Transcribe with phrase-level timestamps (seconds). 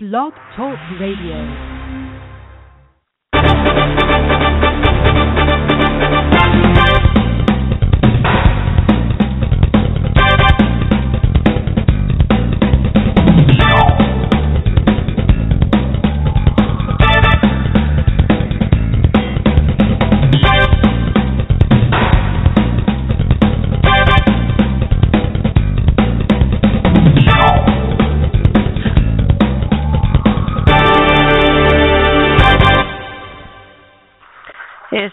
[0.00, 1.78] Blog Talk Radio.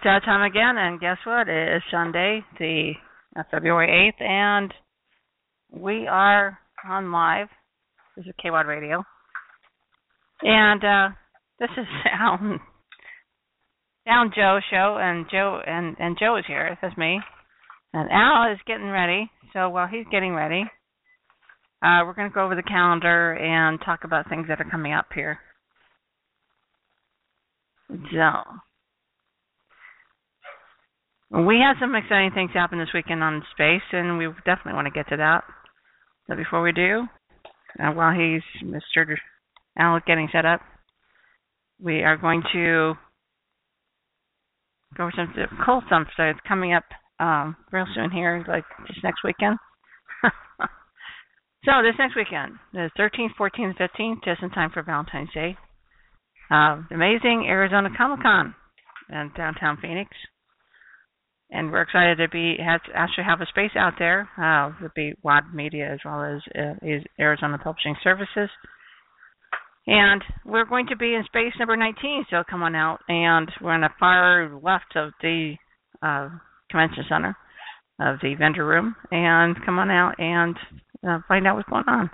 [0.05, 1.49] That time again, and guess what?
[1.49, 2.91] It is Sunday, the
[3.35, 4.71] uh, February 8th, and
[5.71, 7.47] we are on live.
[8.15, 9.03] This is KWAD Radio.
[10.43, 11.15] And uh,
[11.59, 11.87] this is
[12.21, 12.59] Alan,
[14.07, 16.77] Alan Jo show, and Jo and, and Jo is here.
[16.83, 17.19] That's me.
[17.91, 19.31] And Al is getting ready.
[19.53, 20.65] So while he's getting ready,
[21.81, 24.93] uh, we're going to go over the calendar and talk about things that are coming
[24.93, 25.39] up here.
[27.89, 28.29] So,
[31.31, 34.91] we have some exciting things happen this weekend on space, and we definitely want to
[34.91, 35.43] get to that.
[36.27, 37.07] But before we do,
[37.79, 39.15] uh, while he's Mr.
[39.77, 40.61] Al getting set up,
[41.81, 42.93] we are going to
[44.95, 45.33] go over some
[45.65, 46.85] cool stuff that's coming up
[47.19, 49.57] um, real soon here, like this next weekend.
[51.65, 55.57] so this next weekend, the 13th, 14th, 15th, just in time for Valentine's Day.
[56.51, 58.53] Uh, amazing Arizona Comic Con
[59.09, 60.11] in downtown Phoenix
[61.51, 64.29] and we're excited to be have actually have a space out there.
[64.37, 68.49] Uh, to be WAD Media as well as uh, is Arizona Publishing Services,
[69.87, 72.25] and we're going to be in space number 19.
[72.29, 75.55] So come on out, and we're on the far left of the
[76.01, 76.29] uh,
[76.69, 77.37] convention center
[77.99, 80.55] of the vendor room, and come on out and
[81.07, 82.09] uh, find out what's going on.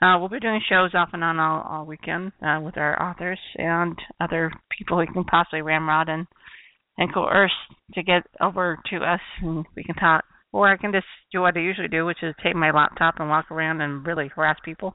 [0.00, 3.40] Uh, we'll be doing shows off and on all, all weekend uh, with our authors
[3.56, 6.26] and other people we can possibly ramrod and
[6.98, 7.52] and coerce
[7.94, 10.24] to get over to us and we can talk.
[10.52, 13.28] Or I can just do what I usually do, which is take my laptop and
[13.28, 14.94] walk around and really harass people.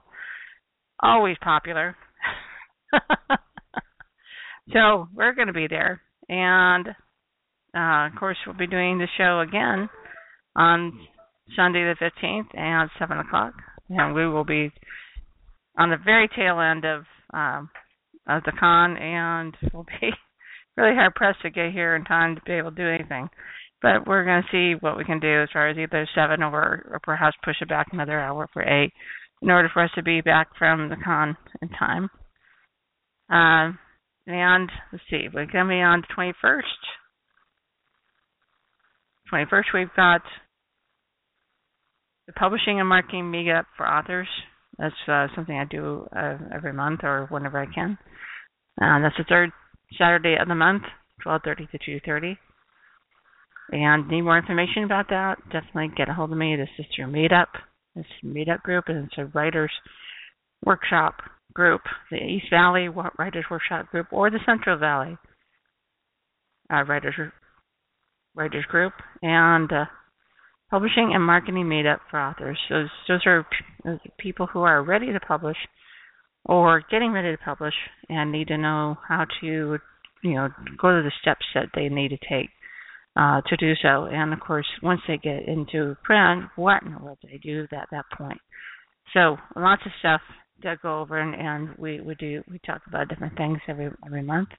[1.00, 1.96] Always popular.
[4.74, 6.02] so we're going to be there.
[6.28, 6.88] And
[7.76, 9.90] uh, of course, we'll be doing the show again
[10.56, 11.00] on
[11.56, 13.54] Sunday the 15th at 7 o'clock.
[13.90, 14.72] And we will be
[15.78, 17.04] on the very tail end of
[17.34, 17.70] um,
[18.28, 20.10] of the con, and we'll be
[20.78, 23.30] really hard pressed to get here in time to be able to do anything.
[23.82, 26.88] But we're going to see what we can do as far as either seven or,
[26.90, 28.94] or perhaps push it back another hour for eight
[29.42, 32.10] in order for us to be back from the con in time.
[33.30, 33.78] Um,
[34.26, 36.62] and let's see, we're going to be on the 21st.
[39.34, 40.22] 21st, we've got
[42.28, 44.28] the publishing and marketing meetup for authors.
[44.78, 47.98] That's uh, something I do uh, every month or whenever I can.
[48.82, 49.52] Uh, that's the third
[49.98, 50.84] Saturday of the month,
[51.24, 52.38] 12:30 to 2:30.
[53.72, 55.38] And need more information about that?
[55.50, 56.56] Definitely get a hold of me.
[56.56, 57.48] This is through Meetup.
[57.96, 59.72] This Meetup group, and it's a writers
[60.66, 61.22] workshop
[61.54, 65.18] group, the East Valley Writers Workshop Group, or the Central Valley
[66.72, 67.16] uh, Writers
[68.36, 69.86] Writers Group, and uh,
[70.70, 72.58] Publishing and Marketing Meetup for authors.
[72.70, 73.46] Those those are
[74.18, 75.58] people who are ready to publish
[76.46, 77.74] or getting ready to publish
[78.10, 79.78] and need to know how to,
[80.24, 80.50] you know,
[80.82, 82.50] go to the steps that they need to take
[83.16, 84.06] uh, to do so.
[84.06, 87.64] And of course, once they get into print, what in the world do they do
[87.72, 88.40] at that point?
[89.14, 90.22] So lots of stuff
[90.64, 94.24] to go over, and, and we we do we talk about different things every every
[94.24, 94.50] month,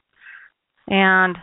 [0.86, 1.36] and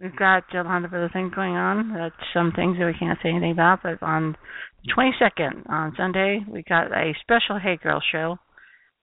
[0.00, 1.92] We've got a lot of other things going on.
[1.94, 3.80] That's some things that we can't say anything about.
[3.82, 4.34] But on
[4.82, 8.38] the 22nd, on Sunday, we got a special Hey Girl show.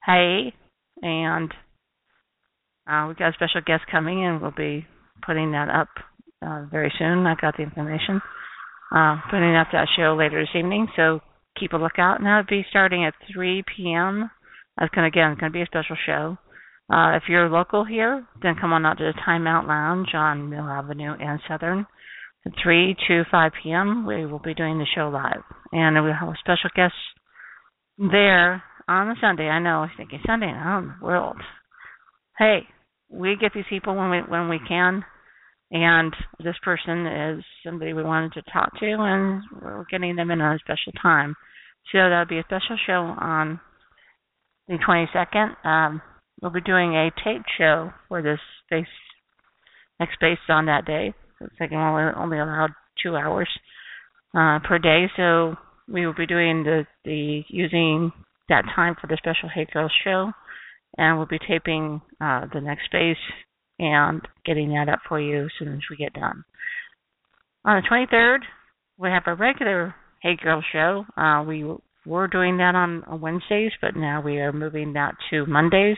[0.04, 0.54] Hey,
[1.04, 1.52] and
[2.90, 4.88] uh, we got a special guest coming, and we'll be
[5.24, 5.90] putting that up
[6.44, 7.28] uh, very soon.
[7.28, 8.20] I've got the information.
[8.96, 11.20] Uh, putting up that show later this evening, so
[11.60, 12.18] keep a lookout.
[12.18, 14.32] And that'll be starting at 3 p.m.
[14.80, 16.38] That's going to again going to be a special show.
[16.90, 20.50] Uh, if you're local here, then come on out to the Time Out Lounge on
[20.50, 21.86] Mill Avenue and Southern.
[22.46, 25.44] At 3 to 5 p.m., we will be doing the show live.
[25.74, 26.94] And we have a special guest
[27.98, 29.50] there on the Sunday.
[29.50, 31.36] I know, I think it's Sunday now in the world.
[32.38, 32.60] Hey,
[33.10, 35.04] we get these people when we when we can,
[35.72, 36.14] and
[36.44, 40.56] this person is somebody we wanted to talk to, and we're getting them in on
[40.56, 41.36] a special time.
[41.92, 43.60] So that'll be a special show on
[44.68, 45.66] the 22nd.
[45.66, 46.02] Um,
[46.42, 48.86] we'll be doing a tape show for this space
[50.00, 51.14] next space on that day.
[51.42, 53.50] It's like only only allowed two hours
[54.36, 55.56] uh, per day, so
[55.88, 58.12] we will be doing the the using
[58.50, 60.32] that time for the special Hey Girls show,
[60.98, 63.18] and we'll be taping uh, the next space
[63.80, 66.44] and getting that up for you as soon as we get done.
[67.66, 68.40] On the 23rd,
[68.98, 71.06] we have a regular Hey Girls show.
[71.16, 71.64] Uh, we
[72.06, 75.98] were doing that on Wednesdays, but now we are moving that to Mondays,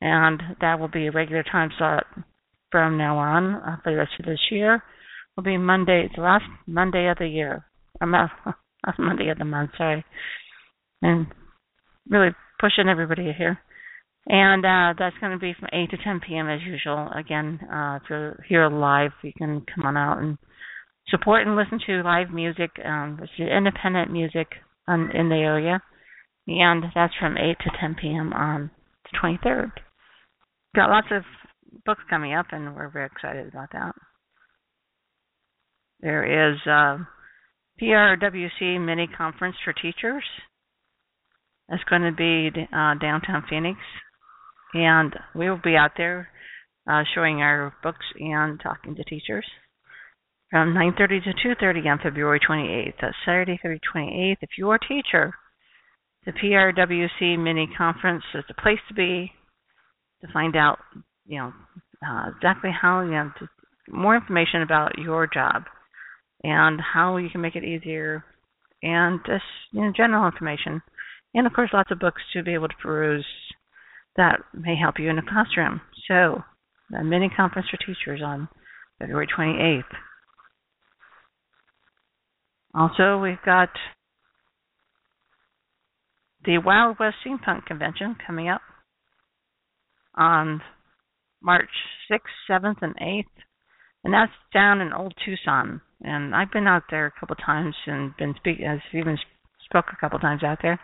[0.00, 2.06] and that will be a regular time slot
[2.70, 4.82] from now on uh, for the rest of this year.
[5.36, 7.64] Will be Monday, it's the last Monday of the year.
[8.00, 8.30] I'm not,
[8.86, 10.04] last Monday of the month, sorry.
[11.02, 11.26] And
[12.08, 12.30] really
[12.60, 13.58] pushing everybody here.
[14.26, 16.48] And uh, that's going to be from 8 to 10 p.m.
[16.48, 17.08] as usual.
[17.16, 20.36] Again, uh, if you're here live, you can come on out and
[21.08, 22.70] support and listen to live music.
[22.84, 24.48] Um, this is independent music
[24.86, 25.80] um, in the area.
[26.46, 28.32] And that's from 8 to 10 p.m.
[28.32, 28.70] on
[29.04, 29.70] the 23rd.
[30.74, 31.22] Got lots of
[31.84, 33.92] books coming up, and we're very excited about that.
[36.00, 36.98] There is uh,
[37.80, 40.24] PRWC mini conference for teachers.
[41.68, 43.78] It's going to be uh, downtown Phoenix,
[44.74, 46.28] and we will be out there
[46.88, 49.44] uh, showing our books and talking to teachers
[50.50, 52.94] from 9:30 to 2:30 on February 28th.
[53.00, 54.38] That's Saturday, February 28th.
[54.40, 55.34] If you're a teacher,
[56.24, 59.32] the PRWC mini conference is the place to be
[60.20, 60.78] to find out,
[61.26, 61.52] you know,
[62.06, 63.48] uh, exactly how you know to,
[63.90, 65.64] more information about your job
[66.44, 68.24] and how you can make it easier,
[68.82, 70.80] and just you know general information,
[71.34, 73.26] and of course lots of books to be able to peruse
[74.16, 75.80] that may help you in the classroom.
[76.08, 76.42] So,
[76.90, 78.48] the mini conference for teachers on
[78.98, 79.82] February 28th.
[82.74, 83.70] Also, we've got
[86.44, 88.60] the Wild West Steampunk Convention coming up
[90.18, 90.60] on
[91.42, 91.70] March
[92.10, 92.20] 6th,
[92.50, 93.24] 7th, and 8th,
[94.04, 95.80] and that's down in Old Tucson.
[96.02, 99.16] And I've been out there a couple times and been speak, I've even
[99.64, 100.78] spoke a couple times out there.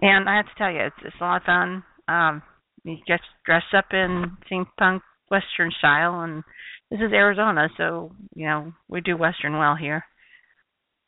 [0.00, 1.84] And I have to tell you, it's, it's a lot of fun.
[2.08, 2.42] Um,
[2.84, 6.42] you get dressed up in steampunk Western style, and
[6.90, 10.04] this is Arizona, so you know we do Western well here.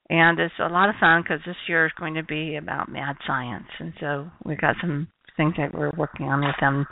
[0.08, 3.16] And it's a lot of fun because this year is going to be about mad
[3.26, 6.86] science, and so we've got some things that we're working on with them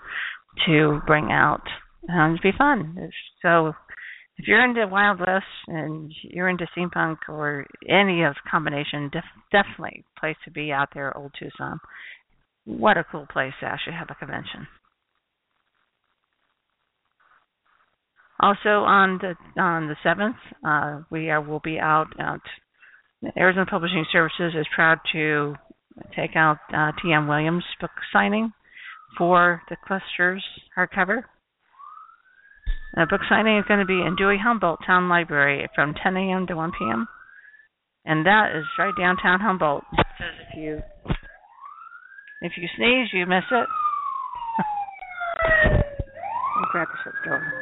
[0.67, 1.63] to bring out
[2.09, 3.11] and be fun.
[3.43, 3.73] So
[4.39, 10.05] if you're into Wild West and you're into steampunk or any of combination, def- definitely
[10.19, 11.79] place to be out there, Old Tucson.
[12.65, 14.67] What a cool place to actually have a convention.
[18.41, 22.41] Also on the on the seventh, uh, we are will be out at
[23.37, 25.55] Arizona Publishing Services is proud to
[26.17, 27.29] take out uh, T.M.
[27.29, 28.53] Williams book signing
[29.17, 30.45] for the clusters
[30.77, 31.23] hardcover.
[32.95, 36.17] The uh, book signing is going to be in Dewey Humboldt Town Library from 10
[36.17, 36.47] a.m.
[36.49, 37.09] to 1 p.m.
[38.05, 39.85] And that is right downtown Humboldt.
[39.97, 40.83] Says if you
[42.43, 43.69] if you sneeze, you miss it.
[46.73, 47.53] Grab the door.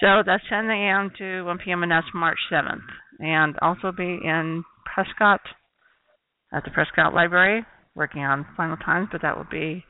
[0.00, 1.10] So that's 10 a.m.
[1.18, 1.82] to 1 p.m.
[1.82, 2.82] and that's March 7th.
[3.18, 5.40] And also be in Prescott
[6.52, 9.84] at the Prescott Library working on final times, but that will be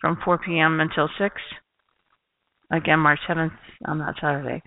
[0.00, 0.80] from 4 p.m.
[0.80, 1.34] until 6.
[2.70, 3.56] Again, March 7th
[3.86, 4.62] on that Saturday.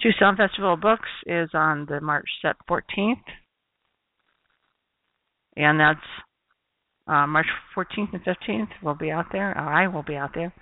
[0.00, 3.22] Tucson Festival of Books is on the March 14th,
[5.56, 6.00] and that's
[7.06, 8.68] uh, March 14th and 15th.
[8.82, 9.56] We'll be out there.
[9.56, 10.52] I will be out there.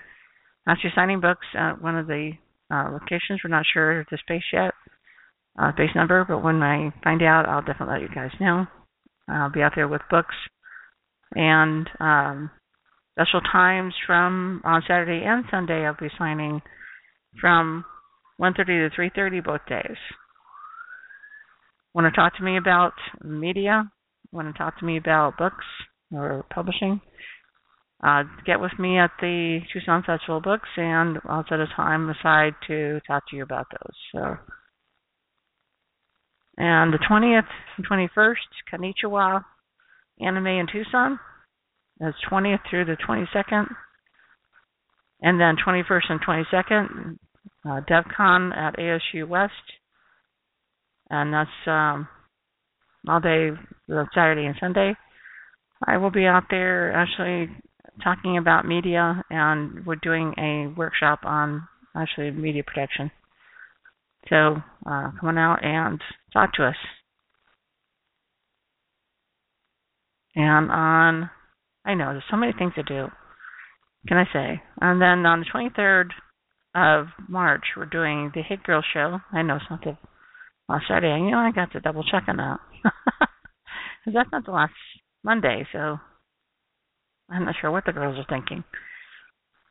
[0.69, 2.33] Actually, signing books at one of the
[2.71, 3.41] uh, locations.
[3.43, 4.75] We're not sure of the space yet,
[5.59, 8.67] uh, space number, but when I find out, I'll definitely let you guys know.
[9.29, 10.35] I'll be out there with books
[11.35, 12.51] and um,
[13.15, 15.85] special times from on Saturday and Sunday.
[15.87, 16.61] I'll be signing
[17.41, 17.85] from
[18.41, 19.97] 1:30 to 3:30 both days.
[21.95, 23.91] Want to talk to me about media?
[24.33, 25.65] Want to talk to me about books
[26.11, 27.01] or publishing?
[28.03, 32.55] Uh, get with me at the Tucson Festival Books, and I'll set a time aside
[32.67, 33.97] to talk to you about those.
[34.13, 34.37] So,
[36.63, 38.37] and the 20th and 21st,
[38.73, 39.45] Konnichiwa
[40.21, 41.19] Anime in Tucson.
[41.99, 43.67] That's 20th through the 22nd.
[45.23, 47.19] And then 21st and 22nd,
[47.67, 49.53] uh, DevCon at ASU West.
[51.11, 52.07] And that's um,
[53.09, 53.51] all day,
[54.15, 54.95] Saturday and Sunday.
[55.85, 57.51] I will be out there actually
[58.05, 61.67] talking about media, and we're doing a workshop on
[61.97, 63.11] actually media production.
[64.29, 66.01] So uh, come on out and
[66.33, 66.77] talk to us.
[70.35, 71.31] And on,
[71.85, 73.09] I know there's so many things to do.
[74.09, 74.63] Can I say?
[74.81, 76.11] And then on the 23rd
[76.75, 79.19] of March, we're doing the Hey Girl Show.
[79.33, 79.97] I know something
[80.69, 81.23] last Saturday.
[81.23, 82.59] You know, I got to double check on that.
[84.05, 84.73] because that's not the last
[85.23, 85.99] Monday, so
[87.31, 88.65] I'm not sure what the girls are thinking.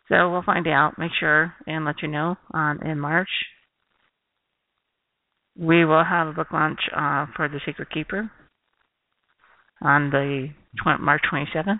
[0.10, 3.30] So we'll find out, make sure, and let you know on in March.
[5.58, 8.32] We will have a book launch uh, for The Secret Keeper
[9.82, 10.50] on the
[10.84, 11.80] 20, March 27th.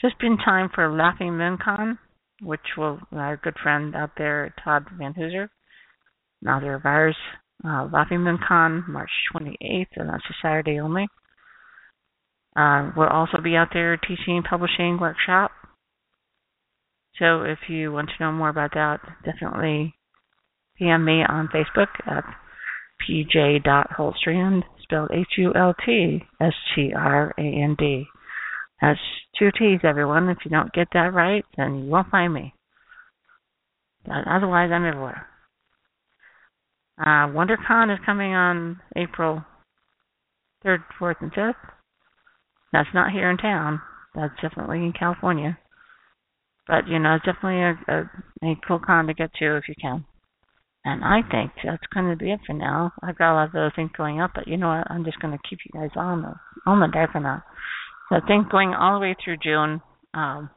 [0.00, 1.98] Just in time for Laughing MinCon,
[2.42, 5.48] which will our good friend out there, Todd Van Hooser,
[6.46, 7.16] author of ours,
[7.64, 11.08] uh, Laughing MinCon, March 28th, and that's a Saturday only.
[12.54, 15.50] Uh, we'll also be out there teaching publishing workshop.
[17.18, 19.94] So if you want to know more about that, definitely
[20.78, 22.24] PM me on Facebook at
[23.02, 28.06] pj.hultstrand, spelled H-U-L-T-S-T-R-A-N-D.
[28.80, 29.00] That's
[29.38, 30.28] two T's, everyone.
[30.28, 32.52] If you don't get that right, then you won't find me.
[34.04, 35.26] But otherwise, I'm everywhere.
[36.98, 39.44] Uh, WonderCon is coming on April
[40.64, 41.54] 3rd, 4th, and 5th.
[42.72, 43.82] That's not here in town.
[44.14, 45.58] That's definitely in California.
[46.66, 48.10] But, you know, it's definitely a, a,
[48.50, 50.04] a cool con to get to if you can.
[50.86, 52.92] And I think that's going to be it for now.
[53.02, 54.88] I've got a lot of other things going up, but you know what?
[54.88, 57.42] I'm just going to keep you guys on the on the for now.
[58.08, 59.82] So things going all the way through June.
[60.14, 60.48] Um,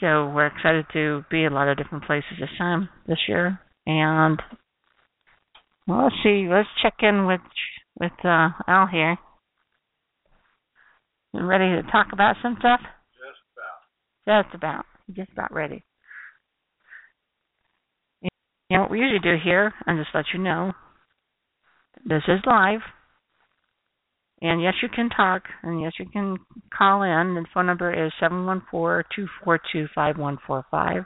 [0.00, 3.60] so we're excited to be a lot of different places this time this year.
[3.86, 4.42] And
[5.86, 6.48] well, let's see.
[6.50, 7.42] Let's check in with
[8.00, 9.16] with uh, Al here.
[11.32, 12.80] You ready to talk about some stuff?
[12.82, 14.42] Just about.
[14.44, 14.84] Just about.
[15.14, 15.84] Just about ready.
[18.70, 20.72] You know what we usually do here, and just let you know,
[22.06, 22.80] this is live.
[24.40, 26.38] And yes, you can talk, and yes, you can
[26.72, 27.34] call in.
[27.34, 31.02] The phone number is seven one four two four two five one four five.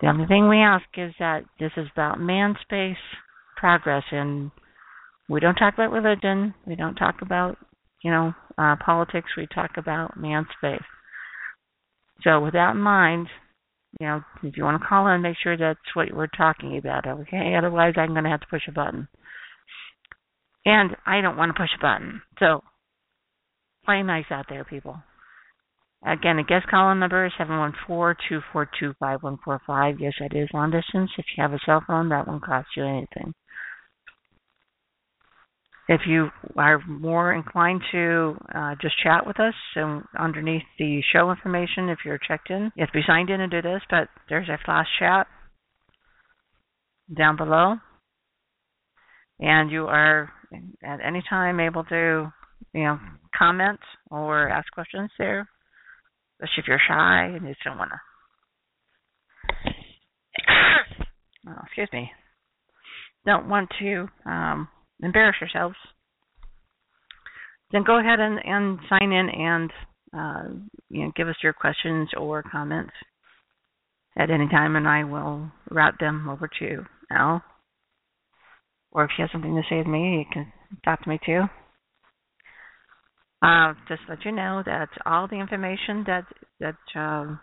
[0.00, 3.02] The only thing we ask is that this is about man space
[3.56, 4.50] progress, and
[5.28, 6.54] we don't talk about religion.
[6.66, 7.56] We don't talk about,
[8.02, 9.30] you know, uh, politics.
[9.36, 10.84] We talk about man space.
[12.22, 13.28] So with that in mind,
[14.00, 17.06] you know, if you want to call in, make sure that's what we're talking about,
[17.06, 17.54] okay?
[17.56, 19.08] Otherwise, I'm going to have to push a button.
[20.64, 22.22] And I don't want to push a button.
[22.38, 22.62] So,
[23.84, 24.96] play nice out there, people.
[26.06, 30.00] Again, the guest call-in number is 714-242-5145.
[30.00, 31.10] Yes, that is long distance.
[31.16, 33.32] If you have a cell phone, that won't cost you anything.
[35.86, 41.30] If you are more inclined to uh, just chat with us, so underneath the show
[41.30, 44.08] information, if you're checked in, you have to be signed in to do this, but
[44.30, 45.26] there's a flash chat
[47.14, 47.76] down below.
[49.40, 50.32] And you are
[50.82, 52.32] at any time able to,
[52.72, 52.98] you know,
[53.36, 55.46] comment or ask questions there,
[56.40, 58.00] especially if you're shy and you just don't want to.
[61.48, 62.10] oh, excuse me.
[63.26, 64.68] Don't want to um,
[65.02, 65.76] embarrass yourselves,
[67.72, 69.70] then go ahead and, and sign in and
[70.16, 70.42] uh,
[70.90, 72.92] you know give us your questions or comments
[74.16, 77.42] at any time, and I will route them over to Al.
[78.92, 80.52] Or if you have something to say to me, you can
[80.84, 81.42] talk to me too.
[83.42, 86.24] Uh, just let you know that all the information that
[86.60, 87.40] that um,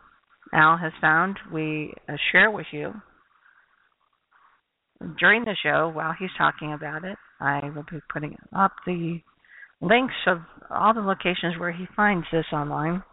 [0.54, 2.94] Al has found, we uh, share with you
[5.20, 7.18] during the show while he's talking about it.
[7.40, 9.20] I will be putting up the
[9.82, 10.40] links of
[10.70, 13.04] all the locations where he finds this online.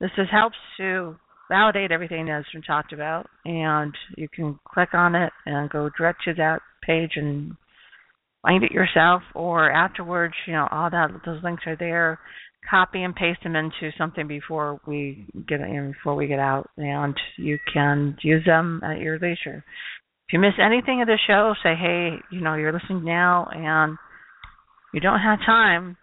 [0.00, 1.16] This just helps to
[1.50, 6.22] validate everything that's been talked about, and you can click on it and go direct
[6.24, 7.56] to that page and
[8.40, 9.22] find it yourself.
[9.34, 12.18] Or afterwards, you know, all that those links are there.
[12.70, 17.14] Copy and paste them into something before we get in, before we get out, and
[17.36, 19.64] you can use them at your leisure.
[20.30, 23.98] If you miss anything of the show, say, hey, you know, you're listening now and
[24.94, 25.96] you don't have time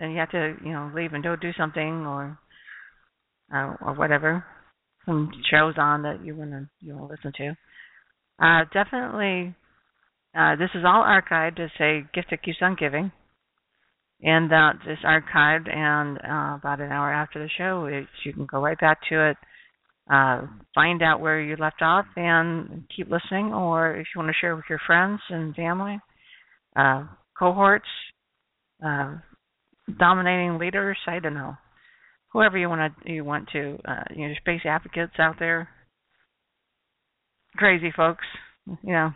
[0.00, 2.36] and you have to, you know, leave and go do something or
[3.54, 4.44] uh, or whatever.
[5.06, 7.54] Some shows on that you wanna you wanna listen to.
[8.44, 9.54] Uh definitely
[10.36, 13.12] uh this is all archived as a gift that keeps on giving.
[14.24, 18.46] And that is archived and uh about an hour after the show it, you can
[18.46, 19.36] go right back to it
[20.10, 20.42] uh,
[20.74, 24.56] find out where you left off and keep listening, or if you want to share
[24.56, 25.98] with your friends and family,
[26.76, 27.06] uh,
[27.38, 27.86] cohorts,
[28.84, 29.16] uh,
[29.98, 31.56] dominating leaders, I don't know,
[32.32, 35.68] whoever you want to you want to, uh, you know, space advocates out there,
[37.56, 38.24] crazy folks,
[38.66, 39.10] you know.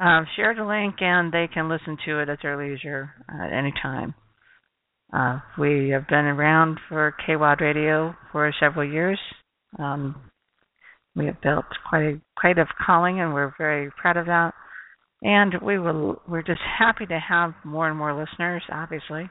[0.00, 3.72] Uh, share the link and they can listen to it at their leisure at any
[3.82, 4.14] time.
[5.12, 9.18] Uh, we have been around for KWAD Radio for several years.
[9.78, 10.30] Um,
[11.16, 14.52] we have built quite a quite a calling, and we're very proud of that.
[15.22, 19.30] And we will we're just happy to have more and more listeners, obviously.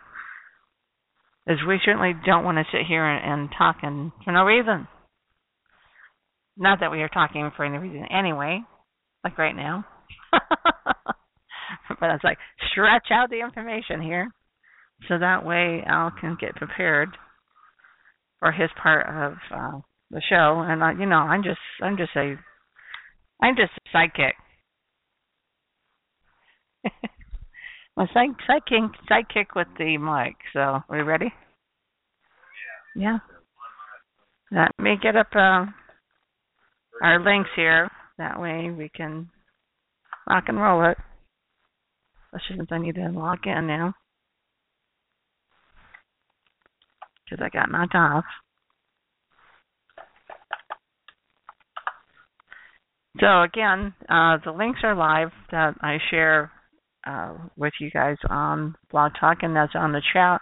[1.48, 4.88] As we certainly don't want to sit here and, and talk and for no reason.
[6.58, 8.62] Not that we are talking for any reason anyway,
[9.24, 9.86] like right now.
[12.00, 12.40] but it's like
[12.72, 14.30] stretch out the information here
[15.08, 17.10] so that way Al can get prepared
[18.40, 19.80] for his part of uh,
[20.12, 20.64] the show.
[20.66, 22.36] And uh, you know, I'm just I'm just a
[23.42, 24.34] I'm just a sidekick.
[27.96, 30.36] My side sidekick sidekick with the mic.
[30.54, 31.34] So are you ready?
[32.96, 33.20] Yeah.
[34.52, 35.66] Let me get up uh,
[37.04, 37.90] our links here.
[38.18, 39.30] That way we can
[40.30, 40.98] rock and roll it.
[42.34, 43.94] Especially since I need to log in now.
[47.26, 48.26] Because I got knocked off.
[53.20, 56.52] So again, uh, the links are live that I share
[57.06, 60.42] uh, with you guys on Blog Talk, and that's on the chat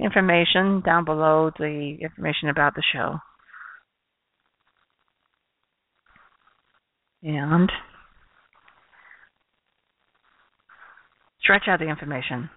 [0.00, 3.18] information down below the information about the show.
[7.22, 7.70] And
[11.40, 12.50] stretch out the information.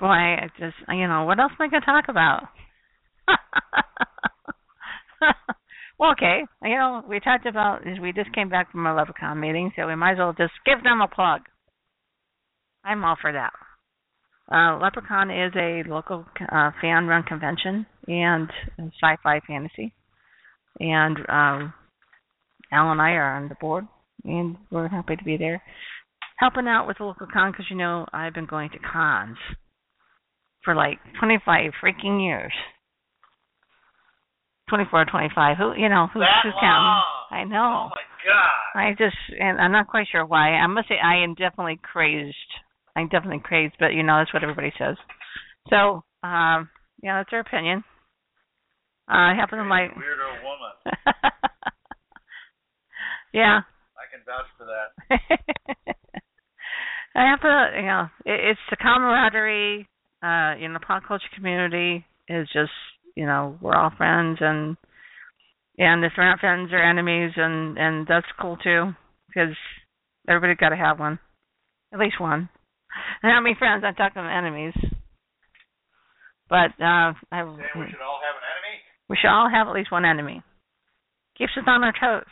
[0.00, 2.44] Boy, I just you know what else am I going to talk about?
[5.98, 9.72] well, okay, you know we talked about we just came back from a LepreCon meeting,
[9.76, 11.42] so we might as well just give them a plug.
[12.84, 13.52] I'm all for that.
[14.50, 19.92] Uh, LepreCon is a local uh, fan-run convention and sci-fi fantasy,
[20.80, 21.74] and um,
[22.72, 23.86] Al and I are on the board,
[24.24, 25.62] and we're happy to be there,
[26.38, 29.36] helping out with the local con because you know I've been going to cons
[30.64, 32.52] for like 25 freaking years.
[34.68, 35.56] 24, 25.
[35.56, 36.62] Who, you know, who's That who's long?
[36.62, 37.02] counting?
[37.30, 37.88] I know.
[37.88, 38.78] Oh my god.
[38.78, 40.50] I just, and I'm not quite sure why.
[40.54, 42.36] I must say, I am definitely crazed.
[42.96, 44.96] I'm definitely crazed, but you know, that's what everybody says.
[45.70, 46.68] So, um,
[47.02, 47.84] yeah, that's their opinion.
[49.08, 49.90] Uh, I happen to like.
[49.92, 50.72] Weirdo woman.
[53.32, 53.60] yeah.
[53.96, 54.88] I can vouch for that.
[57.14, 59.88] I have to, you know, it, it's the camaraderie
[60.22, 62.72] uh, in the pop culture community is just,
[63.18, 64.76] you know, we're all friends, and
[65.76, 68.92] and if we're not friends, we're enemies, and and that's cool too,
[69.26, 69.56] because
[70.28, 71.18] everybody got to have one,
[71.92, 72.48] at least one.
[73.20, 73.82] And how many friends?
[73.84, 74.72] I'm talking enemies,
[76.48, 77.58] but uh, I, we
[77.90, 78.78] should all have an enemy?
[79.10, 80.40] we should all have at least one enemy.
[81.36, 82.30] Keeps us on our toes.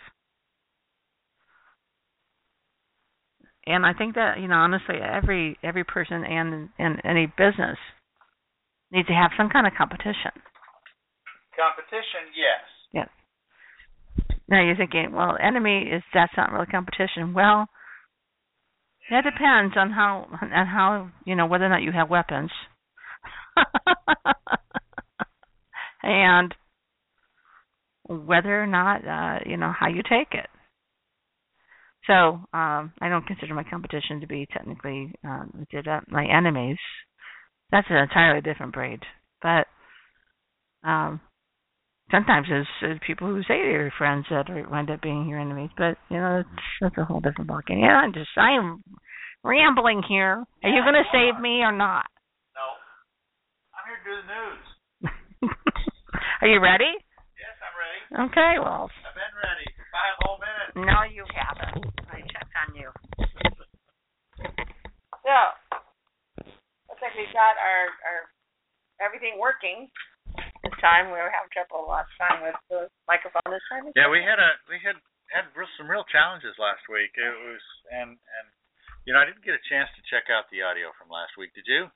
[3.67, 7.77] And I think that you know, honestly, every every person and and any business
[8.93, 10.31] needs to have some kind of competition.
[11.57, 12.63] Competition, yes.
[12.93, 13.09] Yes.
[14.49, 17.35] Now you're thinking, well, enemy is that's not really competition.
[17.35, 17.67] Well,
[19.11, 22.51] that depends on how on how you know whether or not you have weapons,
[26.03, 26.55] and
[28.09, 30.49] whether or not uh, you know how you take it.
[32.07, 32.13] So
[32.53, 36.79] um, I don't consider my competition to be technically um, up my enemies.
[37.73, 39.01] That's an entirely different breed.
[39.43, 39.67] But
[40.85, 41.21] um,
[42.11, 45.41] sometimes there's, there's people who say they're your friends that are, wind up being your
[45.41, 45.71] enemies.
[45.77, 47.83] But you know that's that's a whole different ballgame.
[47.83, 48.83] Yeah, I'm just I'm
[49.43, 50.45] rambling here.
[50.65, 51.41] Are you going to save are.
[51.41, 52.07] me or not?
[52.55, 52.67] No.
[53.75, 54.65] I'm here to do the news.
[56.43, 56.93] are you ready?
[57.39, 58.31] Yes, I'm ready.
[58.31, 58.53] Okay.
[58.63, 60.75] Well, I've been ready for five whole minutes.
[60.79, 61.83] no, you haven't.
[62.11, 62.91] I checked on you.
[65.27, 65.35] So,
[66.87, 68.21] looks like we got our our
[69.03, 69.91] everything working
[70.83, 71.11] time.
[71.13, 73.45] We were having trouble last time with the microphone.
[73.51, 74.97] This time, Yeah, we had a we had
[75.33, 75.47] had
[75.79, 77.15] some real challenges last week.
[77.19, 78.47] It was and and
[79.05, 81.55] you know I didn't get a chance to check out the audio from last week.
[81.55, 81.91] Did you?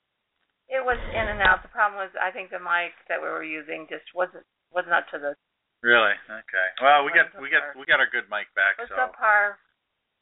[0.71, 1.67] It was in and out.
[1.67, 5.11] The problem was, I think the mic that we were using just wasn't wasn't up
[5.11, 5.35] to the
[5.83, 6.13] Really?
[6.29, 6.69] Okay.
[6.85, 8.77] Well, we got we got we got our good mic back.
[8.77, 9.57] was So subpar.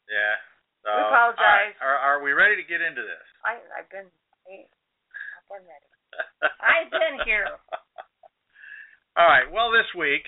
[0.07, 0.35] yeah.
[0.81, 1.43] So, We apologize.
[1.43, 1.75] right.
[1.83, 3.25] Are are we ready to get into this?
[3.43, 4.07] I I've been
[4.47, 5.89] I've been ready.
[6.63, 7.45] I've been here.
[9.17, 9.49] All right.
[9.51, 10.23] Well, this week,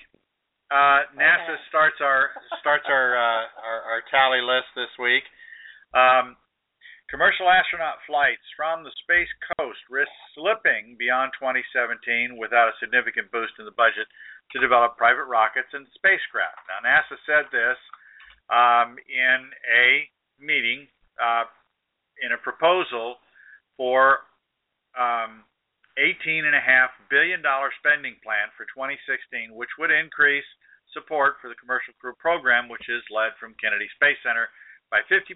[0.71, 1.63] uh, NASA Okay.
[1.69, 5.23] starts our starts our, uh, our our tally list this week.
[5.93, 6.37] Um,
[7.09, 13.53] commercial astronaut flights from the space coast risk slipping beyond 2017 without a significant boost
[13.59, 14.07] in the budget
[14.51, 16.59] to develop private rockets and spacecraft.
[16.67, 17.77] Now, NASA said this
[18.49, 20.07] um, in a
[20.39, 20.87] meeting
[21.21, 21.43] uh,
[22.23, 23.17] in a proposal
[23.77, 24.19] for
[24.97, 25.43] um,
[25.99, 26.51] $18.5
[27.10, 27.43] billion
[27.80, 30.47] spending plan for 2016, which would increase
[30.93, 34.51] support for the Commercial Crew program, which is led from Kennedy Space Center
[34.91, 35.36] by 50%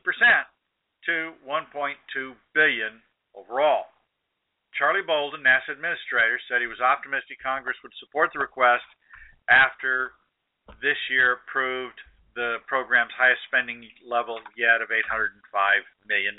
[1.07, 2.99] to 1.2 billion
[3.35, 3.87] overall.
[4.75, 8.83] Charlie Bolden, NASA administrator, said he was optimistic Congress would support the request
[9.47, 10.11] after
[10.83, 11.95] this year approved
[12.35, 15.39] the program's highest spending level yet of $805
[16.03, 16.35] million.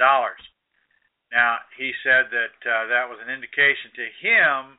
[1.32, 4.78] Now, he said that uh, that was an indication to him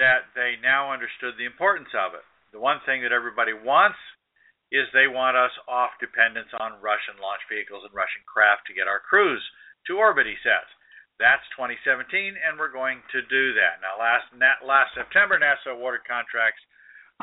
[0.00, 2.24] that they now understood the importance of it.
[2.52, 4.00] The one thing that everybody wants
[4.72, 8.86] is they want us off dependence on Russian launch vehicles and Russian craft to get
[8.86, 9.42] our crews
[9.86, 10.66] to orbit, he says.
[11.18, 13.82] That's 2017, and we're going to do that.
[13.84, 14.32] Now, last
[14.64, 16.64] last September, NASA awarded contracts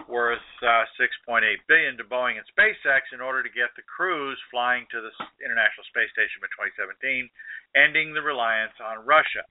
[0.06, 4.86] worth uh, 6.8 billion to Boeing and SpaceX in order to get the crews flying
[4.94, 7.26] to the International Space Station by 2017,
[7.74, 9.42] ending the reliance on Russia.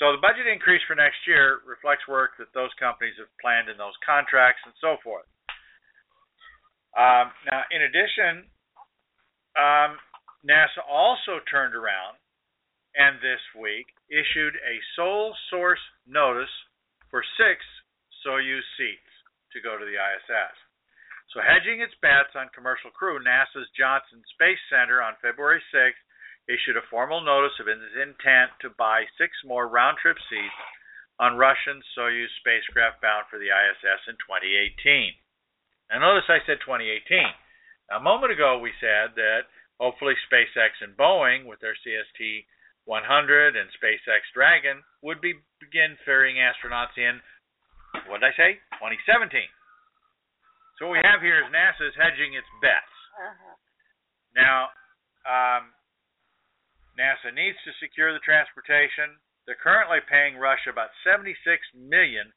[0.00, 3.76] So the budget increase for next year reflects work that those companies have planned in
[3.76, 5.28] those contracts and so forth.
[6.96, 8.48] Um, now, in addition,
[9.60, 10.00] um,
[10.40, 12.16] NASA also turned around
[12.96, 16.50] and this week issued a sole source notice
[17.10, 17.60] for six
[18.26, 19.09] Soyuz seats
[19.52, 20.54] to go to the ISS.
[21.30, 26.02] So, hedging its bets on commercial crew, NASA's Johnson Space Center on February 6th
[26.50, 30.60] issued a formal notice of its intent to buy six more round trip seats
[31.22, 35.14] on Russian Soyuz spacecraft bound for the ISS in 2018.
[35.92, 37.22] Now, notice I said 2018.
[37.90, 39.46] Now, a moment ago, we said that
[39.78, 42.46] hopefully SpaceX and Boeing, with their CST
[42.90, 47.20] 100 and SpaceX Dragon, would be, begin ferrying astronauts in
[48.10, 48.50] what did I say?
[48.82, 49.30] 2017.
[50.76, 52.94] So what we have here is NASA is hedging its bets.
[53.14, 53.56] Uh-huh.
[54.34, 54.74] Now,
[55.28, 55.70] um,
[56.98, 59.16] NASA needs to secure the transportation.
[59.46, 61.36] They're currently paying Russia about 76
[61.76, 62.28] million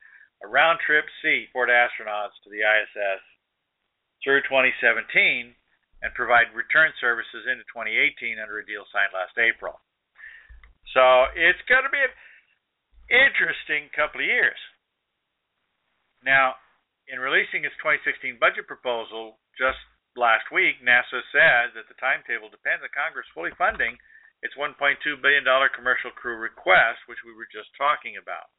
[0.44, 3.24] a round trip seat for astronauts to the ISS
[4.24, 5.56] through 2017
[6.04, 9.80] and provide return services into 2018 under a deal signed last April.
[10.92, 12.12] So it's going to be an
[13.08, 14.60] interesting couple of years.
[16.24, 16.56] Now,
[17.12, 19.80] in releasing its 2016 budget proposal just
[20.16, 24.00] last week, NASA said that the timetable depends on Congress fully funding
[24.44, 24.76] its $1.2
[25.24, 28.52] billion commercial crew request, which we were just talking about.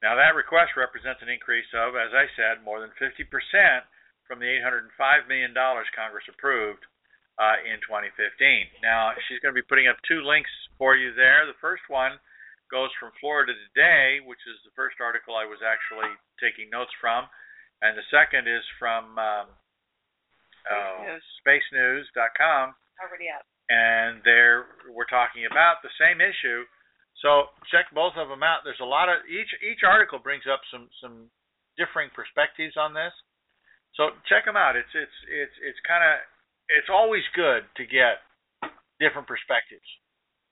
[0.00, 3.28] Now, that request represents an increase of, as I said, more than 50%
[4.26, 6.82] from the $805 million Congress approved
[7.38, 8.82] uh, in 2015.
[8.82, 10.50] Now, she's going to be putting up two links
[10.80, 11.46] for you there.
[11.46, 12.18] The first one
[12.72, 16.08] goes from Florida Today, which is the first article I was actually
[16.40, 17.28] taking notes from,
[17.84, 19.46] and the second is from um,
[20.64, 22.72] uh, SpaceNews.com.
[22.96, 23.44] Already up.
[23.68, 26.64] And there we're talking about the same issue.
[27.20, 28.64] So check both of them out.
[28.64, 31.28] There's a lot of each each article brings up some some
[31.76, 33.12] differing perspectives on this.
[33.94, 34.74] So check them out.
[34.74, 36.24] It's it's it's it's kind of
[36.72, 38.24] it's always good to get
[38.98, 39.86] different perspectives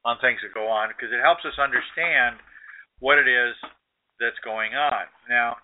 [0.04, 2.40] on things that go on because it helps us understand
[3.00, 3.52] what it is
[4.20, 5.08] that's going on.
[5.28, 5.56] Now,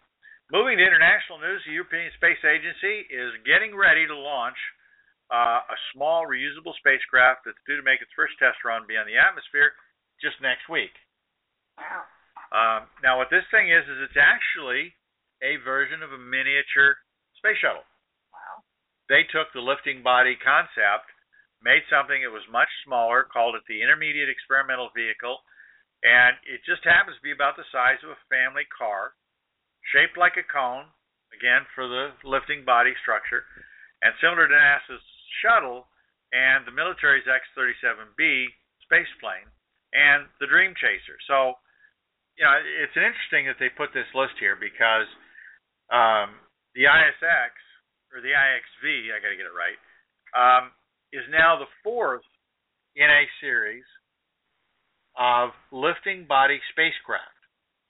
[0.53, 4.57] moving to international news, the European Space Agency is getting ready to launch
[5.33, 9.19] uh, a small reusable spacecraft that's due to make its first test run beyond the
[9.19, 9.75] atmosphere
[10.23, 10.93] just next week.
[11.77, 12.09] Wow.
[12.55, 14.95] Um, now, what this thing is is it's actually
[15.43, 16.97] a version of a miniature
[17.37, 17.85] space shuttle.
[18.33, 18.65] Wow.
[19.11, 21.11] They took the lifting body concept
[21.67, 25.43] made something that was much smaller, called it the Intermediate Experimental Vehicle,
[26.07, 29.19] and it just happens to be about the size of a family car,
[29.91, 30.87] shaped like a cone,
[31.35, 33.43] again for the lifting body structure,
[34.07, 35.03] and similar to NASA's
[35.43, 35.91] shuttle
[36.31, 38.47] and the military's X-37B
[38.87, 39.51] space plane
[39.91, 41.19] and the Dream Chaser.
[41.27, 41.59] So,
[42.39, 45.09] you know, it's interesting that they put this list here because
[45.91, 46.39] um,
[46.79, 47.55] the ISX
[48.15, 49.81] or the IXV, I got to get it right.
[50.37, 50.71] Um,
[51.17, 52.27] is now the fourth
[52.95, 53.85] in a series
[55.17, 57.41] of lifting body spacecraft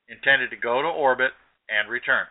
[0.06, 1.34] intended to go to orbit
[1.66, 2.30] and return.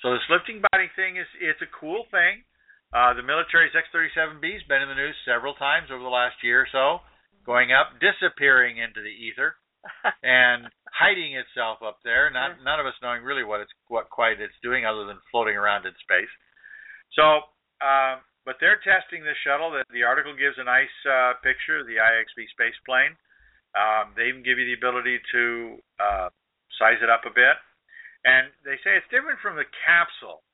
[0.00, 2.44] So this lifting body thing is it's a cool thing.
[2.92, 6.68] Uh, the military's X-37B has been in the news several times over the last year
[6.68, 7.00] or so,
[7.48, 9.56] going up, disappearing into the ether,
[10.22, 12.28] and hiding itself up there.
[12.28, 15.56] Not none of us knowing really what it's what quite it's doing other than floating
[15.56, 16.30] around in space.
[17.16, 17.48] So
[17.80, 19.72] um, but they're testing this shuttle.
[19.72, 23.16] The, the article gives a nice uh, picture of the IXV space plane.
[23.74, 25.44] Um, they even give you the ability to
[25.98, 26.28] uh,
[26.78, 27.56] size it up a bit.
[28.24, 30.44] And they say it's different from the capsule.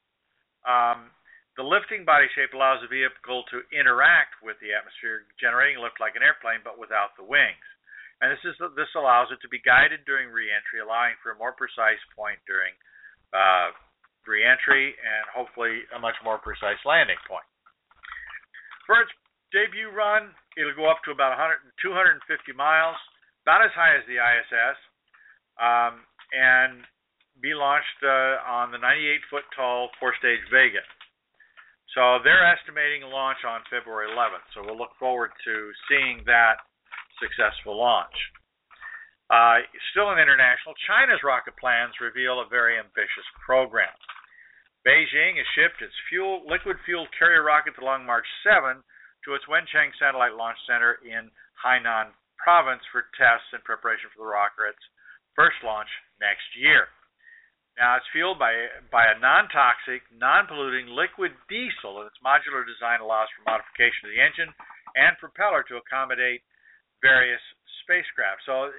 [0.67, 1.15] Um,
[1.59, 6.17] the lifting body shape allows the vehicle to interact with the atmosphere, generating lift like
[6.17, 7.67] an airplane, but without the wings.
[8.21, 11.57] And this is this allows it to be guided during reentry, allowing for a more
[11.57, 12.73] precise point during
[13.33, 13.73] uh,
[14.29, 17.50] reentry and hopefully a much more precise landing point.
[18.91, 19.15] For its
[19.55, 22.27] debut run, it'll go up to about 100, 250
[22.59, 22.99] miles,
[23.47, 24.79] about as high as the ISS,
[25.63, 26.03] um,
[26.35, 26.83] and
[27.39, 30.83] be launched uh, on the 98 foot tall four stage Vega.
[31.95, 34.43] So they're estimating a launch on February 11th.
[34.59, 35.55] So we'll look forward to
[35.87, 36.59] seeing that
[37.23, 38.19] successful launch.
[39.31, 39.63] Uh,
[39.95, 43.95] still in international, China's rocket plans reveal a very ambitious program.
[44.87, 48.81] Beijing has shipped its fuel, liquid fueled carrier rocket Long March 7
[49.29, 51.29] to its Wenchang Satellite Launch Center in
[51.61, 54.81] Hainan Province for tests in preparation for the rocket's
[55.37, 56.89] first launch next year.
[57.77, 58.53] Now, it's fueled by,
[58.89, 64.09] by a non toxic, non polluting liquid diesel, and its modular design allows for modification
[64.09, 64.53] of the engine
[64.97, 66.41] and propeller to accommodate
[67.05, 67.41] various
[67.85, 68.45] spacecraft.
[68.49, 68.73] So,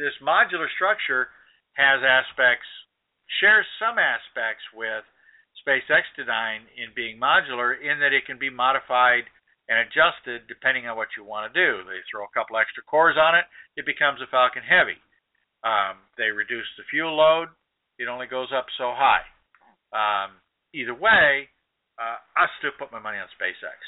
[0.00, 1.28] this modular structure
[1.76, 2.68] has aspects,
[3.40, 5.04] shares some aspects with
[5.66, 9.26] SpaceX design in being modular in that it can be modified
[9.66, 11.82] and adjusted depending on what you want to do.
[11.82, 14.96] They throw a couple extra cores on it, it becomes a Falcon Heavy.
[15.66, 17.50] Um, they reduce the fuel load,
[17.98, 19.26] it only goes up so high.
[19.90, 20.38] Um,
[20.70, 21.50] either way,
[21.98, 23.80] uh, I still put my money on SpaceX.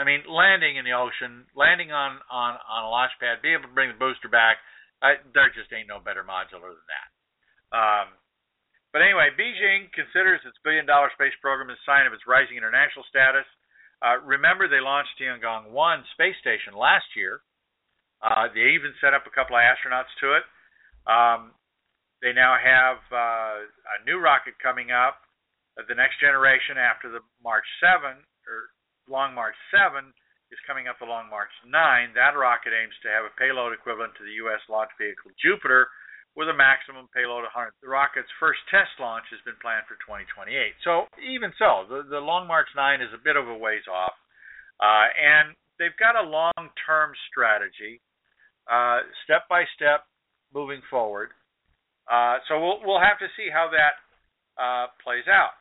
[0.00, 3.68] I mean, landing in the ocean, landing on on on a launch pad, be able
[3.68, 4.56] to bring the booster back,
[5.04, 7.08] I, there just ain't no better modular than that.
[7.72, 8.06] Um,
[8.92, 13.06] but anyway, Beijing considers its billion dollar space program a sign of its rising international
[13.06, 13.46] status.
[14.02, 17.44] Uh, remember, they launched Tiangong 1 space station last year.
[18.24, 20.44] Uh, they even set up a couple of astronauts to it.
[21.04, 21.52] Um,
[22.20, 25.24] they now have uh, a new rocket coming up,
[25.76, 28.12] uh, the next generation after the March 7,
[28.44, 28.72] or
[29.08, 30.12] Long March 7,
[30.52, 31.72] is coming up the Long March 9.
[32.12, 34.60] That rocket aims to have a payload equivalent to the U.S.
[34.68, 35.88] launch vehicle Jupiter
[36.38, 37.74] with a maximum payload of 100.
[37.82, 40.50] The rocket's first test launch has been planned for 2028.
[40.86, 44.14] So even so, the, the Long March 9 is a bit of a ways off.
[44.78, 48.00] Uh, and they've got a long-term strategy,
[48.70, 50.06] uh, step by step,
[50.54, 51.34] moving forward.
[52.10, 53.94] Uh, so we'll we'll have to see how that
[54.58, 55.54] uh, plays out.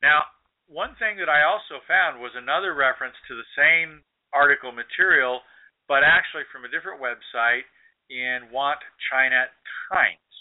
[0.00, 0.24] Now,
[0.66, 4.00] one thing that I also found was another reference to the same
[4.32, 5.44] article material,
[5.86, 7.68] but actually from a different website
[8.12, 9.48] in Want China
[9.88, 10.32] Times.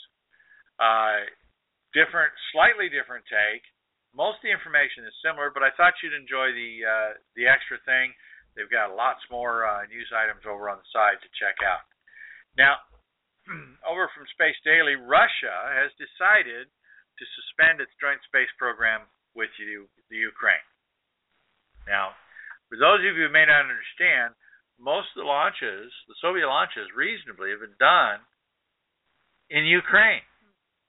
[0.76, 1.24] Uh,
[1.96, 3.64] different, slightly different take.
[4.12, 7.80] Most of the information is similar, but I thought you'd enjoy the uh, the extra
[7.88, 8.12] thing.
[8.60, 11.88] They've got lots more uh, news items over on the side to check out.
[12.60, 12.84] Now,
[13.88, 19.88] over from Space Daily, Russia has decided to suspend its joint space program with you,
[20.12, 20.68] the Ukraine.
[21.88, 22.20] Now,
[22.68, 24.36] for those of you who may not understand,
[24.82, 28.20] most of the launches, the Soviet launches, reasonably have been done
[29.54, 30.26] in Ukraine.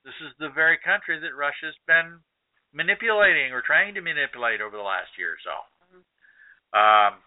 [0.03, 2.25] This is the very country that Russia's been
[2.73, 5.57] manipulating or trying to manipulate over the last year or so.
[6.73, 7.21] Um,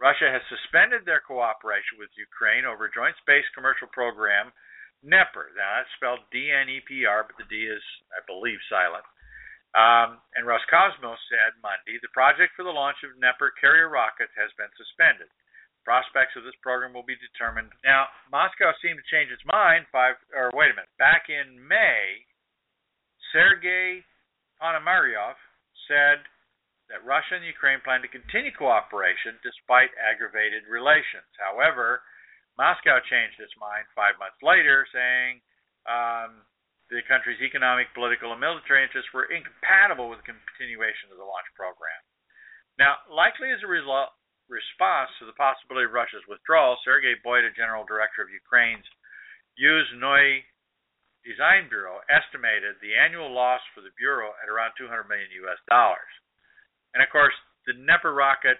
[0.00, 4.48] Russia has suspended their cooperation with Ukraine over a joint space commercial program,
[5.04, 5.52] NEPR.
[5.54, 9.04] Now, that's spelled D N E P R, but the D is, I believe, silent.
[9.76, 14.48] Um, and Roscosmos said Monday the project for the launch of NEPR carrier rockets has
[14.56, 15.28] been suspended.
[15.88, 17.72] Prospects of this program will be determined.
[17.80, 22.28] Now, Moscow seemed to change its mind five, or wait a minute, back in May,
[23.32, 24.04] Sergei
[24.60, 25.40] Ponomaryov
[25.88, 26.20] said
[26.92, 31.24] that Russia and Ukraine plan to continue cooperation despite aggravated relations.
[31.40, 32.04] However,
[32.60, 35.40] Moscow changed its mind five months later, saying
[35.88, 36.44] um,
[36.92, 41.48] the country's economic, political, and military interests were incompatible with the continuation of the launch
[41.56, 41.96] program.
[42.76, 44.12] Now, likely as a result,
[44.48, 48.88] response to the possibility of Russia's withdrawal, Sergei Boyda, general director of Ukraine's
[49.60, 50.44] Yuzhnoye
[51.24, 55.60] Design Bureau, estimated the annual loss for the bureau at around 200 million U.S.
[55.68, 56.12] dollars.
[56.96, 57.36] And of course,
[57.68, 58.56] the Dnepr rocket,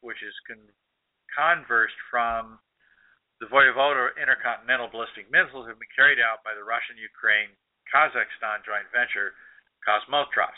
[0.00, 0.72] which is con-
[1.28, 2.56] conversed from
[3.36, 7.52] the Voyvoda intercontinental ballistic missiles, have been carried out by the Russian Ukraine
[7.92, 9.36] Kazakhstan joint venture,
[9.84, 10.56] Kosmotras.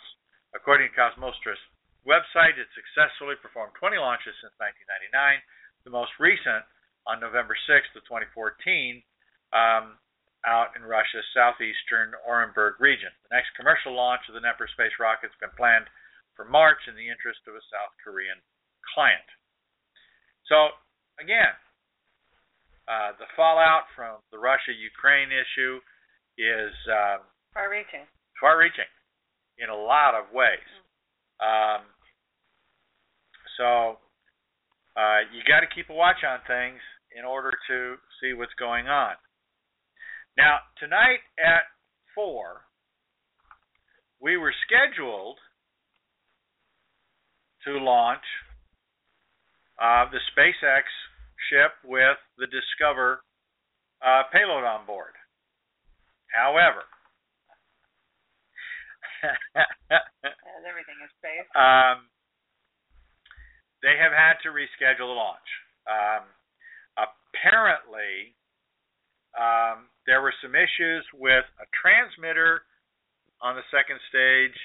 [0.55, 1.61] According to Kosmotras
[2.09, 5.45] website, it successfully performed 20 launches since 1999,
[5.85, 6.65] the most recent
[7.05, 9.05] on November 6th of 2014
[9.53, 10.01] um,
[10.49, 13.13] out in Russia's southeastern Orenburg region.
[13.29, 15.89] The next commercial launch of the Dnepr space rocket has been planned
[16.33, 18.39] for March in the interest of a South Korean
[18.95, 19.27] client.
[20.49, 20.73] So,
[21.21, 21.53] again,
[22.89, 25.77] uh, the fallout from the Russia-Ukraine issue
[26.41, 28.09] is um, far-reaching.
[28.41, 28.89] Far-reaching
[29.59, 30.65] in a lot of ways.
[31.43, 31.85] Um,
[33.59, 33.99] so
[34.97, 36.81] uh, you got to keep a watch on things
[37.19, 39.15] in order to see what's going on.
[40.39, 41.67] Now tonight at
[42.15, 42.63] four,
[44.21, 45.37] we were scheduled
[47.67, 48.23] to launch
[49.83, 50.87] uh, the SpaceX
[51.51, 53.17] ship with the DSCOVR
[54.03, 55.13] uh, payload on board.
[56.35, 56.87] However,
[60.69, 61.47] everything is space.
[61.59, 62.07] um,
[63.83, 65.49] they have had to reschedule the launch.
[65.87, 66.27] Um,
[66.99, 68.35] apparently,
[69.39, 72.63] um, there were some issues with a transmitter
[73.41, 74.59] on the second stage,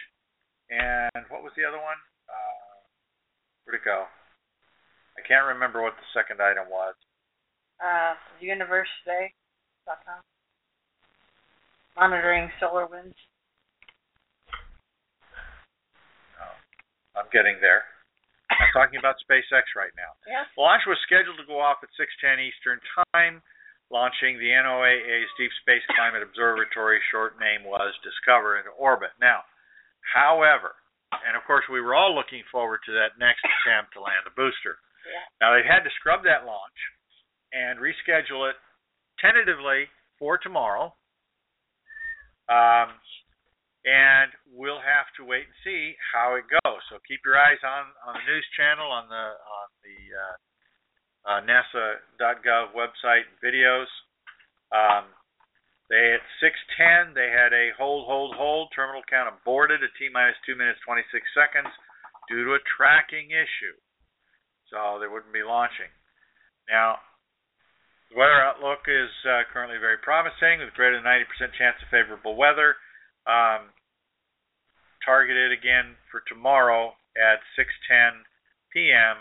[0.69, 1.99] and what was the other one?
[2.26, 2.76] Uh,
[3.65, 4.06] where'd it go?
[5.13, 6.95] I can't remember what the second item was.
[7.78, 10.21] Uh, universetoday.com.
[11.95, 13.13] Monitoring solar winds.
[16.41, 16.58] Oh,
[17.19, 17.86] I'm getting there.
[18.60, 20.13] I'm talking about SpaceX right now.
[20.28, 20.46] Yes.
[20.58, 22.80] Launch was scheduled to go off at 6:10 Eastern
[23.13, 23.42] Time,
[23.89, 27.02] launching the NOAA's Deep Space Climate Observatory.
[27.12, 29.12] Short name was DSCOVR into orbit.
[29.20, 29.44] Now,
[30.13, 30.76] however,
[31.28, 34.34] and of course we were all looking forward to that next attempt to land a
[34.34, 34.82] booster.
[35.06, 35.26] Yeah.
[35.42, 36.80] Now they've had to scrub that launch
[37.54, 38.58] and reschedule it
[39.22, 39.88] tentatively
[40.18, 40.96] for tomorrow.
[42.50, 42.98] Um,
[43.84, 46.82] and we'll have to wait and see how it goes.
[46.88, 50.36] So keep your eyes on on the news channel, on the on the uh,
[51.24, 53.91] uh, NASA.gov website videos.
[54.72, 55.12] Um,
[55.91, 58.72] they at 6:10 they had a hold, hold, hold.
[58.76, 61.69] Terminal count aborted at t minus two minutes 26 seconds
[62.32, 63.76] due to a tracking issue.
[64.72, 65.91] So they wouldn't be launching.
[66.72, 67.04] Now,
[68.10, 72.39] the weather outlook is uh, currently very promising with greater than 90% chance of favorable
[72.39, 72.80] weather.
[73.26, 73.72] Um,
[75.06, 78.24] targeted again for tomorrow at 6:10
[78.72, 79.18] p.m.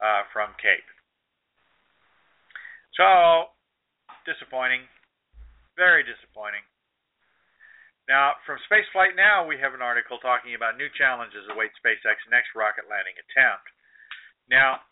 [0.00, 0.88] Uh, from Cape.
[2.96, 3.52] So
[4.24, 4.88] disappointing,
[5.76, 6.64] very disappointing.
[8.08, 12.56] Now, from Spaceflight Now, we have an article talking about new challenges await SpaceX next
[12.58, 13.70] rocket landing attempt.
[14.50, 14.82] Now,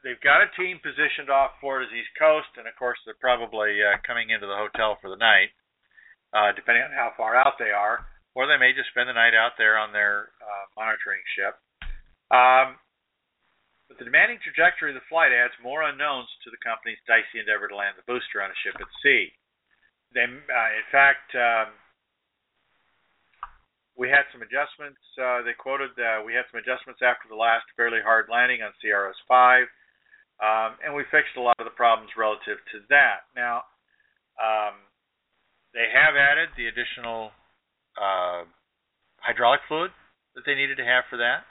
[0.00, 4.00] they've got a team positioned off Florida's east coast, and of course, they're probably uh,
[4.00, 5.52] coming into the hotel for the night
[6.32, 9.36] uh, depending on how far out they are, or they may just spend the night
[9.36, 11.60] out there on their uh, monitoring ship.
[12.32, 12.80] Um,
[13.92, 17.68] but the demanding trajectory of the flight adds more unknowns to the company's dicey endeavor
[17.68, 19.28] to land the booster on a ship at sea.
[20.16, 21.76] They, uh, in fact, um,
[23.96, 25.00] we had some adjustments.
[25.20, 28.72] Uh, they quoted uh, we had some adjustments after the last fairly hard landing on
[28.80, 29.68] CRS-5,
[30.40, 33.28] um, and we fixed a lot of the problems relative to that.
[33.36, 33.68] Now,
[34.40, 34.80] um,
[35.72, 37.32] they have added the additional
[37.96, 38.44] uh,
[39.20, 39.90] hydraulic fluid
[40.36, 41.44] that they needed to have for that.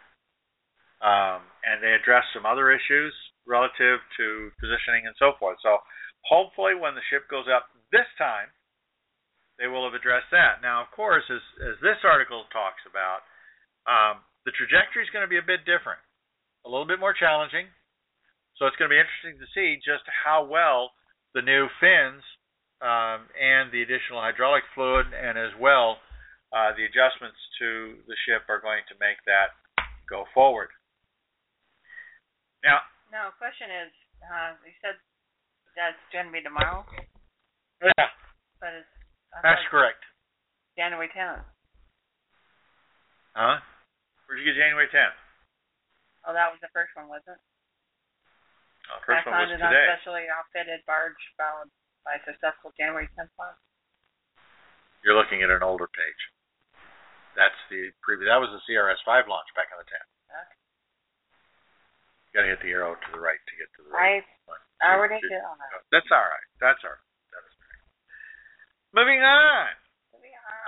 [1.01, 3.13] Um, and they addressed some other issues
[3.49, 4.25] relative to
[4.61, 5.57] positioning and so forth.
[5.65, 5.81] So
[6.29, 8.53] hopefully, when the ship goes up this time,
[9.57, 10.61] they will have addressed that.
[10.61, 11.41] Now, of course, as,
[11.73, 13.25] as this article talks about,
[13.89, 16.01] um, the trajectory is going to be a bit different,
[16.65, 17.69] a little bit more challenging.
[18.57, 20.93] So it's going to be interesting to see just how well
[21.33, 22.21] the new fins
[22.81, 26.01] um, and the additional hydraulic fluid, and as well
[26.51, 29.53] uh, the adjustments to the ship are going to make that
[30.09, 30.67] go forward.
[32.65, 32.81] Now,
[33.13, 33.91] No, question is,
[34.25, 34.97] uh, you said
[35.77, 36.83] that's going to be tomorrow,
[37.81, 38.09] yeah,
[38.59, 38.91] but it's
[39.41, 40.03] that's correct.
[40.77, 41.41] January 10th.
[43.33, 43.63] Huh?
[44.27, 45.15] Where'd you get January 10th?
[46.27, 47.39] Oh, that was the first one, was it?
[48.91, 49.87] Oh, first I one was found it on today.
[49.87, 51.71] specially outfitted barge followed
[52.03, 53.57] by successful January 10th launch.
[55.05, 56.21] You're looking at an older page.
[57.33, 58.29] That's the previous.
[58.29, 60.09] That was the CRS-5 launch back on the 10th.
[60.29, 60.47] Okay.
[62.27, 64.23] You got to hit the arrow to the right to get to the right.
[64.81, 65.83] I already did on that.
[65.93, 66.47] That's all right.
[66.57, 67.07] That's all right.
[67.29, 67.85] That's all right.
[68.97, 69.71] Moving on.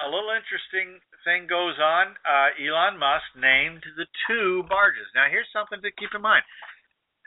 [0.05, 2.19] a little interesting thing goes on.
[2.27, 5.07] Uh, Elon Musk named the two barges.
[5.15, 6.43] Now, here's something to keep in mind.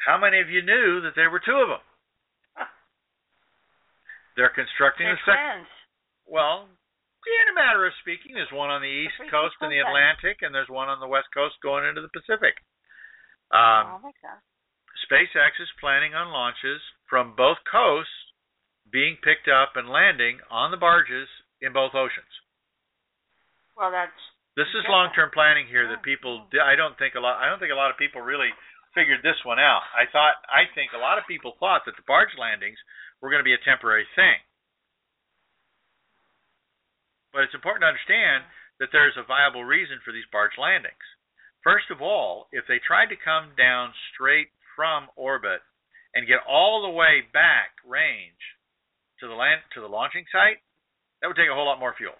[0.04, 1.82] How many of you knew that there were two of them?
[4.36, 5.66] They're constructing They're the second.
[6.28, 6.68] Well,
[7.26, 9.80] in a matter of speaking, there's one on the east Pretty coast in the.
[9.82, 12.54] Atlantic, and there's one on the west coast going into the Pacific.
[13.50, 14.42] oh, Um, sense.
[15.10, 18.12] SpaceX is planning on launches from both coasts
[18.90, 21.28] being picked up and landing on the barges
[21.60, 22.30] in both oceans.
[23.76, 24.14] Well, that's
[24.56, 26.46] This is long-term planning here that Oh, people.
[26.62, 27.36] I don't think a lot.
[27.42, 28.48] I don't think a lot of people really
[28.94, 29.82] figured this one out.
[29.92, 30.36] I thought.
[30.48, 32.78] I think a lot of people thought that the barge landings
[33.26, 34.38] were going to be a temporary thing.
[37.34, 38.46] But it's important to understand
[38.78, 41.02] that there's a viable reason for these barge landings.
[41.66, 45.58] First of all, if they tried to come down straight from orbit
[46.14, 48.38] and get all the way back range
[49.18, 50.62] to the land to the launching site,
[51.18, 52.14] that would take a whole lot more fuel.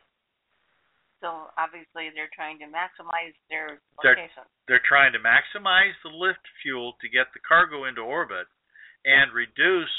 [1.23, 4.43] So obviously they're trying to maximize their They're- location.
[4.67, 8.49] They're trying to maximize the lift fuel to get the cargo into orbit
[9.07, 9.93] and reduce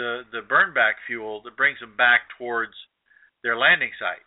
[0.00, 2.72] the the burn back fuel that brings them back towards
[3.44, 4.24] their landing site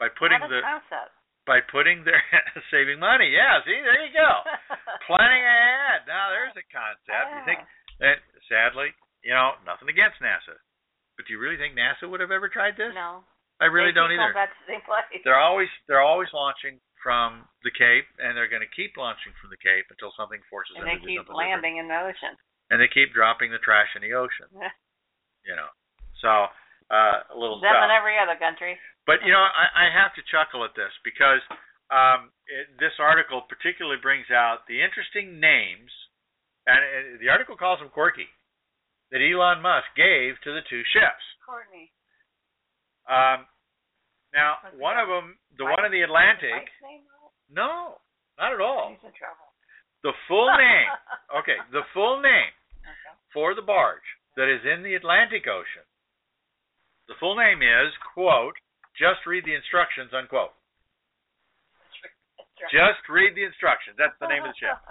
[0.00, 1.12] by putting the concept.
[1.44, 2.24] by putting their
[2.72, 3.28] saving money.
[3.28, 4.30] Yeah, see, there you go.
[5.08, 6.08] Planning ahead.
[6.08, 7.28] Now there's a concept.
[7.36, 7.68] You think ah.
[8.00, 10.56] that sadly, you know, nothing against NASA.
[11.20, 12.96] But do you really think NASA would have ever tried this?
[12.96, 13.20] No.
[13.60, 14.34] I really they don't keep either.
[14.34, 15.20] Back to the same place.
[15.22, 19.50] They're always they're always launching from the Cape, and they're going to keep launching from
[19.50, 21.62] the Cape until something forces and them to do keep something different.
[21.62, 22.34] landing in the ocean.
[22.70, 24.48] And they keep dropping the trash in the ocean.
[25.42, 25.70] You know,
[26.22, 26.30] so
[26.94, 27.82] uh, a little Them stuff.
[27.88, 28.78] and every other country.
[29.06, 31.42] But you know, I, I have to chuckle at this because
[31.90, 35.90] um, it, this article particularly brings out the interesting names,
[36.70, 38.30] and uh the article calls them quirky,
[39.10, 41.24] that Elon Musk gave to the two ships.
[41.42, 41.90] Courtney.
[43.10, 43.50] Um,
[44.30, 45.02] now, What's one that?
[45.04, 45.26] of them,
[45.58, 47.02] the Mike- one in the Atlantic, name?
[47.50, 47.98] no,
[48.38, 48.94] not at all.
[48.94, 49.50] He's in trouble.
[50.06, 50.88] The full name,
[51.42, 52.54] okay, the full name
[52.86, 53.14] Okay.
[53.34, 54.06] for the barge
[54.36, 55.84] that is in the Atlantic Ocean.
[57.08, 58.56] The full name is quote.
[58.96, 60.12] Just read the instructions.
[60.12, 60.54] Unquote.
[62.70, 63.98] Just read the instructions.
[63.98, 64.78] That's the name of the ship.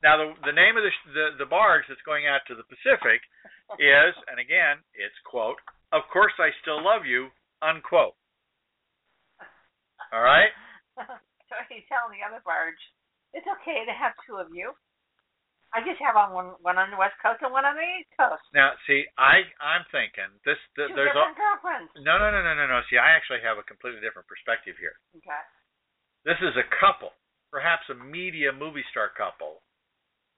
[0.00, 3.20] Now, the the name of the the, the barge that's going out to the Pacific
[3.76, 5.60] is, and again, it's quote.
[5.92, 7.28] Of course, I still love you.
[7.60, 8.16] Unquote.
[10.08, 10.48] All right.
[10.96, 12.80] so he's telling the other barge,
[13.36, 14.72] it's okay to have two of you.
[15.70, 18.10] I just have on one one on the west coast and one on the east
[18.18, 18.42] coast.
[18.50, 20.58] Now, see, I I'm thinking this.
[20.74, 21.90] Two there's a, different girlfriends.
[22.02, 22.82] no no no no no no.
[22.90, 24.98] See, I actually have a completely different perspective here.
[25.14, 25.42] Okay.
[26.26, 27.14] This is a couple,
[27.54, 29.62] perhaps a media movie star couple,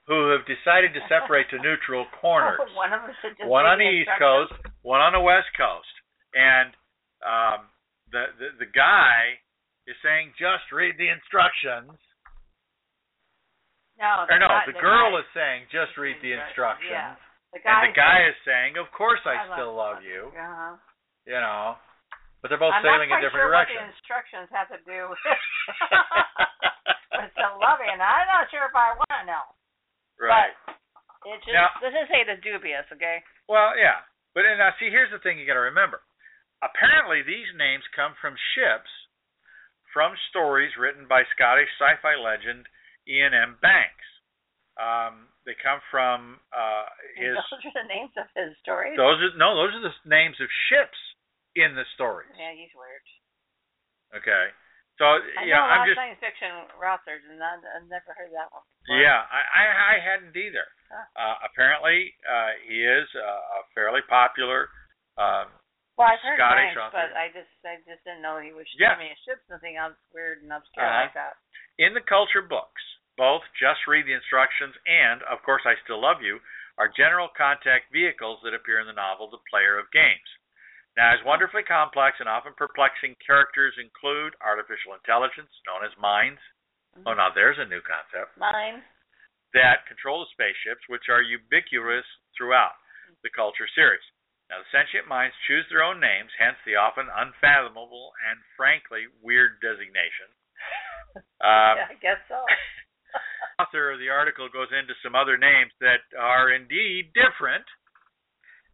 [0.04, 2.60] who have decided to separate to neutral corners.
[2.60, 4.12] Oh, one of us just one on the East.
[4.20, 4.52] Coast,
[4.84, 5.94] one on the West Coast,
[6.36, 6.76] and
[7.24, 7.72] um,
[8.12, 9.40] the, the the guy
[9.88, 11.96] is saying just read the instructions.
[14.02, 17.14] No, Or no, guy- the girl guy- is saying just read the instructions, Yeah.
[17.54, 20.32] The and the guy is saying, of course I still love you.
[20.34, 20.74] Uh-huh.
[21.28, 21.78] You know,
[22.42, 23.78] but they're both I'm sailing in different sure directions.
[23.78, 25.00] what the instructions have to do
[27.22, 27.94] with the loving.
[27.94, 29.44] I'm not sure if I want to know.
[30.18, 30.56] right.
[31.22, 33.22] It just Now- this is say the dubious, okay?
[33.46, 34.02] Well, yeah.
[34.34, 36.02] But and now see, here's the thing you got to remember.
[36.64, 38.90] Apparently, these names come from ships
[39.92, 42.66] from stories written by Scottish sci-fi legend
[43.08, 43.58] Iain M.
[43.60, 44.06] Banks.
[44.78, 46.88] Um, they come from uh,
[47.18, 47.36] his.
[47.36, 48.96] Those are the names of his stories.
[48.96, 50.96] Those are no, those are the names of ships
[51.58, 52.32] in the stories.
[52.38, 53.04] yeah, he's weird.
[54.16, 54.48] Okay.
[55.00, 58.30] So I yeah, know a I'm just science fiction authors, and I, I've never heard
[58.36, 58.62] that one.
[58.84, 59.00] before.
[59.00, 60.68] yeah, I, I I hadn't either.
[60.92, 61.04] Huh.
[61.16, 64.68] Uh, apparently, uh, he is a, a fairly popular.
[65.16, 65.48] Um,
[66.00, 66.96] Well, I've heard Scottish author.
[66.96, 68.96] but I just I just didn't know he was Yeah.
[68.96, 71.04] I mean, ships nothing else weird and obscure Uh-huh.
[71.06, 71.36] like that.
[71.78, 72.82] in the culture books,
[73.16, 76.40] both Just Read the Instructions and, of course, I Still Love You
[76.78, 80.28] are general contact vehicles that appear in the novel The Player of Games.
[80.96, 86.40] Now, as wonderfully complex and often perplexing characters include artificial intelligence, known as minds.
[87.06, 88.36] Oh, now there's a new concept.
[88.36, 88.84] Minds.
[89.54, 92.04] That control the spaceships, which are ubiquitous
[92.36, 92.76] throughout
[93.22, 94.04] the culture series.
[94.50, 99.60] Now, the sentient minds choose their own names, hence the often unfathomable and frankly weird
[99.60, 100.28] designation.
[101.44, 102.40] Um, yeah, I guess so.
[103.60, 107.66] author of the article goes into some other names that are indeed different,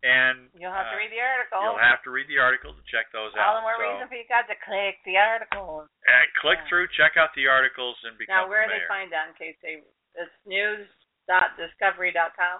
[0.06, 1.58] and You'll have to uh, read the article.
[1.58, 3.58] You'll have to read the article to check those All out.
[3.58, 5.90] All the more so, reason for you guys to click the article.
[5.90, 6.68] uh, click Yeah.
[6.70, 9.58] through, check out the articles, and become Now, where do they find that in case
[9.58, 9.82] they?
[10.14, 12.58] It's news.discovery.com.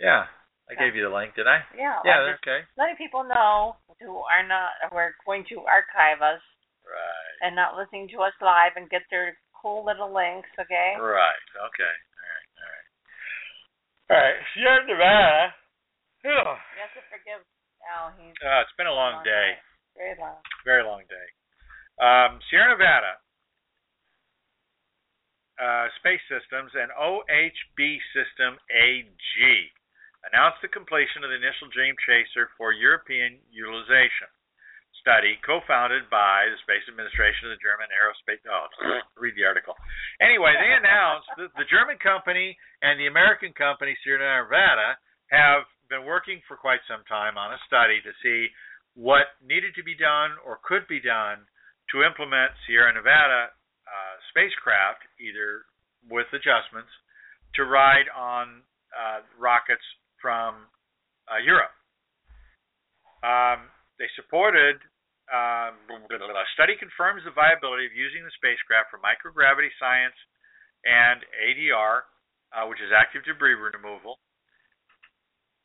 [0.00, 0.24] Yeah,
[0.70, 1.66] I gave you the link, did I?
[1.74, 1.98] Yeah.
[2.06, 2.62] Yeah, okay.
[2.78, 6.40] letting people know who are not who are going to archive us
[6.86, 7.36] Right.
[7.42, 10.48] and not listening to us live and get their cool little links.
[10.58, 10.94] Okay.
[10.98, 11.46] Right.
[11.54, 11.94] Okay.
[12.16, 12.48] All right.
[12.56, 12.86] All right.
[14.10, 14.38] All right.
[14.54, 15.54] Sierra Nevada.
[16.22, 16.30] Whew.
[16.32, 17.42] You have to forgive
[17.90, 18.14] Al.
[18.18, 19.58] He's Uh, it's been a long day.
[19.96, 20.38] Very long.
[20.64, 21.26] Very long day.
[22.00, 23.18] Um, Sierra Nevada
[25.60, 29.12] uh, Space Systems and OHB System AG
[30.28, 34.28] announced the completion of the initial Dream Chaser for European utilization
[35.00, 38.42] study co-founded by the Space Administration of the German Aerospace.
[38.44, 38.68] Oh,
[39.16, 39.72] read the article.
[40.20, 42.52] Anyway, they announced that the German company
[42.84, 45.00] and the American company Sierra Nevada
[45.32, 48.52] have been working for quite some time on a study to see
[48.92, 51.48] what needed to be done or could be done
[51.90, 53.50] to implement Sierra Nevada
[53.88, 55.66] uh, spacecraft, either
[56.06, 56.92] with adjustments,
[57.56, 58.62] to ride on
[58.94, 59.82] uh, rockets
[60.20, 60.68] from
[61.26, 61.72] uh, Europe.
[63.24, 63.68] Um,
[64.00, 64.80] they supported
[65.30, 70.16] um, a study confirms the viability of using the spacecraft for microgravity science
[70.82, 72.08] and ADR,
[72.50, 74.18] uh, which is active debris removal,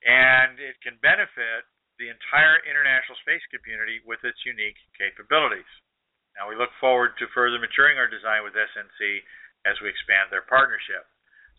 [0.06, 1.66] and it can benefit
[1.98, 5.68] the entire international space community with its unique capabilities.
[6.36, 9.00] Now, we look forward to further maturing our design with SNC
[9.64, 11.08] as we expand their partnership.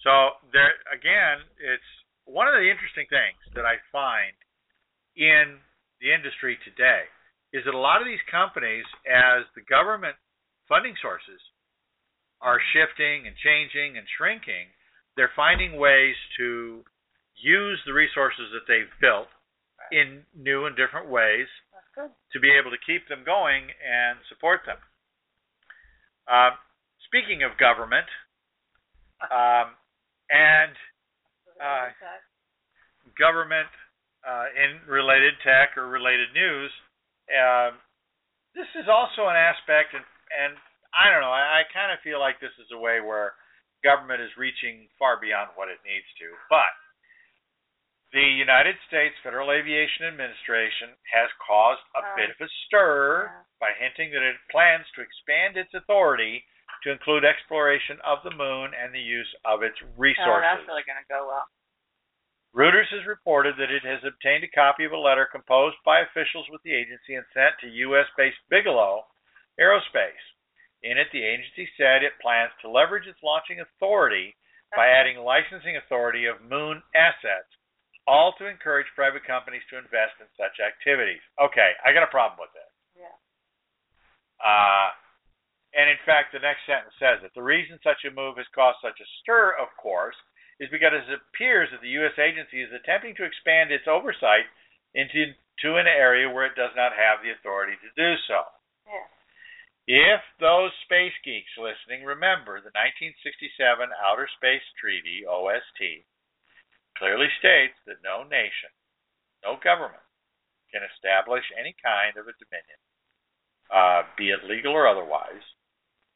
[0.05, 1.90] So, there again, it's
[2.26, 4.34] one of the interesting things that I find
[5.14, 5.62] in
[6.02, 7.06] the industry today
[7.54, 10.18] is that a lot of these companies, as the government
[10.68, 11.40] funding sources
[12.42, 14.68] are shifting and changing and shrinking,
[15.16, 16.84] they're finding ways to
[17.38, 19.30] use the resources that they've built
[19.92, 21.46] in new and different ways
[21.96, 24.76] to be able to keep them going and support them.
[26.28, 26.52] Uh,
[27.06, 28.06] speaking of government
[29.32, 29.72] um,
[30.28, 30.74] and
[31.61, 31.90] uh,
[33.18, 33.70] government
[34.26, 36.70] uh, in related tech or related news,
[37.30, 37.70] uh,
[38.54, 40.57] this is also an aspect, and, and
[40.96, 43.36] I don't know, I, I kind of feel like this is a way where
[43.84, 46.32] government is reaching far beyond what it needs to.
[46.48, 46.72] But
[48.16, 53.44] the United States Federal Aviation Administration has caused a uh, bit of a stir yeah.
[53.61, 56.40] by hinting that it plans to expand its authority
[56.87, 60.22] to include exploration of the moon and the use of its resources.
[60.22, 61.51] Oh, that's really going to go well.
[62.55, 66.47] Reuters has reported that it has obtained a copy of a letter composed by officials
[66.49, 68.07] with the agency and sent to U.S.
[68.16, 69.05] based Bigelow
[69.59, 70.24] Aerospace.
[70.87, 74.39] In it, the agency said it plans to leverage its launching authority
[74.72, 77.51] by adding licensing authority of moon assets,
[78.07, 81.20] all to encourage private companies to invest in such activities.
[81.43, 82.72] Okay, I got a problem with this.
[82.95, 83.16] Yeah.
[84.39, 84.95] Uh,
[85.76, 87.36] and in fact, the next sentence says it.
[87.36, 90.16] The reason such a move has caused such a stir, of course,
[90.56, 92.16] is because it appears that the U.S.
[92.16, 94.48] agency is attempting to expand its oversight
[94.96, 98.40] into to an area where it does not have the authority to do so.
[98.88, 100.16] Yeah.
[100.16, 103.52] If those space geeks listening remember the 1967
[104.00, 106.04] Outer Space Treaty, OST,
[106.96, 108.72] clearly states that no nation,
[109.44, 110.04] no government,
[110.72, 112.80] can establish any kind of a dominion,
[113.72, 115.44] uh, be it legal or otherwise,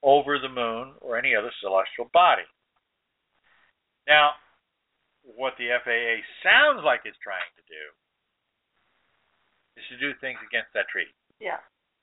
[0.02, 2.48] over the moon or any other celestial body.
[4.08, 4.32] Now,
[5.22, 7.84] what the FAA sounds like it's trying to do
[9.76, 11.12] is to do things against that treaty.
[11.38, 11.60] Yeah.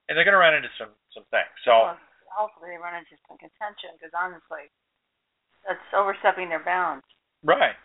[0.07, 1.51] And they're going to run into some some things.
[1.67, 1.99] So well,
[2.31, 4.71] hopefully they run into some contention because honestly,
[5.67, 7.03] that's overstepping their bounds.
[7.43, 7.75] Right.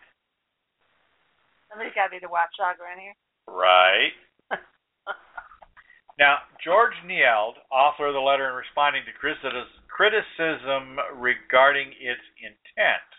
[1.67, 3.17] Somebody's got to be the watchdog around here.
[3.49, 4.15] Right.
[6.21, 13.09] now, George Nield, author of the letter and responding to criticism regarding its intent,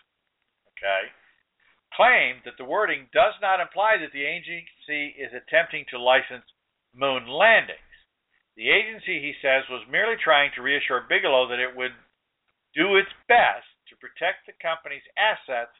[0.75, 1.11] okay,
[1.95, 6.45] claimed that the wording does not imply that the agency is attempting to license
[6.93, 7.79] moon landings.
[8.55, 11.95] The agency, he says, was merely trying to reassure Bigelow that it would
[12.75, 15.75] do its best to protect the company's assets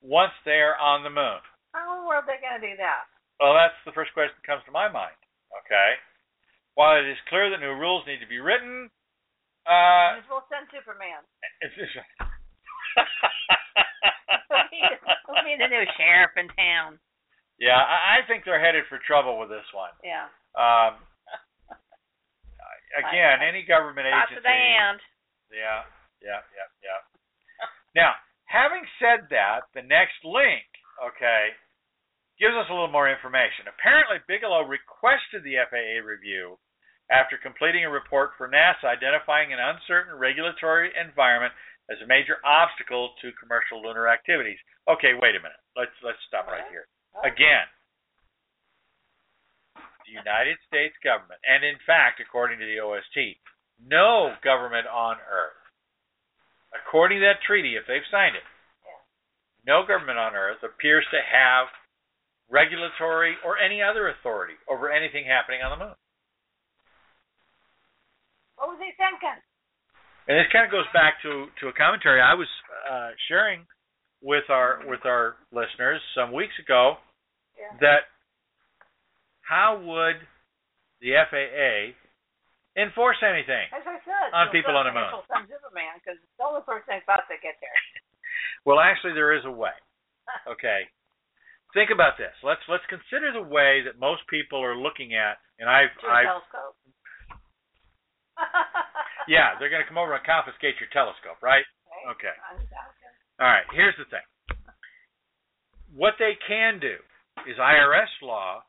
[0.00, 1.40] once they are on the moon.
[1.72, 3.08] How in the world are they going to do that?
[3.40, 5.16] Well, that's the first question that comes to my mind.
[5.64, 5.96] Okay.
[6.76, 8.90] While it is clear that new rules need to be written,
[9.68, 11.20] uh, we'll send Superman.
[11.60, 11.92] It's, it's,
[15.28, 16.98] We'll be the new sheriff in town.
[17.60, 19.92] Yeah, I, I think they're headed for trouble with this one.
[20.00, 20.30] Yeah.
[20.56, 20.96] Um,
[23.02, 24.40] again, any government Lots agency.
[24.40, 24.98] of the hand.
[25.52, 25.84] Yeah,
[26.24, 27.00] yeah, yeah, yeah.
[27.96, 28.12] now,
[28.48, 30.64] having said that, the next link,
[31.02, 31.52] okay,
[32.40, 33.66] gives us a little more information.
[33.68, 36.56] Apparently, Bigelow requested the FAA review
[37.10, 41.52] after completing a report for NASA identifying an uncertain regulatory environment
[41.88, 44.60] as a major obstacle to commercial lunar activities.
[44.88, 45.60] Okay, wait a minute.
[45.76, 46.84] Let's let's stop right here.
[47.24, 47.64] Again,
[50.04, 53.40] the United States government, and in fact, according to the OST,
[53.80, 55.60] no government on earth,
[56.76, 58.44] according to that treaty, if they've signed it,
[59.66, 61.68] no government on earth appears to have
[62.48, 65.96] regulatory or any other authority over anything happening on the moon.
[68.58, 69.38] What was he thinking?
[70.28, 72.48] and this kind of goes back to to a commentary I was
[72.84, 73.64] uh, sharing
[74.20, 77.00] with our with our listeners some weeks ago
[77.56, 77.72] yeah.
[77.80, 78.12] that
[79.40, 80.20] how would
[81.00, 81.96] the FAA
[82.76, 85.08] enforce anything As I said, on people on the moon?
[85.48, 87.80] Superman, because it's the only person about to get there.
[88.68, 89.74] well, actually, there is a way.
[90.44, 90.84] Okay,
[91.72, 92.36] think about this.
[92.44, 96.76] Let's let's consider the way that most people are looking at, and I've I've telescope.
[99.28, 101.64] Yeah, they're going to come over and confiscate your telescope, right?
[102.14, 102.34] Okay.
[103.40, 104.24] All right, here's the thing.
[105.94, 106.98] What they can do
[107.46, 108.62] is IRS law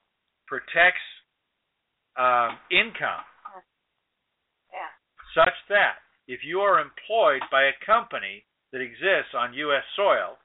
[0.48, 1.04] protects
[2.18, 3.26] um, income
[5.36, 9.84] such that if you are employed by a company that exists on U.S.
[9.96, 10.38] soil,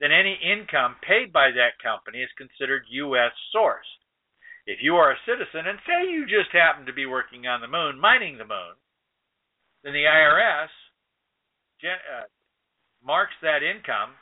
[0.00, 3.32] then any income paid by that company is considered U.S.
[3.54, 4.01] sourced.
[4.66, 7.66] If you are a citizen and say you just happen to be working on the
[7.66, 8.78] moon, mining the moon,
[9.82, 10.70] then the IRS
[11.80, 12.30] gen- uh,
[13.02, 14.14] marks that income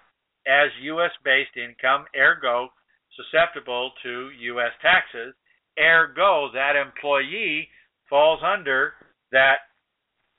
[0.46, 1.12] as U.S.
[1.24, 2.68] based income, ergo
[3.16, 4.72] susceptible to U.S.
[4.80, 5.34] taxes,
[5.78, 7.68] ergo that employee
[8.08, 8.94] falls under
[9.32, 9.68] that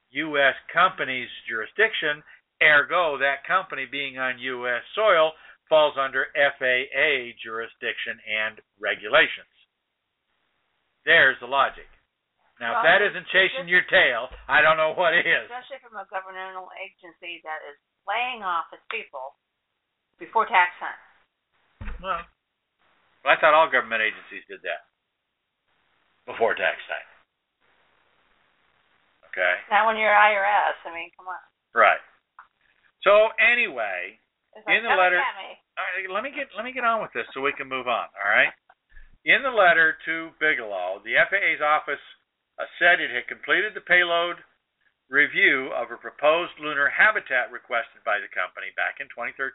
[0.09, 0.55] U.S.
[0.73, 2.23] company's jurisdiction,
[2.63, 4.81] ergo that company being on U.S.
[4.95, 5.31] soil
[5.69, 9.50] falls under FAA jurisdiction and regulations.
[11.05, 11.87] There's the logic.
[12.61, 15.25] Now, if that isn't chasing your tail, I don't know what is.
[15.49, 19.33] Especially from a governmental agency that is laying off its people
[20.21, 21.01] before tax time.
[22.05, 22.21] Well,
[23.25, 24.85] I thought all government agencies did that
[26.29, 27.09] before tax time.
[29.33, 30.75] Okay, Not when you're IRS.
[30.85, 31.39] I mean, come on.
[31.73, 32.01] right.
[33.01, 34.19] So anyway,
[34.53, 37.13] It's In the letter- me." all right, let me get let me get on with
[37.13, 38.09] this so we can move on.
[38.11, 38.51] All right.
[39.25, 42.01] In the letter to Bigelow, the FAA's office
[42.81, 44.41] said it had completed the payload
[45.09, 49.53] review of a proposed lunar habitat requested by the company back in 2013.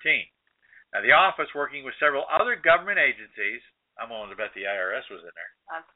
[0.95, 3.59] Now, the office, working with several other government agencies,
[3.99, 5.53] I'm willing to bet the IRS was in there,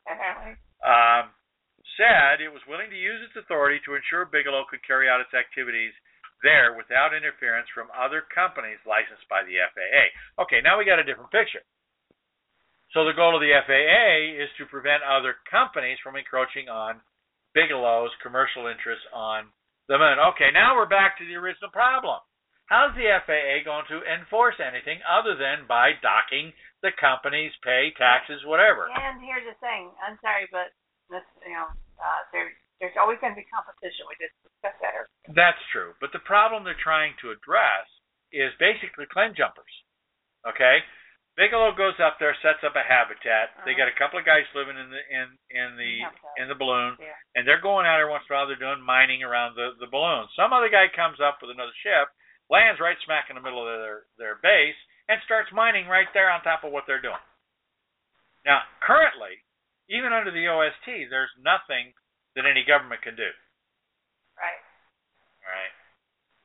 [0.08, 0.52] Apparently.
[0.82, 1.30] um,
[1.94, 5.34] said it was willing to use its authority to ensure Bigelow could carry out its
[5.36, 5.92] activities
[6.42, 10.10] there without interference from other companies licensed by the FAA.
[10.42, 11.62] Okay, now we got a different picture.
[12.90, 16.98] So the goal of the FAA is to prevent other companies from encroaching on
[17.54, 19.46] Bigelow's commercial interests on
[19.86, 20.18] the moon.
[20.34, 22.18] Okay, now we're back to the original problem.
[22.66, 28.42] How's the FAA going to enforce anything other than by docking the companies, pay taxes,
[28.46, 28.86] whatever?
[28.86, 29.90] And here's the thing.
[29.98, 30.70] I'm sorry, but
[31.10, 31.66] this, you know,
[31.98, 34.06] uh, there, there's always going to be competition.
[34.06, 35.34] We just discussed that earlier.
[35.34, 35.98] That's true.
[35.98, 37.86] But the problem they're trying to address
[38.30, 39.74] is basically claim jumpers.
[40.46, 40.82] Okay?
[41.36, 43.54] Bigelow goes up there, sets up a habitat.
[43.64, 43.86] They Uh-huh.
[43.86, 46.30] got a couple of guys living in the in in the Habitat.
[46.38, 47.14] in the balloon, Yeah.
[47.36, 48.46] and they're going out every once in a while.
[48.46, 50.28] They're doing mining around the the balloon.
[50.36, 52.10] Some other guy comes up with another ship,
[52.50, 54.76] lands right smack in the middle of their their base,
[55.08, 57.22] and starts mining right there on top of what they're doing.
[58.44, 59.42] Now, currently,
[59.88, 61.94] even under the OST, there's nothing
[62.34, 63.32] that any government can do.
[64.36, 64.62] Right.
[65.46, 65.72] Right.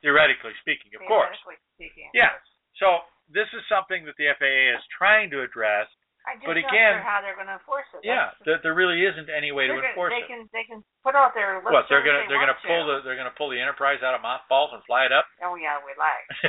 [0.02, 1.36] Theoretically speaking, of course.
[1.42, 2.10] Theoretically Speaking.
[2.14, 2.38] Yeah.
[2.76, 5.86] So this is something that the FAA is trying to address.
[6.26, 8.02] I just But not again- sure how they're going to enforce it.
[8.02, 10.30] Yeah, there, there really isn't any way to they're gonna- enforce they it.
[10.30, 13.00] can they can put out their list What they're gonna they they're gonna pull the
[13.06, 15.26] they're gonna pull the Enterprise out of mothballs and fly it up.
[15.42, 16.26] Oh yeah, we like.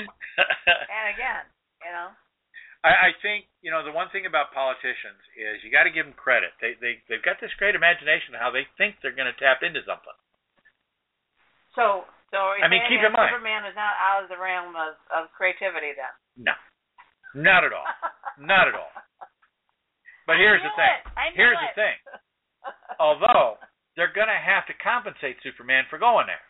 [0.00, 1.44] And again,
[1.84, 2.08] you know,
[2.84, 6.06] I, I think you know the one thing about politicians is you got to give
[6.06, 6.52] them credit.
[6.60, 9.60] They they they've got this great imagination of how they think they're going to tap
[9.62, 10.16] into something.
[11.76, 14.38] so so are you I mean, keep in mind- Superman is not out of the
[14.38, 16.14] realm of of creativity then.
[16.50, 16.54] No,
[17.34, 17.86] not at all,
[18.38, 18.90] not at all.
[20.26, 20.98] But here's the thing.
[21.02, 21.18] It.
[21.18, 21.74] I knew Here's it.
[21.74, 21.96] the thing.
[23.02, 23.58] Although
[23.98, 26.44] they're going to have to compensate Superman for going there.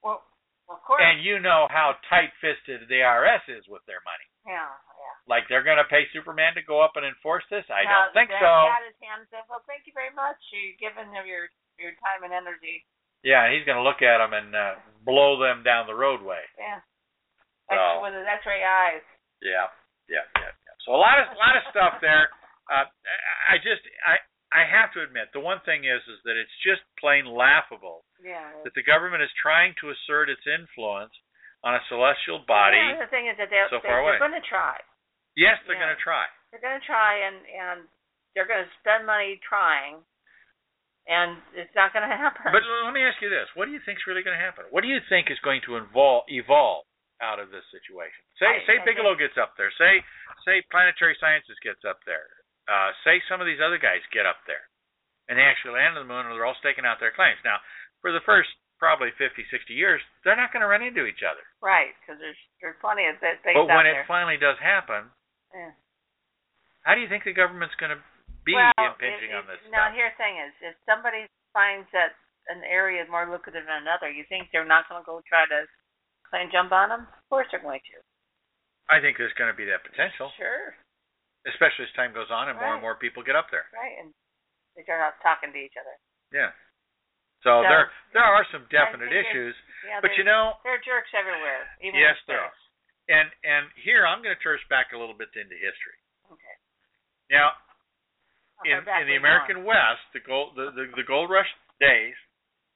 [0.00, 0.24] well,
[0.72, 1.00] of course.
[1.04, 4.24] And you know how tight-fisted the IRS is with their money.
[4.48, 5.14] yeah, yeah.
[5.28, 7.64] Like they're going to pay Superman to go up and enforce this?
[7.68, 8.52] I don't think so.
[8.88, 10.40] his hand said, "Well, thank you very much.
[10.48, 12.84] You've given of your your time and energy."
[13.26, 16.42] Yeah, he's going to look at them and uh, blow them down the roadway.
[16.58, 16.80] Yeah.
[17.68, 19.04] So- with his X-ray eyes.
[19.44, 19.68] Yeah,
[20.08, 20.50] yeah, yeah.
[20.50, 20.74] yeah.
[20.86, 22.26] So a lot of a lot of stuff there.
[22.66, 22.88] Uh,
[23.48, 24.18] I just I
[24.50, 28.50] I have to admit the one thing is is that it's just plain laughable Yeah.
[28.64, 31.12] that the government is trying to assert its influence
[31.62, 32.80] on a celestial body.
[32.80, 34.16] Yeah, the thing is that they're, so they, far away.
[34.16, 34.80] they're going to try.
[35.36, 35.86] Yes, they're Yeah.
[35.92, 36.24] going to try.
[36.50, 37.78] They're going to try, and and
[38.34, 40.00] they're going to spend money trying,
[41.08, 42.52] and it's not going to happen.
[42.52, 44.68] But let me ask you this: What do you think is really going to happen?
[44.70, 46.84] What do you think is going to involve evolve
[47.24, 48.20] out of this situation?
[48.38, 49.72] Say I- say I Bigelow gets up there.
[49.80, 50.04] Say
[50.44, 52.28] say Planetary Sciences gets up there.
[52.68, 54.68] Uh, say some of these other guys get up there,
[55.32, 57.40] and they actually land on the moon, and they're all staking out their claims.
[57.40, 57.56] Now,
[58.04, 61.42] for the first probably 50, 60 years, they're not going to run into each other.
[61.64, 64.04] right, because there's there's plenty of th- things But when there.
[64.04, 65.08] it finally does happen,
[65.50, 65.72] yeah.
[66.84, 68.00] how do you think the government's going to
[68.48, 69.96] be well, impinging it, on this Now, stuff?
[70.00, 72.16] here's the thing: is if somebody finds that
[72.48, 75.44] an area is more lucrative than another, you think they're not going to go try
[75.52, 75.68] to
[76.24, 77.04] claim jump on them?
[77.04, 78.00] Of course, they're going to.
[78.88, 80.72] I think there's going to be that potential, Sure.
[81.44, 83.68] especially as time goes on and more and more people get up there.
[83.76, 84.16] Right, and
[84.72, 85.92] they start out talking to each other.
[86.32, 86.56] Yeah.
[87.44, 87.86] So, So, there
[88.16, 89.52] there are some definite issues,
[89.86, 91.68] Yeah, but you know, there are jerks everywhere.
[91.84, 92.50] Even Yes, there are.
[93.12, 95.98] and and here I'm going to turn us back a little bit into history.
[96.32, 96.56] Okay.
[97.30, 97.52] Now,
[98.64, 101.48] in in the American West, the gold the, the the gold rush
[101.80, 102.14] days,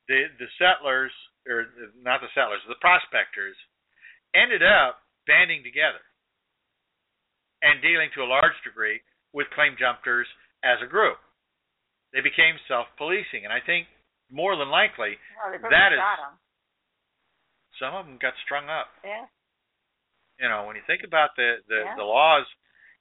[0.09, 1.13] the the settlers
[1.49, 1.67] or
[1.99, 3.57] not the settlers, the prospectors
[4.35, 6.03] ended up banding together
[7.63, 9.01] and dealing to a large degree
[9.33, 10.27] with claim jumpers
[10.63, 11.19] as a group.
[12.13, 13.89] They became self-policing, and I think
[14.31, 15.99] more than likely Well, That is-
[17.79, 18.89] some of them got strung up.
[19.03, 19.27] Yeah.
[20.39, 21.95] You know, when you think about the the, Yeah.
[21.97, 22.47] the laws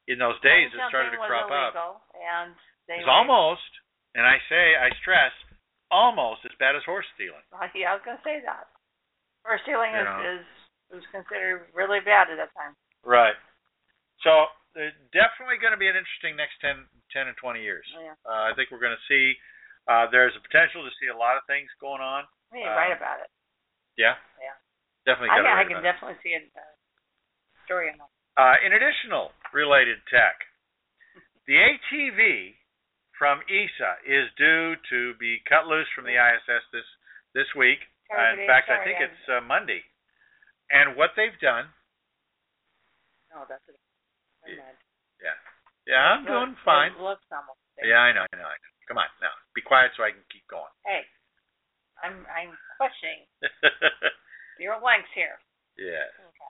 [0.08, 1.76] in those days that started to crop up,
[2.16, 2.56] And
[3.00, 3.70] it's were- almost,
[4.16, 5.32] and I say I stress,
[5.92, 7.44] almost as bad as horse stealing.
[7.52, 8.68] Well, yeah, I was gonna say that.
[9.46, 10.20] Horse stealing You is, know.
[10.40, 10.46] is
[10.92, 12.76] was considered really bad at that time.
[13.04, 13.36] Right.
[14.24, 16.84] So there's definitely going to be an interesting next 10,
[17.16, 17.88] 10 and 20 years.
[17.96, 18.14] Yeah.
[18.28, 19.34] Uh, I think we're going to see
[19.88, 22.28] uh, there's a potential to see a lot of things going on.
[22.28, 23.32] I mean, Um, write about it.
[23.98, 24.20] Yeah.
[24.38, 24.54] Yeah.
[25.08, 25.32] Definitely.
[25.32, 25.88] I, I can it.
[25.88, 26.62] definitely see a uh,
[27.66, 28.12] story on that.
[28.36, 30.38] Uh, in additional related tech,
[31.48, 32.54] the ATV
[33.22, 36.90] from ESA is due to be cut loose from the ISS this
[37.38, 37.78] this week.
[38.10, 39.86] Uh, in fact, I think I'm- it's uh, Monday.
[40.74, 41.70] And what they've done,
[43.30, 43.78] No, that's it.
[45.22, 45.38] Yeah,
[45.86, 46.92] yeah, I'm Look- doing fine.
[46.98, 47.94] Look, looks almost there.
[47.94, 48.72] Yeah, I know, I know, I know.
[48.90, 50.74] Come on, now be quiet so I can keep going.
[50.84, 51.06] Hey,
[52.02, 53.22] I'm I'm questioning
[54.60, 55.38] your lengths here.
[55.78, 56.10] yeah.
[56.26, 56.50] Okay.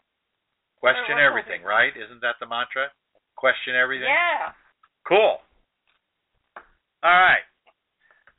[0.80, 1.92] Question everything, right?
[1.98, 2.90] Isn't that the mantra?
[3.36, 4.08] Question everything.
[4.10, 4.54] Yeah.
[5.06, 5.42] Cool.
[7.04, 7.46] All right.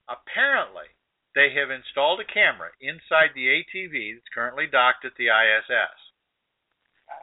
[0.08, 0.86] Apparently,
[1.34, 5.96] they have installed a camera inside the ATV that's currently docked at the ISS.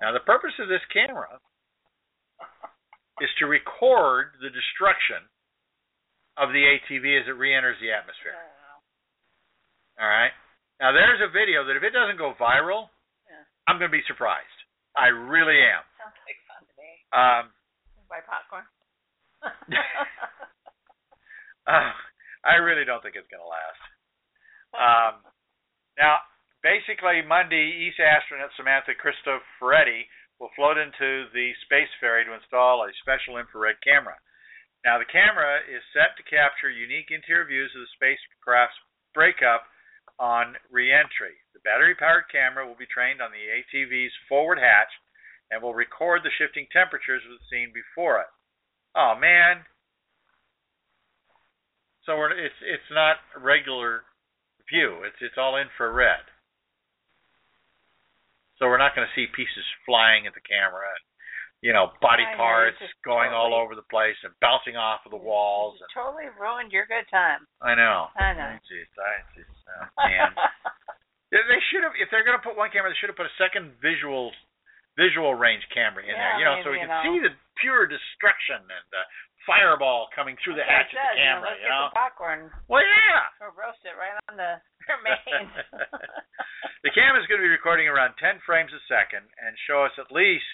[0.02, 1.40] Now, the purpose of this camera
[3.22, 5.28] is to record the destruction
[6.40, 8.36] of the ATV as it re-enters the atmosphere.
[10.00, 10.32] All right.
[10.80, 12.88] Now, there's a video that if it doesn't go viral,
[13.28, 13.44] Yeah.
[13.68, 14.48] I'm going to be surprised.
[14.96, 15.84] I really am.
[16.00, 16.90] Sounds like fun to me.
[17.12, 17.44] Um,
[18.08, 18.64] Buy popcorn.
[21.70, 21.93] uh,
[22.43, 23.82] I really don't think it's going to last.
[24.74, 25.13] Um,
[25.97, 26.17] now,
[26.65, 30.09] basically, Monday, ESA astronaut Samantha Cristoforetti
[30.39, 34.15] will float into the space ferry to install a special infrared camera.
[34.88, 38.80] Now, the camera is set to capture unique interior views of the spacecraft's
[39.11, 39.67] breakup
[40.15, 41.36] on reentry.
[41.51, 44.91] The battery-powered camera will be trained on the ATV's forward hatch
[45.51, 48.32] and will record the shifting temperatures of the scene before it.
[48.95, 49.67] Oh man!
[52.10, 54.01] So we're, it's it's not regular
[54.66, 55.05] view.
[55.05, 56.26] It's it's all infrared.
[58.57, 61.05] So we're not going to see pieces flying at the camera and
[61.62, 65.22] you know body I parts going all over the place and bouncing off of the
[65.22, 65.78] walls.
[65.78, 67.45] And, totally ruined your good time.
[67.62, 68.10] I know.
[68.18, 68.57] I know.
[68.66, 70.34] Jeez, I just oh, man.
[71.30, 73.38] They should have, if they're going to put one camera, they should have put a
[73.38, 74.34] second visual
[74.97, 76.41] visual range camera in there.
[76.41, 79.03] You know, I so we can you see the pure destruction and the
[79.50, 81.58] fireball coming through the hatch of the camera.
[81.58, 81.89] You You know, know.
[81.89, 82.41] let's get the popcorn.
[82.70, 83.41] Well, yeah.
[83.41, 84.62] Or roast it right on the
[84.93, 85.50] remains.
[86.86, 89.95] the camera is going to be recording around 10 frames a second and show us
[89.97, 90.45] at least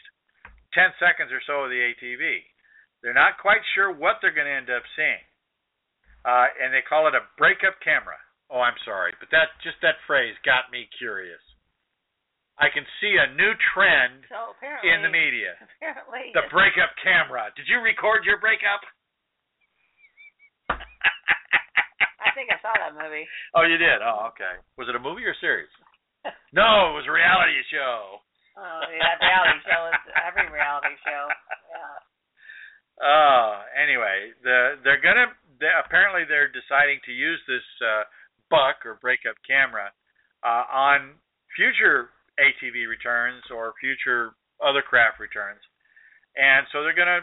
[0.71, 2.47] 10 seconds or so of the ATV.
[3.03, 5.21] They're not quite sure what they're going to end up seeing.
[6.25, 8.17] Uh, and they call it a breakup camera.
[8.49, 11.41] Oh, I'm sorry, but that just that phrase got me curious.
[12.55, 14.55] I can see a new trend so
[14.87, 15.59] in the media.
[15.59, 17.51] apparently, The breakup camera.
[17.59, 18.79] Did you record your breakup?
[20.71, 23.27] I think I saw that movie.
[23.55, 23.99] oh, you did.
[24.03, 24.59] Oh, okay.
[24.79, 25.71] Was it a movie or a series?
[26.57, 28.17] No, it was a reality show.
[28.57, 31.23] Oh, yeah, reality show is every reality show.
[31.69, 31.97] Yeah.
[32.97, 35.29] Oh, anyway, the they're gonna
[35.61, 38.09] they, apparently they're deciding to use this uh,
[38.49, 39.93] buck or breakup camera
[40.41, 41.19] uh, on
[41.53, 42.09] future
[42.39, 44.31] ATV returns or future
[44.63, 45.61] other craft returns,
[46.35, 47.21] and so they're gonna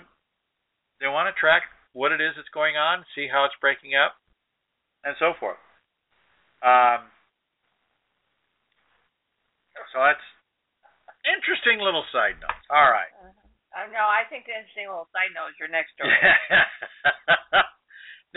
[1.00, 4.16] they want to track what it is that's going on, see how it's breaking up,
[5.04, 5.60] and so forth.
[6.62, 7.10] Um,
[9.92, 10.24] so that's
[11.26, 12.56] interesting little side note.
[12.70, 13.10] All right.
[13.72, 16.12] Uh, no, I think the interesting little side note is your next story.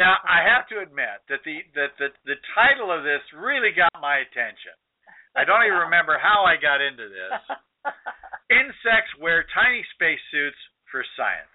[0.01, 3.91] now I have to admit that the that the the title of this really got
[3.99, 4.75] my attention.
[5.35, 7.35] I don't even remember how I got into this.
[8.49, 10.57] Insects wear tiny spacesuits
[10.91, 11.51] for science.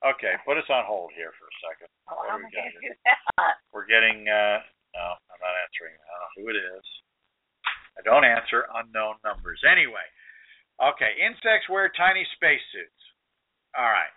[0.00, 1.88] Okay, put us on hold here for a second.
[2.08, 3.54] Oh, What how do am we I got gonna do that?
[3.68, 4.64] We're getting uh
[4.96, 5.92] no, I'm not answering.
[5.92, 6.86] I don't know who it is.
[7.94, 9.60] I don't answer unknown numbers.
[9.68, 10.06] Anyway.
[10.80, 12.96] Okay, insects wear tiny spacesuits.
[13.76, 14.08] All right.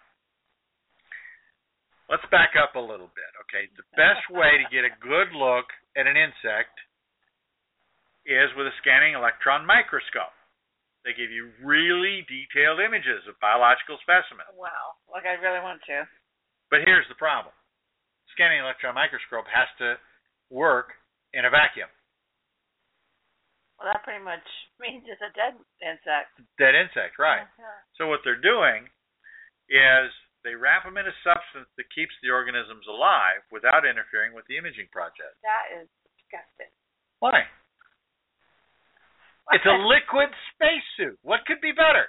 [2.08, 3.32] Let's back up a little bit.
[3.44, 5.68] Okay, the best way to get a good look
[6.00, 6.72] at an insect
[8.26, 10.34] is with a scanning electron microscope.
[11.04, 14.48] They give you really detailed images of biological specimens.
[14.56, 16.08] Wow, like I really want to.
[16.72, 17.52] But here's the problem
[18.34, 20.00] scanning electron microscope has to
[20.50, 20.98] work
[21.38, 21.90] in a vacuum.
[23.78, 24.44] Well, that pretty much
[24.84, 26.34] means it's a dead insect.
[26.58, 27.46] Dead insect, right?
[27.60, 27.80] Yeah.
[27.98, 28.90] So what they're doing
[29.70, 30.10] is
[30.44, 34.60] they wrap them in a substance that keeps the organisms alive without interfering with the
[34.60, 35.32] imaging process.
[35.46, 35.88] That is
[36.20, 36.72] disgusting.
[37.24, 37.48] Why?
[39.52, 41.20] It's a liquid spacesuit.
[41.22, 42.08] What could be better?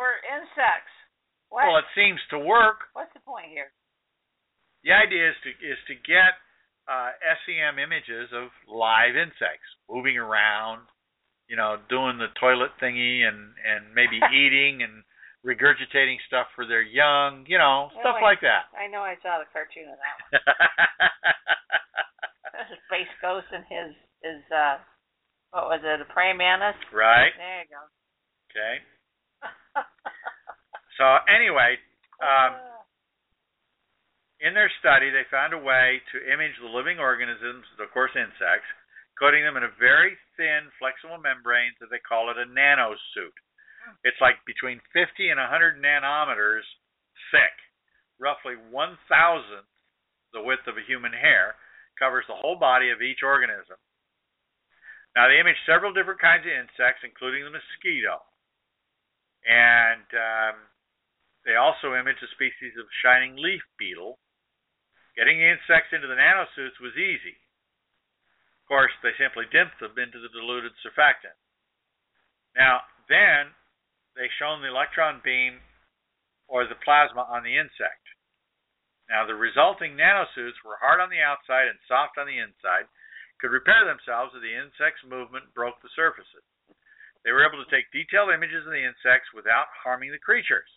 [0.00, 0.94] for insects.
[1.50, 1.66] What?
[1.66, 2.88] Well, it seems to work.
[2.94, 3.74] What's the point here?
[4.86, 6.38] The idea is to is to get
[6.88, 7.12] uh,
[7.44, 10.88] SEM images of live insects moving around,
[11.50, 15.04] you know, doing the toilet thingy and and maybe eating and
[15.44, 18.72] regurgitating stuff for their young, you know, stuff like that.
[18.72, 20.40] I know I saw the cartoon of that one.
[22.88, 23.90] Space Ghost and his
[24.22, 24.78] his uh
[25.50, 26.78] what was it, a praying mantis?
[26.94, 27.34] right.
[27.36, 27.82] There you go.
[28.50, 28.74] Okay.
[31.00, 31.80] So anyway,
[32.20, 32.60] um,
[34.44, 38.68] in their study, they found a way to image the living organisms, of course insects,
[39.16, 43.32] coating them in a very thin, flexible membrane that they call it a nanosuit.
[44.04, 46.68] It's like between 50 and 100 nanometers
[47.32, 47.56] thick,
[48.20, 49.72] roughly one thousandth
[50.36, 51.56] the width of a human hair,
[51.96, 53.80] covers the whole body of each organism.
[55.16, 58.22] Now, they imaged several different kinds of insects, including the mosquito.
[59.42, 60.56] And um,
[61.44, 64.20] they also imaged a species of shining leaf beetle.
[65.16, 67.34] Getting the insects into the nanosuits was easy.
[68.62, 71.34] Of course, they simply dipped them into the diluted surfactant.
[72.54, 73.50] Now, then
[74.14, 75.58] they shone the electron beam
[76.46, 78.06] or the plasma on the insect.
[79.10, 82.86] Now, the resulting nanosuits were hard on the outside and soft on the inside,
[83.40, 86.44] could repair themselves if the insect's movement broke the surfaces.
[87.24, 90.68] They were able to take detailed images of the insects without harming the creatures.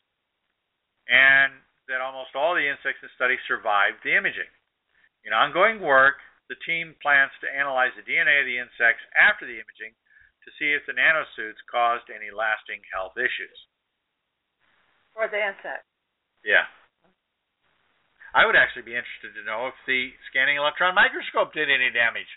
[1.07, 1.59] And
[1.91, 4.51] that almost all the insects in the study survived the imaging.
[5.27, 6.19] In ongoing work,
[6.51, 9.95] the team plans to analyze the DNA of the insects after the imaging
[10.43, 13.55] to see if the nanosuits caused any lasting health issues.
[15.15, 15.87] For the insect.
[16.43, 16.67] Yeah.
[18.35, 22.27] I would actually be interested to know if the scanning electron microscope did any damage.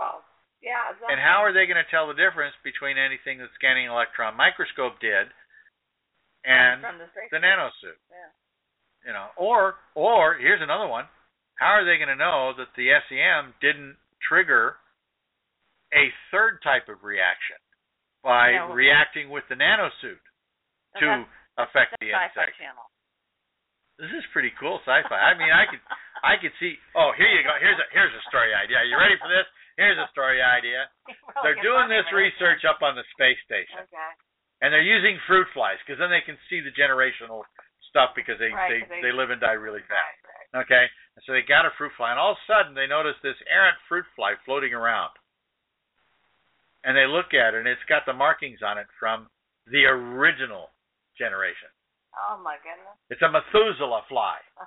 [0.00, 0.24] Well,
[0.64, 0.96] yeah.
[1.12, 4.96] And how are they going to tell the difference between anything the scanning electron microscope
[5.00, 5.28] did
[6.48, 8.00] and the, the nanosuit?
[8.08, 8.32] Yeah.
[9.04, 11.04] You know, or or here's another one.
[11.60, 14.80] How are they going to know that the SEM didn't trigger
[15.92, 17.60] a third type of reaction
[18.24, 20.20] by Yeah, well- reacting with the nanosuit
[21.00, 21.24] to
[21.60, 22.56] affect the insect?
[22.56, 22.84] channel.
[24.00, 25.12] This is pretty cool sci-fi.
[25.12, 25.80] I mean, I could
[26.24, 26.76] I could see.
[26.96, 27.52] Oh, here you go.
[27.60, 28.80] Here's a here's a story idea.
[28.80, 29.44] Are you ready for this?
[29.76, 30.88] Here's a story idea.
[31.42, 34.10] They're doing this research up on the space station, Okay.
[34.62, 37.42] and they're using fruit flies because then they can see the generational
[37.88, 40.18] stuff because they Right, they, they- they live and die really fast.
[40.22, 40.64] Right, right.
[40.66, 40.84] Okay,
[41.16, 43.38] and so they got a fruit fly, and all of a sudden they notice this
[43.50, 45.10] errant fruit fly floating around,
[46.84, 49.28] and they look at it, and it's got the markings on it from
[49.70, 50.70] the original
[51.16, 51.70] generation.
[52.28, 52.98] Oh my goodness.
[53.08, 54.36] It's a Methuselah fly.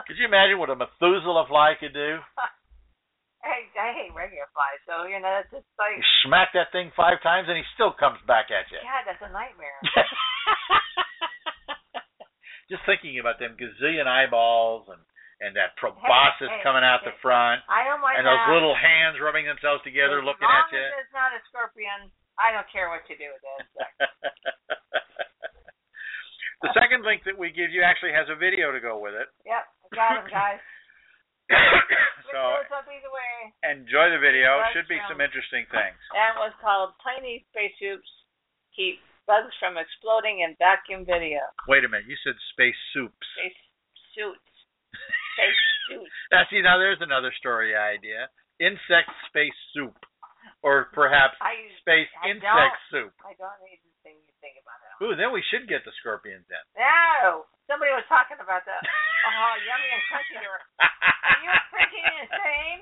[0.07, 2.19] could you imagine what a Methuselah fly could do?
[3.45, 6.89] I, I hate regular flies, so you know it's just like You smack that thing
[6.97, 8.81] five times, and he still comes back at you.
[8.81, 9.77] God, that's a nightmare.
[12.73, 14.97] Just thinking about them gazillion eyeballs and
[15.43, 19.19] and that proboscis hey, coming out the front, I don't mind and those little hands
[19.19, 20.79] rubbing themselves together, as looking at you.
[20.79, 23.63] as it's not a scorpion, I don't care what you do with it.
[26.67, 29.27] the second link that we give you actually has a video to go with it.
[29.47, 29.65] Yep,
[29.95, 30.63] got him, guys.
[32.33, 32.41] so
[32.73, 33.53] up either way.
[33.69, 34.57] enjoy the video.
[34.57, 36.01] Right, Should be um, some interesting things.
[36.17, 38.09] That was called Tiny Spacesuits
[38.73, 41.45] Keep Bugs from Exploding in Vacuum Video.
[41.69, 43.29] Wait a minute, you said space soups.
[43.37, 43.61] Space
[44.17, 44.54] suits.
[45.35, 46.17] Space suits.
[46.31, 48.31] Now, see, now there's another story idea.
[48.63, 49.99] Insect space soup,
[50.63, 53.11] or perhaps I space I insect soup.
[53.27, 55.03] I don't even think you think about it.
[55.03, 56.65] Ooh, then we should get the scorpions in.
[56.79, 58.79] No, somebody was talking about that.
[58.79, 60.37] Oh, uh-huh, yummy and crunchy.
[60.39, 62.81] Are you freaking insane?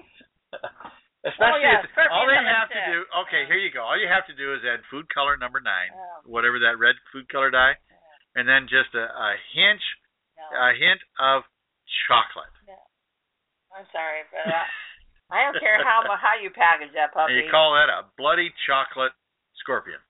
[1.22, 3.06] Especially oh, yeah, if, all they the have to do.
[3.24, 3.86] Okay, here you go.
[3.86, 6.98] All you have to do is add food color number nine, Oh, whatever that red
[7.14, 7.78] food color dye,
[8.34, 9.78] and then just a, a hint,
[10.34, 11.46] no, a hint of
[12.08, 12.52] chocolate.
[12.66, 12.78] no.
[13.72, 14.68] I'm sorry, but uh,
[15.32, 17.32] I don't care how how you package that puppy.
[17.32, 19.16] And you call that a bloody chocolate
[19.56, 20.00] scorpion.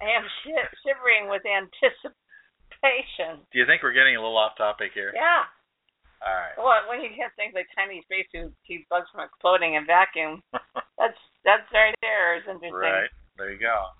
[0.00, 3.44] I am shi- shivering with anticipation.
[3.52, 5.12] Do you think we're getting a little off topic here?
[5.14, 5.44] Yeah.
[6.20, 6.56] All right.
[6.56, 10.42] Well, when you get things like tiny space spacesuits keep bugs from exploding in vacuum,
[11.00, 12.76] that's that's right there is interesting.
[12.76, 13.12] Right.
[13.38, 13.94] There you go.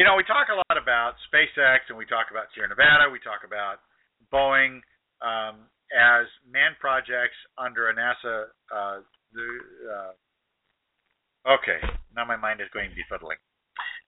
[0.00, 3.12] You know, we talk a lot about SpaceX and we talk about Sierra Nevada.
[3.12, 3.84] We talk about
[4.32, 4.80] Boeing
[5.20, 8.48] um, as manned projects under a NASA.
[8.72, 9.04] Uh,
[9.36, 9.48] the,
[9.92, 11.84] uh, okay,
[12.16, 13.36] now my mind is going befuddling.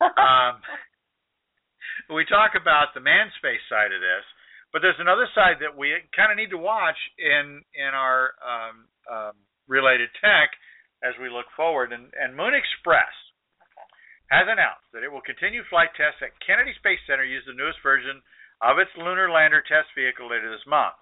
[0.00, 0.64] Um,
[2.16, 4.24] we talk about the manned space side of this,
[4.72, 8.88] but there's another side that we kind of need to watch in in our um,
[9.12, 9.36] um,
[9.68, 10.56] related tech
[11.04, 11.92] as we look forward.
[11.92, 13.12] And, and Moon Express
[14.32, 17.84] has announced that it will continue flight tests at Kennedy Space Center using the newest
[17.84, 18.24] version
[18.64, 20.96] of its lunar lander test vehicle later this month.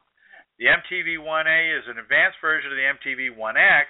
[0.59, 3.87] The MTV-1A is an advanced version of the MTV-1X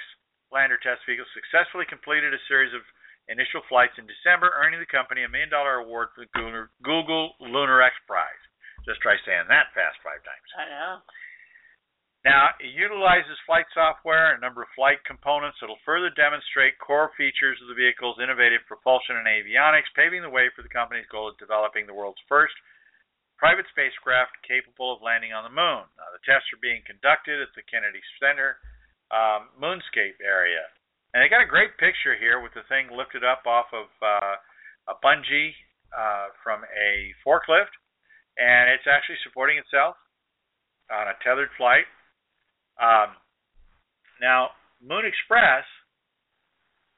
[0.52, 1.24] lander test vehicle.
[1.32, 2.84] Successfully completed a series of
[3.32, 6.30] initial flights in December, earning the company a million dollar award for the
[6.84, 8.44] Google Lunar X Prize.
[8.84, 10.48] Just try saying that fast five times.
[10.60, 10.92] I know.
[12.20, 16.76] Now, it utilizes flight software and a number of flight components that will further demonstrate
[16.76, 21.08] core features of the vehicle's innovative propulsion and avionics, paving the way for the company's
[21.08, 22.52] goal of developing the world's first
[23.40, 25.88] private spacecraft capable of landing on the moon.
[25.96, 28.60] Now, the tests are being conducted at the Kennedy Center
[29.08, 30.68] um, moonscape area.
[31.16, 34.36] And they got a great picture here with the thing lifted up off of uh,
[34.92, 35.56] a bungee
[35.96, 37.72] uh, from a forklift,
[38.36, 39.96] and it's actually supporting itself
[40.92, 41.88] on a tethered flight.
[42.80, 43.12] Um,
[44.24, 45.68] now, Moon Express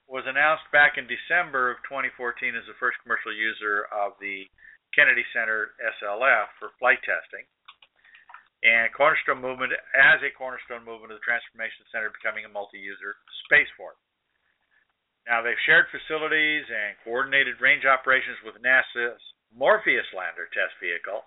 [0.07, 4.47] was announced back in December of 2014 as the first commercial user of the
[4.95, 7.43] Kennedy Center SLF for flight testing
[8.62, 13.99] and cornerstone movement as a cornerstone movement of the Transformation Center becoming a multi-user spaceport.
[15.26, 19.18] Now they've shared facilities and coordinated range operations with NASA's
[19.51, 21.26] Morpheus lander test vehicle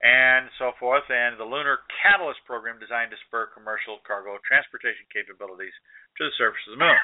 [0.00, 5.74] and so forth, and the Lunar Catalyst program designed to spur commercial cargo transportation capabilities
[6.16, 7.00] to the surface of the moon.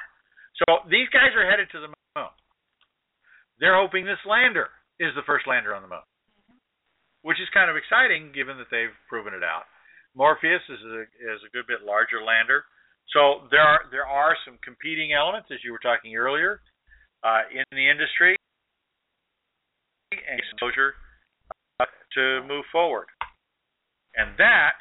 [0.64, 2.32] So these guys are headed to the moon.
[3.60, 6.06] They're hoping this lander is the first lander on the moon
[7.26, 9.66] which is kind of exciting given that they've proven it out.
[10.14, 12.62] Morpheus is a, is a good bit larger lander,
[13.10, 16.62] so there are there are some competing elements as you were talking earlier
[17.26, 18.38] uh, in the industry
[20.14, 20.94] and exposure
[21.80, 23.06] to move forward,
[24.16, 24.80] and that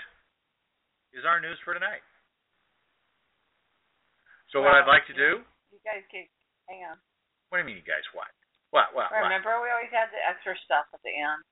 [1.12, 2.04] is our news for tonight.
[4.52, 5.43] So well, what I'd like to do?
[5.72, 6.32] You guys keep
[6.72, 6.96] hang on.
[7.52, 8.08] What do you mean, you guys?
[8.16, 8.32] What?
[8.72, 8.96] What?
[8.96, 9.12] What?
[9.12, 9.68] Remember, what?
[9.68, 11.43] we always had the extra stuff at the end.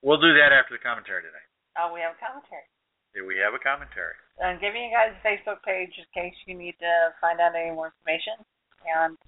[0.00, 1.48] We'll do that after the commentary tonight.
[1.76, 2.64] Oh, we have a commentary.
[3.12, 4.16] Do we have a commentary?
[4.38, 7.74] I'm giving you guys a Facebook page in case you need to find out any
[7.74, 8.38] more information
[8.86, 9.18] and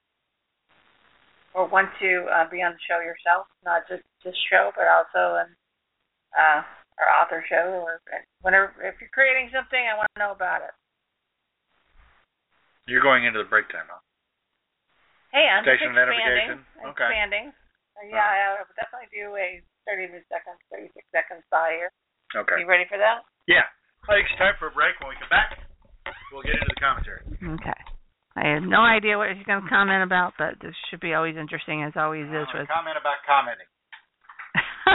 [1.53, 5.41] or want to uh, be on the show yourself, not just this show, but also
[5.45, 5.49] in
[6.37, 6.61] uh,
[7.01, 8.01] our author show or
[8.45, 10.75] whenever if you're creating something, I want to know about it.
[12.89, 14.03] You're going into the break time, huh?
[15.31, 16.59] Hey, I'm Station just expanding.
[16.91, 17.07] Okay.
[17.07, 17.47] Expanding.
[17.95, 21.93] Uh, yeah, I would definitely do a 30 seconds, 36 seconds by here.
[22.35, 22.59] Okay.
[22.59, 23.23] You ready for that?
[23.47, 23.67] Yeah.
[24.11, 24.99] I think it's time for a break.
[24.99, 25.55] When we come back,
[26.35, 27.23] we'll get into the commentary.
[27.39, 27.81] Okay.
[28.35, 31.37] I have no idea what he's going to comment about, but this should be always
[31.37, 32.71] interesting, as always is with.
[32.71, 33.67] comment about commenting.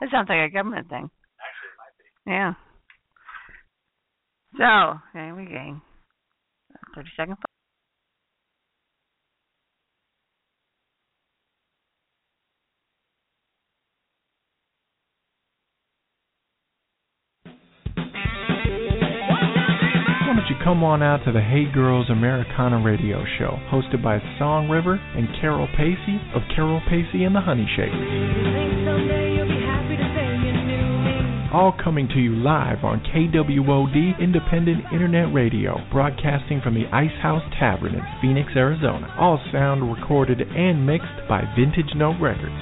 [0.00, 1.10] that sounds like a government thing.
[1.40, 2.30] Actually, it might be.
[2.30, 2.54] Yeah.
[4.56, 5.80] So, here we go.
[6.94, 7.36] 30 second.
[20.64, 25.28] Come on out to the Hey Girls Americana radio show, hosted by Song River and
[25.40, 29.08] Carol Pacey of Carol Pacey and the Honey Shakers.
[31.52, 37.42] All coming to you live on KWOD Independent Internet Radio, broadcasting from the Ice House
[37.58, 39.14] Tavern in Phoenix, Arizona.
[39.18, 42.52] All sound recorded and mixed by Vintage Note Records.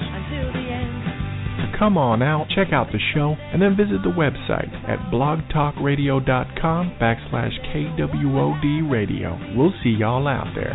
[1.77, 7.53] Come on out, check out the show, and then visit the website at blogtalkradio.com backslash
[7.71, 9.37] KWOD radio.
[9.55, 10.73] We'll see y'all out there.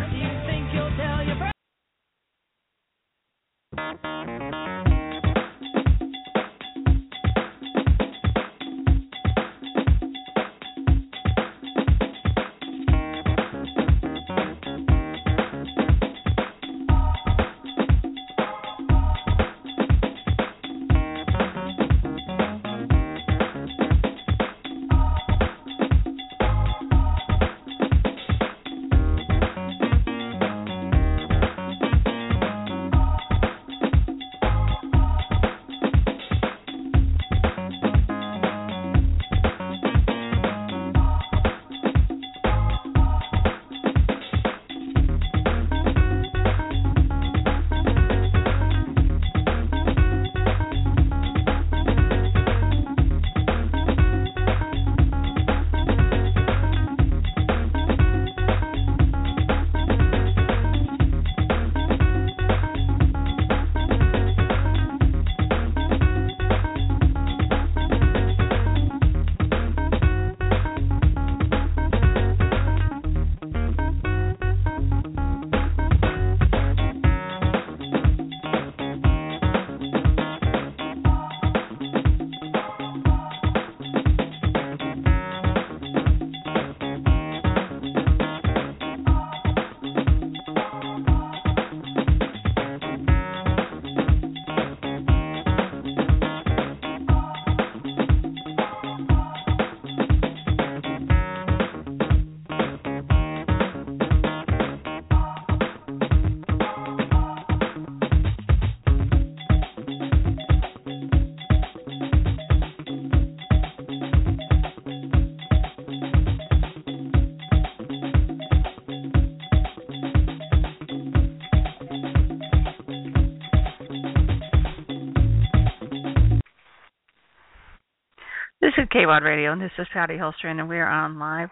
[128.93, 131.49] KWOD Radio, and this is Patty Holstrom, and we are on live.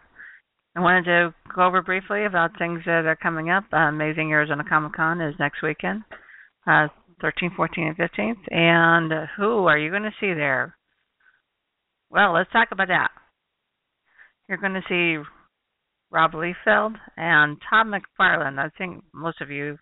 [0.78, 3.64] I wanted to go over briefly about things that are coming up.
[3.74, 6.04] Uh, Amazing Arizona Comic Con is next weekend,
[6.68, 6.90] uh,
[7.24, 8.54] 13th, 14th, and 15th.
[8.54, 10.78] And uh, who are you going to see there?
[12.12, 13.10] Well, let's talk about that.
[14.48, 15.28] You're going to see
[16.12, 18.60] Rob Liefeld and Todd McFarlane.
[18.60, 19.80] I think most of you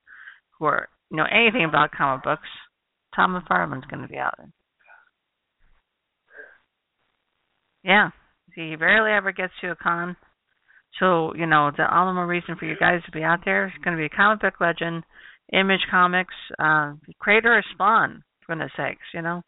[0.58, 2.48] who are know anything about comic books,
[3.14, 4.40] Tom McFarlane's going to be out.
[7.90, 8.12] Yeah.
[8.56, 10.16] He rarely ever gets to a con.
[11.00, 13.68] So, you know, the all the more reason for you guys to be out there.
[13.68, 15.04] It's going to be a comic book legend,
[15.54, 19.42] Image Comics, uh, creator Spawn, for goodness sakes, you know.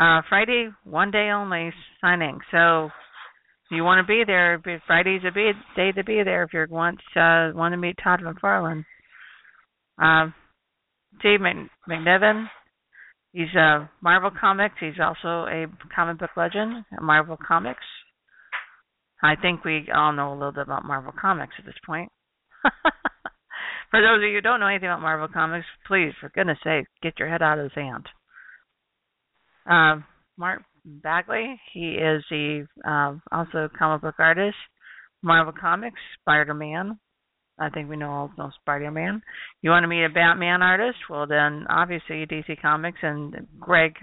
[0.00, 1.70] Uh, Friday, one day only
[2.00, 2.38] signing.
[2.50, 6.52] So, if you want to be there, Friday's a be, day to be there if
[6.52, 8.84] you want uh, want to meet Todd McFarlane.
[10.00, 10.30] Uh,
[11.18, 12.46] Steve McNiven,
[13.34, 14.76] He's a Marvel Comics.
[14.78, 17.82] He's also a comic book legend at Marvel Comics.
[19.24, 22.12] I think we all know a little bit about Marvel Comics at this point.
[23.90, 26.86] for those of you who don't know anything about Marvel Comics, please, for goodness sake,
[27.02, 28.06] get your head out of the sand.
[29.68, 30.04] Uh,
[30.36, 34.56] Mark Bagley, he is the uh, also comic book artist,
[35.22, 37.00] Marvel Comics, Spider-Man,
[37.58, 39.22] I think we know all know Spider-Man.
[39.62, 40.98] You want to meet a Batman artist?
[41.08, 43.94] Well, then obviously DC Comics and Greg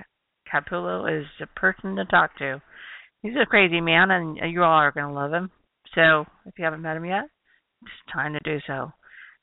[0.51, 2.61] Capullo is the person to talk to.
[3.21, 5.51] He's a crazy man, and you all are going to love him.
[5.95, 7.25] So if you haven't met him yet,
[7.81, 8.91] it's time to do so.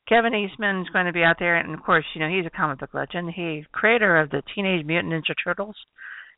[0.07, 2.57] Kevin Eastman is going to be out there, and of course, you know he's a
[2.57, 3.31] comic book legend.
[3.35, 5.75] He's creator of the Teenage Mutant Ninja Turtles,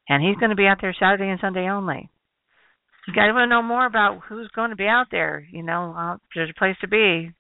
[0.10, 2.10] and he's going to be out there Saturday and Sunday only.
[3.08, 5.48] You guys want to know more about who's going to be out there?
[5.50, 7.32] You know, uh, there's a place to be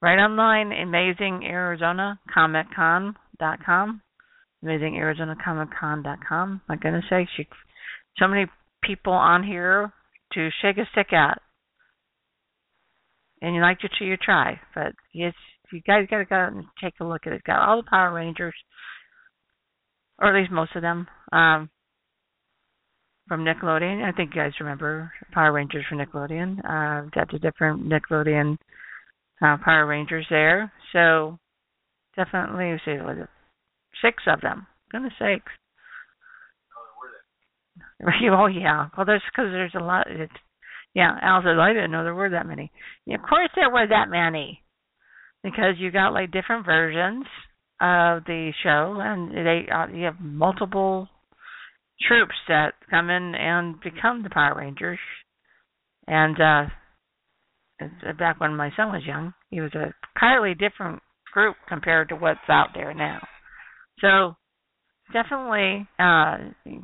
[0.00, 4.02] right online, Amazing Arizona Comic Con.com.
[4.62, 5.68] Amazing Arizona Comic.
[6.68, 7.44] My goodness sakes, you,
[8.18, 8.46] so many
[8.82, 9.92] people on here
[10.32, 11.40] to shake a stick at.
[13.42, 14.58] And you like to you try.
[14.74, 15.30] But you
[15.86, 17.36] guys got to go out and take a look at it.
[17.36, 18.54] It's got all the Power Rangers,
[20.18, 21.68] or at least most of them, um,
[23.28, 24.02] from Nickelodeon.
[24.02, 26.58] I think you guys remember Power Rangers from Nickelodeon.
[26.60, 28.56] Uh, got the different Nickelodeon
[29.42, 30.72] uh, Power Rangers there.
[30.92, 31.38] So
[32.16, 33.28] definitely, let's see, was it
[34.02, 34.66] six of them?
[34.90, 35.52] Goodness sakes.
[38.32, 38.88] oh yeah.
[38.96, 40.06] Well, there's because there's a lot.
[40.08, 40.32] It's,
[40.94, 42.70] yeah, Al said I didn't know there were that many.
[43.04, 44.62] Yeah, of course there were that many,
[45.42, 47.26] because you got like different versions
[47.80, 51.08] of the show, and they uh, you have multiple
[52.06, 54.98] troops that come in and become the Power Rangers,
[56.06, 56.66] and uh
[58.18, 59.34] back when my son was young.
[59.50, 63.20] He was a entirely different group compared to what's out there now.
[64.00, 64.36] So
[65.12, 66.36] definitely uh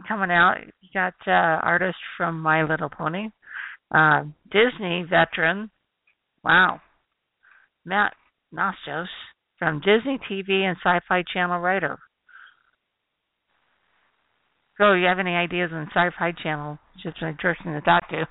[0.06, 0.56] coming out.
[0.80, 3.28] You got uh artists from My Little Pony,
[3.94, 5.70] uh Disney veteran.
[6.44, 6.80] Wow.
[7.84, 8.14] Matt
[8.54, 9.06] Nostos
[9.58, 11.98] from Disney TV and Sci-Fi Channel writer.
[14.78, 16.78] So, you have any ideas on Sci-Fi Channel?
[17.02, 18.26] Just interesting to talk to.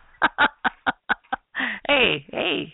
[1.91, 2.73] Hey, hey,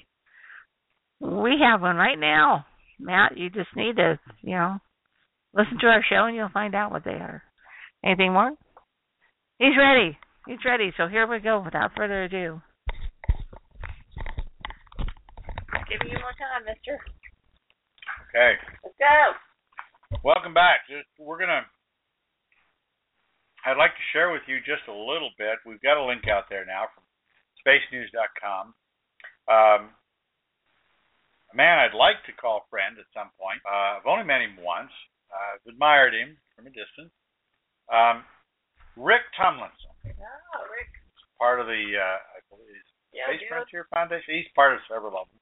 [1.19, 2.65] we have one right now,
[2.99, 3.37] Matt.
[3.37, 4.77] You just need to, you know,
[5.53, 7.41] listen to our show and you'll find out what they are.
[8.03, 8.51] Anything more?
[9.57, 10.17] He's ready.
[10.45, 10.93] He's ready.
[10.97, 11.61] So here we go.
[11.63, 12.61] Without further ado,
[15.89, 16.99] giving you more time, Mister.
[18.29, 18.53] Okay.
[18.83, 20.19] Let's go.
[20.23, 20.85] Welcome back.
[20.87, 21.65] Just, we're gonna.
[23.65, 25.57] I'd like to share with you just a little bit.
[25.65, 27.03] We've got a link out there now from
[27.65, 28.73] spacenews.com
[29.47, 29.91] um,
[31.51, 33.63] a man I'd like to call friend at some point.
[33.63, 34.91] Uh, I've only met him once.
[35.31, 37.11] Uh, I've admired him from a distance.
[37.87, 38.23] Um,
[38.95, 39.93] Rick Tumlinson.
[40.03, 40.91] Oh, Rick.
[41.39, 42.83] Part of the, uh, I believe,
[43.13, 44.41] yeah, Space Frontier Foundation.
[44.41, 45.39] He's part of several of them.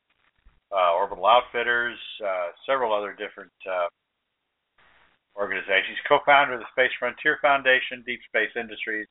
[0.74, 3.88] Uh, Orbital Outfitters, uh, several other different uh,
[5.38, 5.96] organizations.
[6.08, 9.08] Co-founder of the Space Frontier Foundation, Deep Space Industries,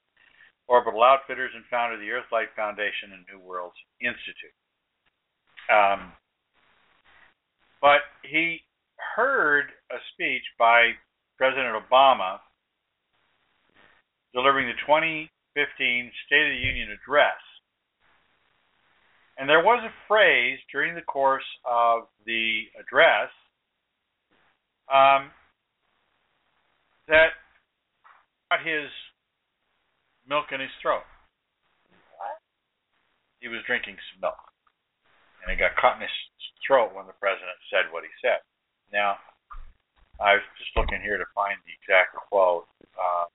[0.68, 4.52] Orbital Outfitters, and founder of the Earthlight Foundation and New Worlds Institute.
[5.72, 6.12] Um,
[7.80, 8.60] but he
[9.16, 10.92] heard a speech by
[11.36, 12.38] President Obama
[14.32, 17.40] delivering the 2015 State of the Union address.
[19.38, 23.30] And there was a phrase during the course of the address
[24.92, 25.30] um,
[27.08, 27.34] that
[28.50, 28.90] got his
[30.28, 31.02] milk in his throat.
[33.40, 34.53] He was drinking some milk
[35.44, 36.16] and it got caught in his
[36.64, 38.40] throat when the president said what he said.
[38.88, 39.20] Now,
[40.16, 42.64] I was just looking here to find the exact quote.
[42.96, 43.28] Uh,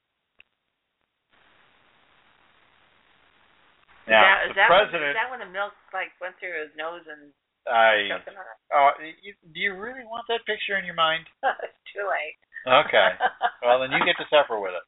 [4.10, 5.06] Now, that, is the that president.
[5.06, 7.30] When, is that when the milk like went through his nose and
[7.70, 8.10] I.
[8.10, 8.58] choked him on it?
[8.74, 8.90] Oh,
[9.22, 11.30] you, do you really want that picture in your mind?
[11.62, 12.42] it's too late.
[12.66, 13.10] Okay.
[13.64, 14.86] well, then you get to suffer with it.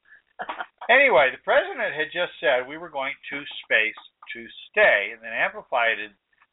[0.89, 4.01] Anyway, the president had just said we were going to space
[4.33, 4.41] to
[4.73, 6.01] stay, and then amplified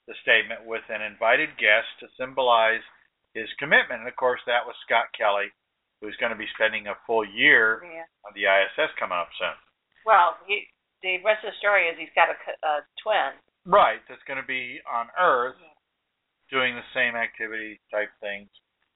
[0.09, 2.83] the statement with an invited guest to symbolize
[3.37, 4.01] his commitment.
[4.01, 5.53] And of course, that was Scott Kelly,
[6.01, 8.09] who's going to be spending a full year yeah.
[8.25, 9.55] on the ISS coming up soon.
[10.09, 10.65] Well, he,
[11.05, 12.75] the rest of the story is he's got a
[13.05, 13.37] twin.
[13.69, 15.61] Right, that's going to be on Earth
[16.49, 18.49] doing the same activity type things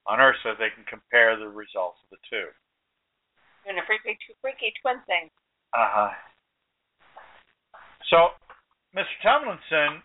[0.09, 2.49] on Earth so they can compare the results of the two.
[3.69, 5.29] Doing a freaky, freaky twin thing.
[5.77, 6.13] Uh huh.
[8.09, 8.33] So,
[8.97, 9.13] Mr.
[9.21, 10.01] Tumlinson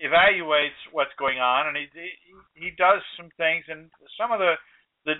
[0.00, 4.54] evaluates what's going on, and he he, he does some things, and some of the
[5.04, 5.14] the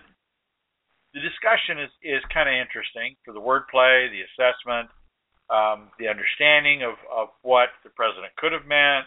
[1.14, 4.88] the discussion is is kind of interesting for the wordplay, the assessment,
[5.52, 9.06] um, the understanding of of what the president could have meant,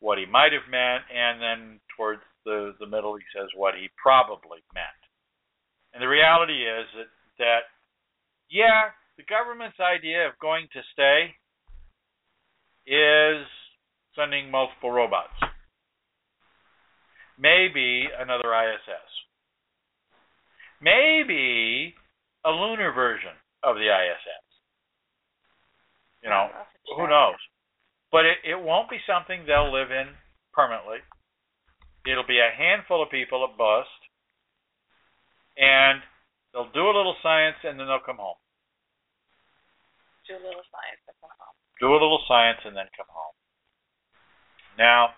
[0.00, 1.60] what he might have meant, and then
[1.96, 5.02] towards the the middle he says what he probably meant.
[5.92, 7.62] And the reality is that that
[8.48, 11.34] yeah, the government's idea of going to stay
[12.86, 13.46] is
[14.16, 15.34] sending multiple robots.
[17.38, 19.08] Maybe another ISS.
[20.80, 21.94] Maybe
[22.44, 24.44] a lunar version of the ISS.
[26.22, 26.48] You know,
[26.96, 27.40] who knows?
[28.12, 30.12] But it, it won't be something they'll live in
[30.52, 31.00] permanently.
[32.04, 33.92] It'll be a handful of people at bust,
[35.56, 36.00] and
[36.52, 38.40] they'll do a little science and then they'll come home.
[40.28, 41.56] Do a little science and come home.
[41.80, 43.36] Do a little science and then come home.
[44.80, 45.10] Now,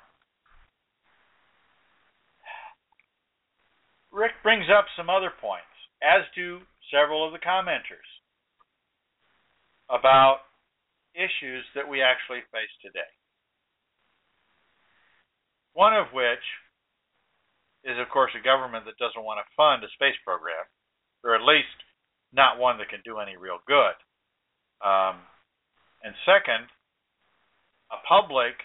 [4.10, 5.70] Rick brings up some other points,
[6.02, 6.58] as do
[6.90, 8.10] several of the commenters,
[9.88, 10.38] about
[11.14, 13.06] issues that we actually face today.
[15.74, 16.42] One of which
[17.84, 20.66] is, of course, a government that doesn't want to fund a space program,
[21.22, 21.78] or at least
[22.34, 23.94] not one that can do any real good.
[24.82, 25.22] Um,
[26.02, 26.66] and second,
[27.94, 28.58] a public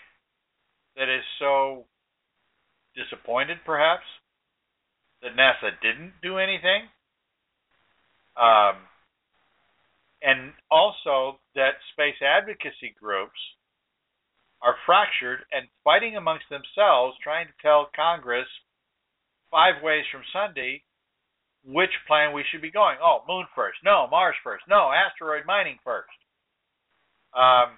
[0.97, 1.85] that is so
[2.95, 4.05] disappointed, perhaps,
[5.21, 6.89] that NASA didn't do anything.
[8.35, 8.81] Um,
[10.21, 13.37] and also that space advocacy groups
[14.61, 18.47] are fractured and fighting amongst themselves, trying to tell Congress
[19.51, 20.81] five ways from Sunday
[21.65, 22.97] which plan we should be going.
[23.03, 23.77] Oh, moon first.
[23.83, 24.63] No, Mars first.
[24.69, 26.09] No, asteroid mining first.
[27.35, 27.77] Um,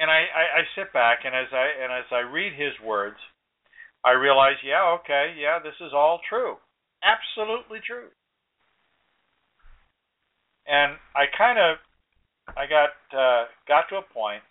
[0.00, 3.16] and I, I, I sit back and as I and as I read his words,
[4.04, 6.56] I realize, yeah, okay, yeah, this is all true,
[7.04, 8.08] absolutely true.
[10.66, 11.76] And I kind of,
[12.56, 14.42] I got uh, got to a point.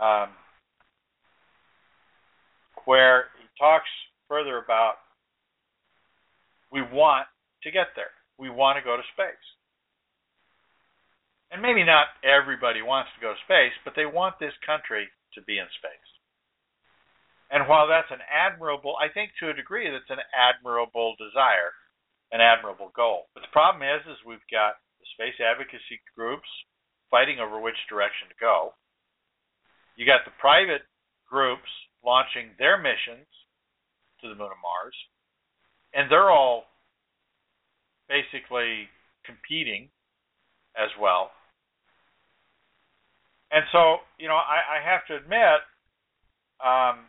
[0.00, 0.28] Um,
[2.84, 3.88] where he talks
[4.28, 4.94] further about
[6.70, 7.26] we want
[7.64, 8.12] to get there.
[8.38, 9.57] We want to go to space.
[11.50, 15.40] And maybe not everybody wants to go to space, but they want this country to
[15.42, 16.10] be in space.
[17.50, 21.72] And while that's an admirable, I think to a degree that's an admirable desire,
[22.32, 23.32] an admirable goal.
[23.32, 26.48] But the problem is, is we've got the space advocacy groups
[27.10, 28.76] fighting over which direction to go.
[29.96, 30.84] You got the private
[31.24, 31.68] groups
[32.04, 33.26] launching their missions
[34.20, 34.96] to the moon and Mars,
[35.94, 36.68] and they're all
[38.08, 38.92] basically
[39.24, 39.88] competing
[40.76, 41.30] as well.
[43.50, 45.60] And so, you know, I, I have to admit,
[46.64, 47.06] um,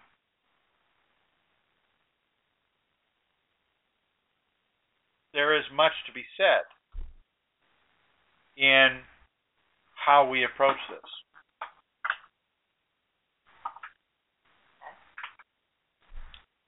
[5.34, 6.64] there is much to be said
[8.56, 9.00] in
[10.06, 11.00] how we approach this.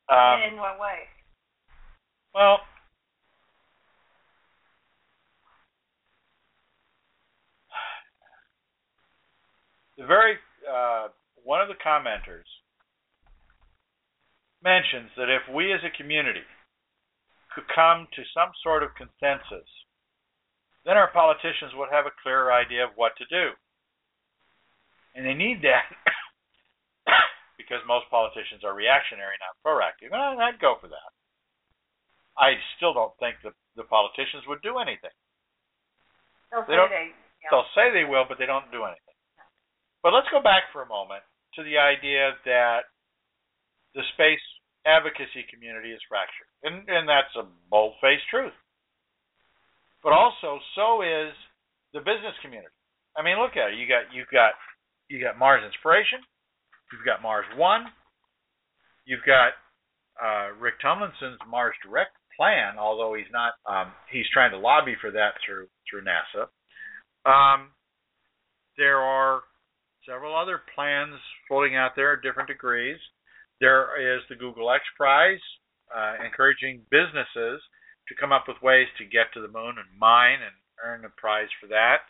[0.10, 1.08] Um, In what way?
[2.36, 2.60] well,
[10.02, 10.34] the very
[10.66, 11.14] uh,
[11.46, 12.50] one of the commenters
[14.66, 16.46] mentions that if we as a community
[17.54, 19.68] could come to some sort of consensus,
[20.86, 23.54] then our politicians would have a clearer idea of what to do.
[25.14, 25.86] And they need that
[27.62, 30.10] because most politicians are reactionary, not proactive.
[30.14, 31.12] And I'd go for that.
[32.40, 35.14] I still don't think that the politicians would do anything.
[36.50, 37.08] They'll They say don't- they.
[37.42, 37.50] Yeah.
[37.50, 39.11] They'll say they will, but they don't do anything.
[40.04, 41.22] But let's go back for a moment
[41.56, 42.90] to the idea that
[43.94, 44.42] the space
[44.86, 46.50] advocacy community is fractured.
[46.66, 48.56] And, and that's a bold faced truth.
[50.02, 51.34] But also, so is
[51.94, 52.74] the business community.
[53.14, 53.78] I mean, look at it.
[53.78, 54.54] You got you got
[55.10, 56.20] you got Mars Inspiration.
[56.92, 57.86] You've got Mars One.
[59.06, 59.54] You've got
[60.18, 63.54] uh, Rick Tumlinson's Mars Direct plan, although he's not.
[63.70, 66.50] Um, he's trying to lobby for that through through NASA.
[67.28, 67.70] Um,
[68.78, 69.42] there are
[70.08, 71.16] several other plans
[71.48, 72.98] floating out there at different degrees.
[73.60, 75.42] There is the Google X Prize,
[75.96, 77.62] uh, encouraging businesses
[78.08, 81.10] to come up with ways to get to the moon and mine and earn a
[81.10, 82.02] prize for that.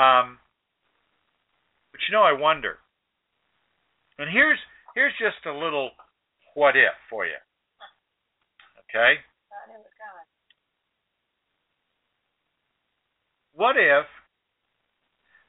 [0.00, 0.38] Um,
[1.92, 2.78] but you know, I wonder.
[4.18, 4.58] And here's
[4.94, 5.90] here's just a little
[6.54, 7.36] what if for you.
[8.88, 9.20] Okay.
[13.52, 14.06] What if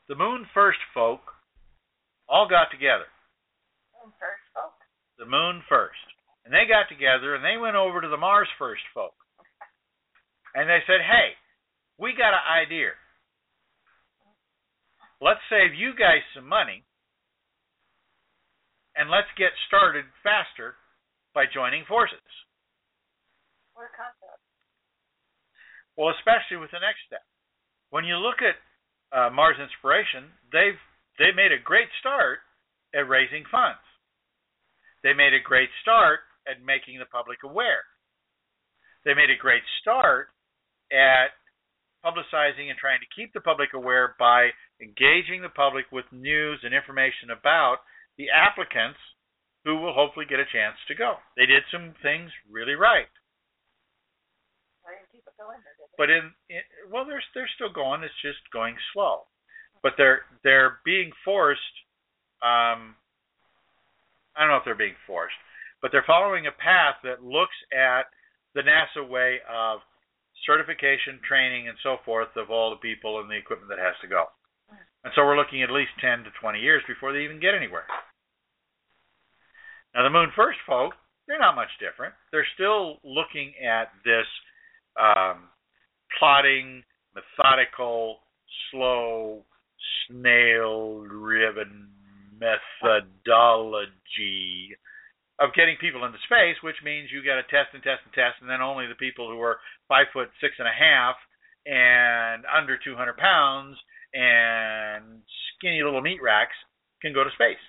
[0.07, 1.19] the Moon First folk
[2.29, 3.07] all got together?
[3.95, 4.75] Moon First folk.
[5.17, 6.05] The Moon First,
[6.45, 9.15] and they got together and they went over to the Mars First folk,
[10.53, 11.35] and they said, "Hey,
[11.97, 12.93] we got an idea.
[15.19, 16.85] Let's save you guys some money,
[18.95, 20.75] and let's get started faster
[21.33, 22.21] by joining forces."
[23.73, 24.41] What a concept.
[25.97, 27.25] Well, especially with the next step.
[27.89, 28.57] When you look at
[29.09, 30.77] uh, Mars Inspiration, they've
[31.17, 32.39] they made a great start
[32.93, 33.81] at raising funds.
[35.03, 37.83] They made a great start at making the public aware.
[39.05, 40.29] They made a great start
[40.91, 41.35] at
[42.05, 44.49] publicizing and trying to keep the public aware by
[44.81, 47.81] engaging the public with news and information about
[48.17, 48.99] the applicants
[49.65, 51.17] who will hopefully get a chance to go.
[51.35, 53.09] They did some things really right.
[55.97, 58.03] But in, in well, they're they're still going.
[58.03, 59.27] It's just going slow.
[59.87, 61.61] But they're they're being forced.
[62.43, 62.99] Um,
[64.35, 65.39] I don't know if they're being forced,
[65.81, 68.11] but they're following a path that looks at
[68.51, 69.79] the NASA way of
[70.45, 74.11] certification, training, and so forth of all the people and the equipment that has to
[74.11, 74.27] go.
[75.07, 77.87] And so we're looking at least 10 to 20 years before they even get anywhere.
[79.95, 82.13] Now, the Moon First folk, they're not much different.
[82.35, 84.27] They're still looking at this
[84.99, 85.47] um,
[86.19, 86.83] plotting,
[87.15, 88.19] methodical,
[88.69, 89.47] slow,
[90.07, 91.89] snail-driven
[92.39, 94.75] methodology
[95.39, 98.41] of getting people into space, which means you got to test and test and test,
[98.41, 101.15] and then only the people who are five foot six and a half
[101.65, 103.77] and under 200 pounds
[104.13, 105.21] and
[105.53, 106.55] skinny little meat racks
[107.01, 107.61] can go to space.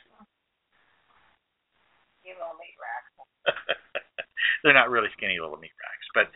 [2.21, 3.13] Skinny little meat racks.
[4.65, 6.31] They're not really skinny little meat racks, but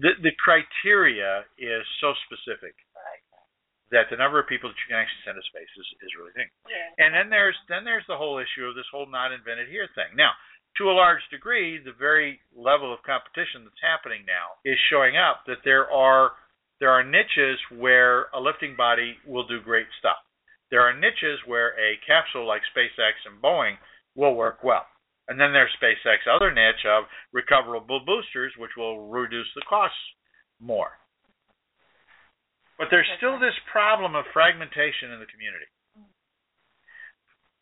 [0.00, 3.22] the the criteria is so specific Right.
[3.92, 6.32] That the number of people that you can actually send to space is, is really
[6.32, 6.48] big.
[6.64, 7.04] Yeah.
[7.04, 10.16] And then there's then there's the whole issue of this whole not invented here thing.
[10.16, 10.32] Now,
[10.80, 15.44] to a large degree, the very level of competition that's happening now is showing up
[15.46, 16.32] that there are
[16.80, 20.18] there are niches where a lifting body will do great stuff.
[20.72, 23.76] There are niches where a capsule like SpaceX and Boeing
[24.16, 24.88] will work well.
[25.28, 30.00] And then there's SpaceX other niche of recoverable boosters, which will reduce the costs
[30.60, 30.98] more.
[32.78, 35.66] But there's still this problem of fragmentation in the community.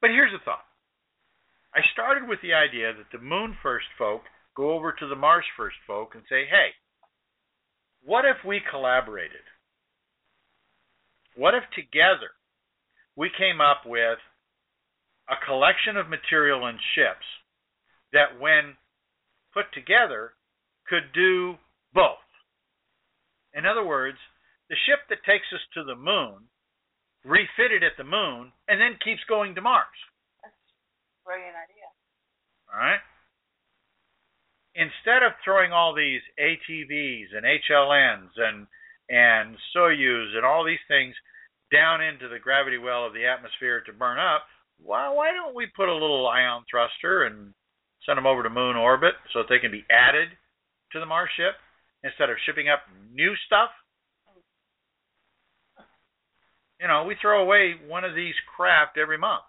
[0.00, 0.64] But here's the thought.
[1.74, 4.22] I started with the idea that the moon first folk
[4.56, 6.74] go over to the Mars first folk and say, hey,
[8.02, 9.44] what if we collaborated?
[11.36, 12.32] What if together
[13.14, 14.18] we came up with
[15.28, 17.26] a collection of material and ships
[18.12, 18.74] that, when
[19.54, 20.32] put together,
[20.88, 21.54] could do
[21.94, 22.24] both?
[23.54, 24.18] In other words,
[24.70, 26.46] the ship that takes us to the moon,
[27.26, 29.98] refitted at the moon, and then keeps going to Mars.
[30.40, 31.90] That's a brilliant idea.
[32.70, 33.02] All right?
[34.78, 38.66] Instead of throwing all these ATVs and HLNs and
[39.10, 41.12] and Soyuz and all these things
[41.74, 44.46] down into the gravity well of the atmosphere to burn up,
[44.78, 47.52] why why don't we put a little ion thruster and
[48.06, 50.30] send them over to moon orbit so that they can be added
[50.92, 51.58] to the Mars ship
[52.04, 53.70] instead of shipping up new stuff?
[56.80, 59.44] You know, we throw away one of these craft every month,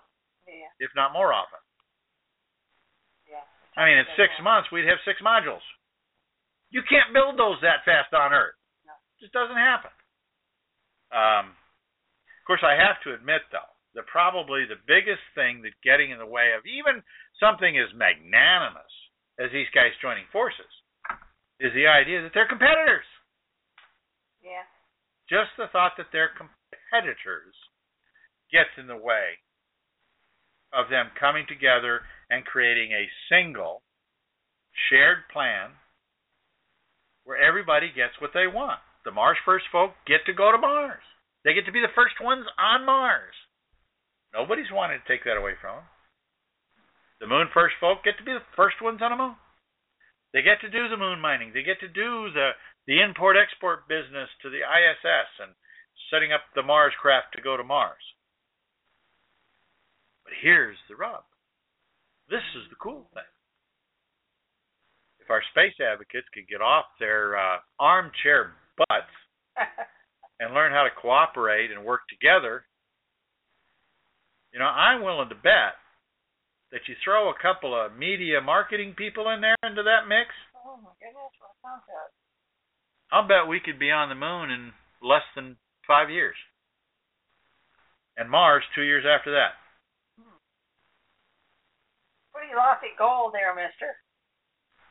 [0.46, 0.68] Yeah.
[0.80, 1.60] if not more often.
[3.26, 3.44] Yeah.
[3.78, 5.64] I mean, in six months, we'd have six modules.
[6.70, 8.56] You can't build those that fast on Earth.
[8.86, 8.92] No.
[8.94, 9.92] It just doesn't happen.
[11.12, 16.12] Um, of course, I have to admit, though, that probably the biggest thing that's getting
[16.12, 17.04] in the way of even
[17.40, 18.92] something as magnanimous
[19.40, 20.72] as these guys joining forces
[21.60, 23.06] is the idea that they're competitors.
[24.44, 24.64] Yeah.
[25.30, 26.32] Just the thought that they're
[26.92, 27.56] competitors
[28.52, 29.40] gets in the way
[30.74, 33.82] of them coming together and creating a single
[34.90, 35.72] shared plan
[37.24, 38.80] where everybody gets what they want.
[39.04, 41.04] the Mars first folk get to go to Mars.
[41.44, 43.34] They get to be the first ones on Mars.
[44.34, 45.90] Nobody's wanted to take that away from them.
[47.20, 49.36] The moon first folk get to be the first ones on the moon.
[50.34, 51.52] They get to do the moon mining.
[51.54, 52.52] They get to do the
[52.88, 55.54] the import export business to the ISS and
[56.10, 58.02] setting up the Mars craft to go to Mars.
[60.24, 61.24] But here's the rub.
[62.30, 63.32] This is the cool thing.
[65.20, 69.16] If our space advocates could get off their uh, armchair butts
[70.40, 72.66] and learn how to cooperate and work together,
[74.54, 75.80] you know, I'm willing to bet
[76.72, 80.32] that you throw a couple of media marketing people in there into that mix.
[80.56, 82.16] Oh my goodness, what sounds that?
[83.12, 84.72] I'll bet we could be on the moon in
[85.04, 85.58] less than
[85.92, 86.40] five years.
[88.16, 89.60] And Mars two years after that.
[90.16, 90.40] Hmm.
[92.32, 94.00] Pretty lofty goal there, mister.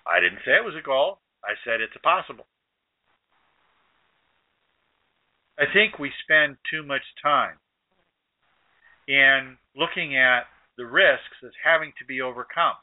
[0.07, 1.21] I didn't say it was a goal.
[1.41, 2.45] I said it's a possible.
[5.59, 7.57] I think we spend too much time
[9.09, 10.45] in looking at
[10.77, 12.77] the risks as having to be overcome.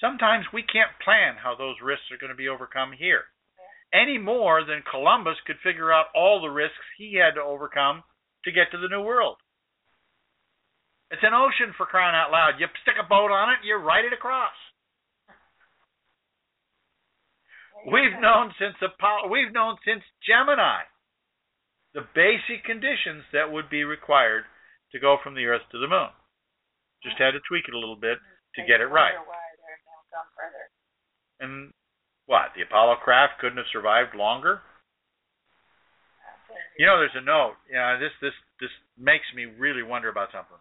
[0.00, 3.24] Sometimes we can't plan how those risks are going to be overcome here.
[3.92, 8.02] Any more than Columbus could figure out all the risks he had to overcome
[8.44, 9.36] to get to the New World.
[11.10, 12.60] It's an ocean for crying out loud.
[12.60, 14.52] You stick a boat on it, you ride it across.
[17.86, 20.84] We've known since Apollo, we've known since Gemini
[21.94, 24.44] the basic conditions that would be required
[24.92, 26.12] to go from the Earth to the Moon.
[27.02, 28.18] Just had to tweak it a little bit
[28.56, 29.16] to get it right.
[31.40, 31.72] And
[32.28, 32.52] what?
[32.52, 34.60] The Apollo craft couldn't have survived longer?
[36.76, 37.56] You know, there's a note.
[37.72, 40.60] Yeah, this this this makes me really wonder about something.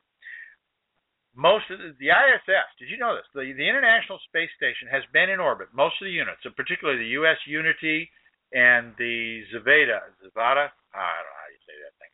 [1.35, 3.27] Most of the, the ISS, did you know this?
[3.35, 5.69] The the International Space Station has been in orbit.
[5.76, 7.38] Most of the units, particularly the U.S.
[7.45, 8.10] Unity
[8.56, 12.14] and the Zavada, Zavada, I don't know how you say that thing,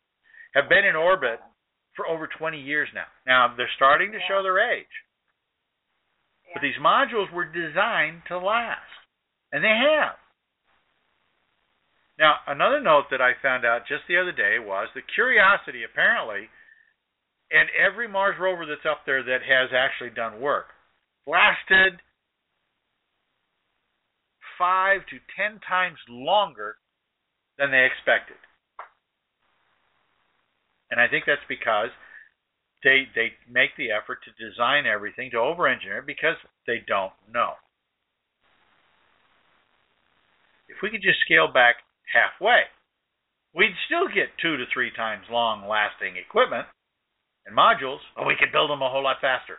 [0.58, 1.38] have been in orbit
[1.94, 3.06] for over 20 years now.
[3.22, 4.90] Now they're starting to show their age.
[6.52, 9.03] But these modules were designed to last.
[9.54, 10.18] And they have.
[12.18, 16.50] Now, another note that I found out just the other day was the Curiosity apparently,
[17.52, 20.66] and every Mars rover that's up there that has actually done work,
[21.26, 22.02] lasted
[24.58, 26.76] five to ten times longer
[27.56, 28.38] than they expected.
[30.90, 31.90] And I think that's because
[32.82, 36.36] they they make the effort to design everything to over engineer because
[36.66, 37.54] they don't know.
[40.74, 41.76] If we could just scale back
[42.10, 42.66] halfway,
[43.54, 46.66] we'd still get two to three times long lasting equipment
[47.46, 49.58] and modules, but we could build them a whole lot faster.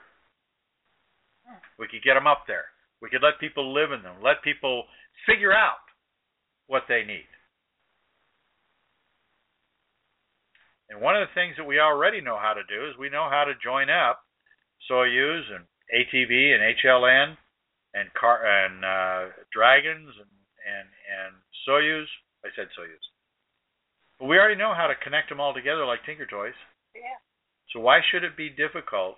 [1.80, 2.66] We could get them up there.
[3.02, 4.86] We could let people live in them, let people
[5.26, 5.84] figure out
[6.68, 7.28] what they need.
[10.90, 13.28] And one of the things that we already know how to do is we know
[13.30, 14.22] how to join up
[14.90, 17.38] Soyuz and ATV and HLN
[17.94, 20.35] and car and uh, Dragons and
[20.66, 21.34] and and
[21.64, 22.10] Soyuz.
[22.44, 23.06] I said Soyuz.
[24.20, 26.58] But we already know how to connect them all together like Tinker Toys.
[26.94, 27.22] Yeah.
[27.74, 29.18] So why should it be difficult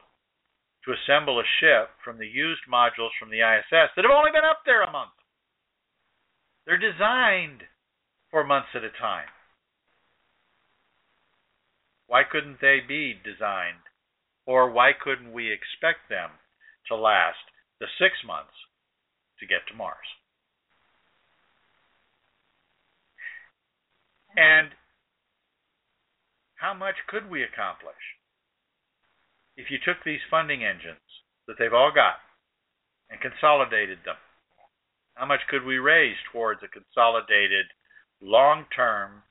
[0.86, 4.48] to assemble a ship from the used modules from the ISS that have only been
[4.48, 5.14] up there a month?
[6.66, 7.64] They're designed
[8.32, 9.30] for months at a time.
[12.08, 13.84] Why couldn't they be designed?
[14.46, 16.32] Or why couldn't we expect them
[16.88, 17.44] to last
[17.80, 18.56] the six months
[19.40, 20.08] to get to Mars?
[24.38, 24.70] And
[26.56, 27.98] how much could we accomplish
[29.58, 31.02] if you took these funding engines
[31.48, 32.22] that they've all got
[33.10, 34.16] and consolidated them?
[35.16, 37.66] How much could we raise towards a consolidated,
[38.22, 39.24] long term,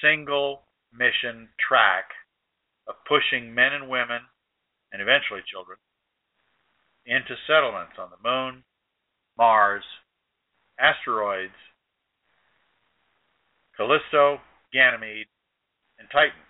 [0.00, 0.62] single
[0.96, 2.08] mission track
[2.88, 4.24] of pushing men and women,
[4.92, 5.76] and eventually children,
[7.04, 8.64] into settlements on the moon,
[9.36, 9.84] Mars,
[10.80, 11.52] asteroids,
[13.78, 14.42] Callisto,
[14.74, 15.30] Ganymede,
[16.02, 16.42] and Titan.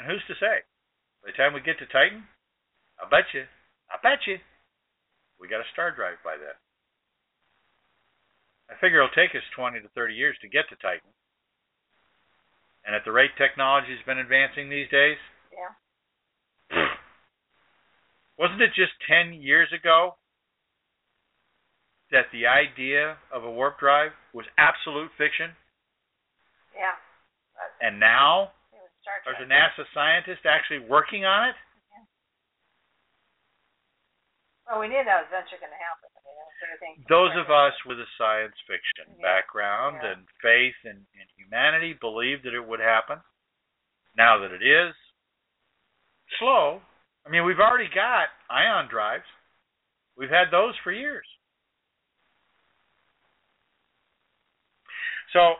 [0.00, 0.64] And who's to say?
[1.20, 2.24] By the time we get to Titan,
[2.96, 3.44] I bet you,
[3.92, 4.40] I bet you,
[5.36, 6.56] we got a star drive by then.
[8.72, 11.12] I figure it'll take us 20 to 30 years to get to Titan.
[12.88, 15.18] And at the rate technology's been advancing these days,
[15.52, 16.96] Yeah.
[18.38, 20.16] wasn't it just 10 years ago
[22.10, 25.56] that the idea of a warp drive was absolute fiction?
[26.76, 26.94] Yeah.
[27.80, 31.56] And now It was Star there's a NASA scientist actually working on it?
[34.68, 36.10] Well, we knew that was eventually going to happen.
[36.16, 37.04] I mean.
[37.08, 40.12] Those of us with a science fiction Yeah, background yeah.
[40.16, 43.18] and faith in, in humanity believed that it would happen.
[44.16, 44.94] Now that it is,
[46.38, 46.80] slow.
[47.26, 49.28] I mean, we've already got ion drives.
[50.16, 51.26] We've had those for years.
[55.32, 55.56] So,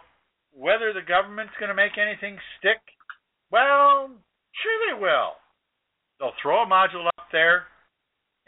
[0.56, 2.80] whether the government's going to make anything stick,
[3.52, 4.08] well,
[4.64, 5.36] sure they will.
[6.18, 7.68] They'll throw a module up there,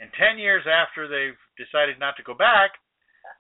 [0.01, 2.73] and 10 years after they've decided not to go back,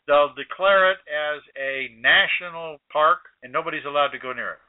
[0.06, 4.64] they'll declare it as a national park, and nobody's allowed to go near it.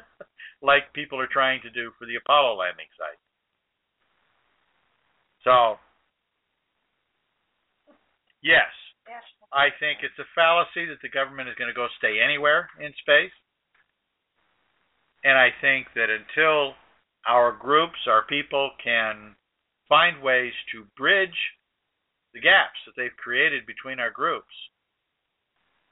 [0.62, 3.20] like people are trying to do for the Apollo landing site.
[5.44, 5.76] So,
[8.40, 8.72] yes,
[9.04, 9.22] Yes.
[9.54, 12.90] I think it's a fallacy that the government is going to go stay anywhere in
[12.98, 13.32] space.
[15.22, 16.74] And I think that until
[17.22, 19.38] our groups, our people can
[19.88, 21.38] find ways to bridge
[22.34, 24.50] the gaps that they've created between our groups,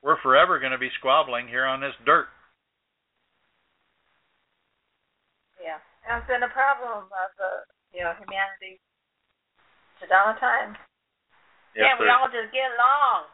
[0.02, 2.26] we're forever going to be squabbling here on this dirt.
[5.62, 5.78] Yeah.
[6.02, 7.62] And it's been a problem of the,
[7.94, 8.82] you know, humanity
[10.02, 10.74] to dawn of time.
[11.78, 13.30] If yeah, we all just get along.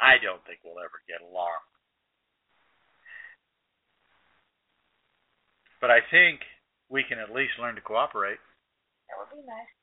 [0.00, 1.62] I don't think we'll ever get along.
[5.80, 6.40] But I think
[6.88, 8.40] we can at least learn to cooperate.
[9.08, 9.74] That would be nice.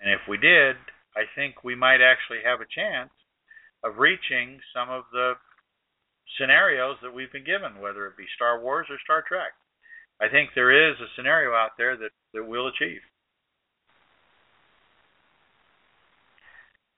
[0.00, 0.76] And if we did,
[1.16, 3.10] I think we might actually have a chance
[3.84, 5.34] of reaching some of the
[6.38, 9.52] scenarios that we've been given, whether it be Star Wars or Star Trek.
[10.20, 13.02] I think there is a scenario out there that, that we'll achieve.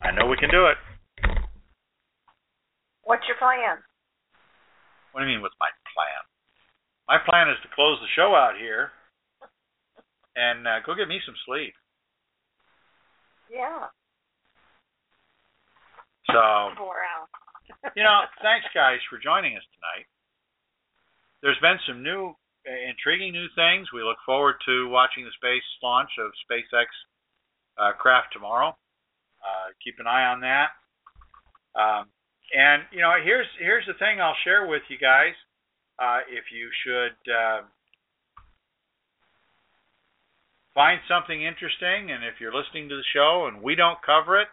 [0.03, 0.77] I know we can do it.
[3.05, 3.79] What's your plan?
[5.13, 6.21] What do you mean, what's my plan?
[7.07, 8.91] My plan is to close the show out here
[10.35, 11.75] and uh, go get me some sleep.
[13.53, 13.87] Yeah.
[16.33, 17.31] So, Four hours.
[17.95, 20.09] you know, thanks guys for joining us tonight.
[21.45, 22.33] There's been some new,
[22.65, 23.93] uh, intriguing new things.
[23.93, 26.89] We look forward to watching the space launch of SpaceX
[27.77, 28.73] uh, craft tomorrow.
[29.45, 30.73] Uh, keep an eye on that.
[31.77, 32.09] Um,
[32.53, 35.35] and you know, here's here's the thing I'll share with you guys.
[35.99, 37.63] Uh, if you should uh,
[40.75, 44.49] find something interesting, and if you're listening to the show and we don't cover it,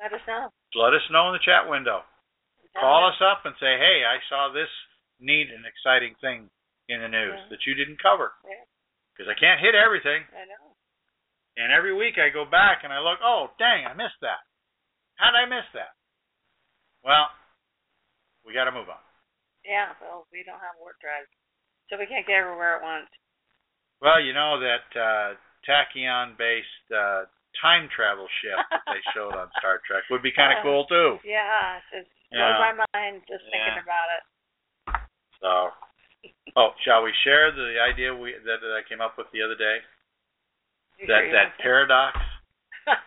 [0.00, 0.48] Let us know.
[0.74, 2.02] let us know in the chat window.
[2.78, 4.70] Call us up and say, "Hey, I saw this
[5.18, 6.48] neat and exciting thing
[6.88, 7.48] in the news Yeah.
[7.50, 8.64] that you didn't cover." Yeah.
[9.12, 10.72] Because I can't hit everything, I know.
[11.58, 14.40] and every week I go back and I look, "Oh, dang, I missed that.
[15.16, 15.92] How did I miss that?"
[17.04, 17.32] Well,
[18.44, 19.00] we got to move on.
[19.64, 21.28] Yeah, well, we don't have warp drives.
[21.88, 23.10] So we can't get everywhere at once.
[24.00, 25.36] Well, you know that uh,
[25.68, 27.28] tachyon-based uh,
[27.60, 31.20] time travel ship that they showed on Star Trek would be kind of cool too.
[31.24, 32.56] Yeah, it Yeah.
[32.56, 33.50] blows my mind just Yeah.
[33.52, 34.22] thinking about it.
[35.40, 35.52] So,
[36.56, 39.56] oh, shall we share the idea we that, that I came up with the other
[39.56, 39.80] day?
[41.00, 42.16] You that sure that paradox.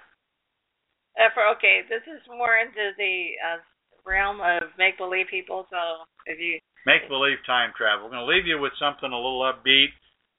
[1.13, 3.61] Uh, for, okay, this is more into the uh,
[4.05, 5.65] realm of make believe people.
[5.69, 5.77] So
[6.25, 8.05] if you make believe time travel.
[8.05, 9.91] We're going to leave you with something a little upbeat,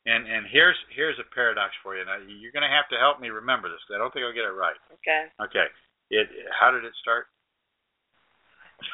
[0.07, 2.05] and and here's here's a paradox for you.
[2.05, 4.37] Now you're going to have to help me remember this because I don't think I'll
[4.37, 4.77] get it right.
[5.01, 5.67] okay, Okay,
[6.11, 7.27] it how did it start?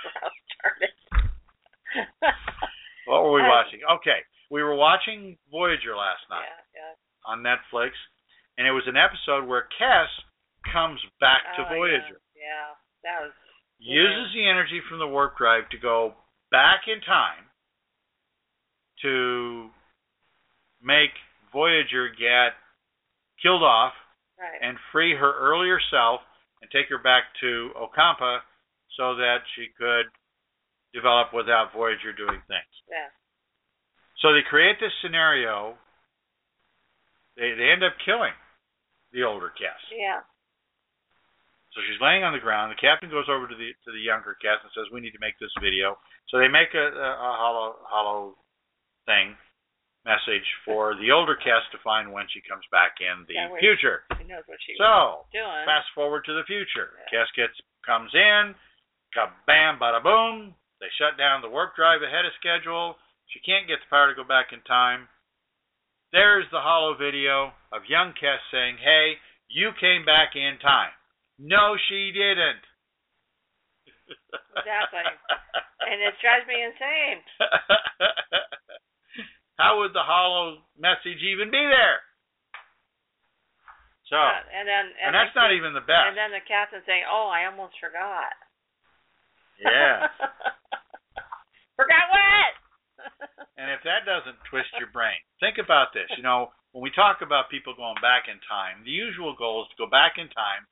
[3.11, 3.81] What were we watching?
[3.99, 4.23] Okay,
[4.55, 7.27] we were watching Voyager last night yeah, yeah.
[7.27, 7.91] on Netflix,
[8.55, 10.07] and it was an episode where Kes
[10.71, 12.71] comes back to Oh, Voyager, Yeah, yeah,
[13.03, 13.35] that was
[13.81, 16.15] uses the energy from the warp drive to go
[16.51, 17.49] back in time
[19.03, 19.71] to
[20.83, 21.11] make
[21.53, 22.55] Voyager get
[23.43, 23.93] killed off
[24.39, 24.61] right.
[24.63, 26.21] and free her earlier self
[26.61, 28.41] and take her back to Ocampa
[28.97, 30.07] so that she could
[30.93, 32.73] develop without Voyager doing things.
[32.91, 33.09] yeah,
[34.21, 35.79] So they create this scenario.
[37.37, 38.35] They they end up killing
[39.13, 39.81] the older Kes.
[39.97, 40.21] yeah,
[41.75, 42.75] So she's laying on the ground.
[42.75, 45.23] The captain goes over to the to the younger Kes and says, "We need to
[45.23, 45.99] make this video."
[46.29, 48.23] So they make a, a, a hollow hollow
[49.07, 49.37] thing
[50.05, 54.03] message for the older Kes to find when she comes back in the Yeah, future.
[54.19, 55.63] she knows what she So doing.
[55.69, 56.97] fast forward to the future.
[57.13, 57.23] Yeah.
[57.23, 57.55] Kes gets
[57.87, 58.55] comes in,
[59.15, 60.55] kabam, bada boom.
[60.81, 62.97] They shut down the warp drive ahead of schedule.
[63.29, 65.07] She can't get the power to go back in time.
[66.13, 70.91] There's the hollow video of young Kes saying, "Hey, you came back in time."
[71.41, 72.61] No, she didn't.
[74.61, 75.07] Exactly.
[75.89, 77.25] and it drives me insane.
[79.61, 82.05] How would the hollow message even be there?
[84.09, 86.11] So, Uh, and then and and that's not even the best.
[86.13, 88.35] And then the captain saying, "Oh, I almost forgot."
[89.63, 90.09] Yeah.
[91.79, 92.53] forgot what?
[93.57, 96.11] And if that doesn't twist your brain, think about this.
[96.17, 99.69] You know, when we talk about people going back in time, the usual goal is
[99.77, 100.67] to go back in time,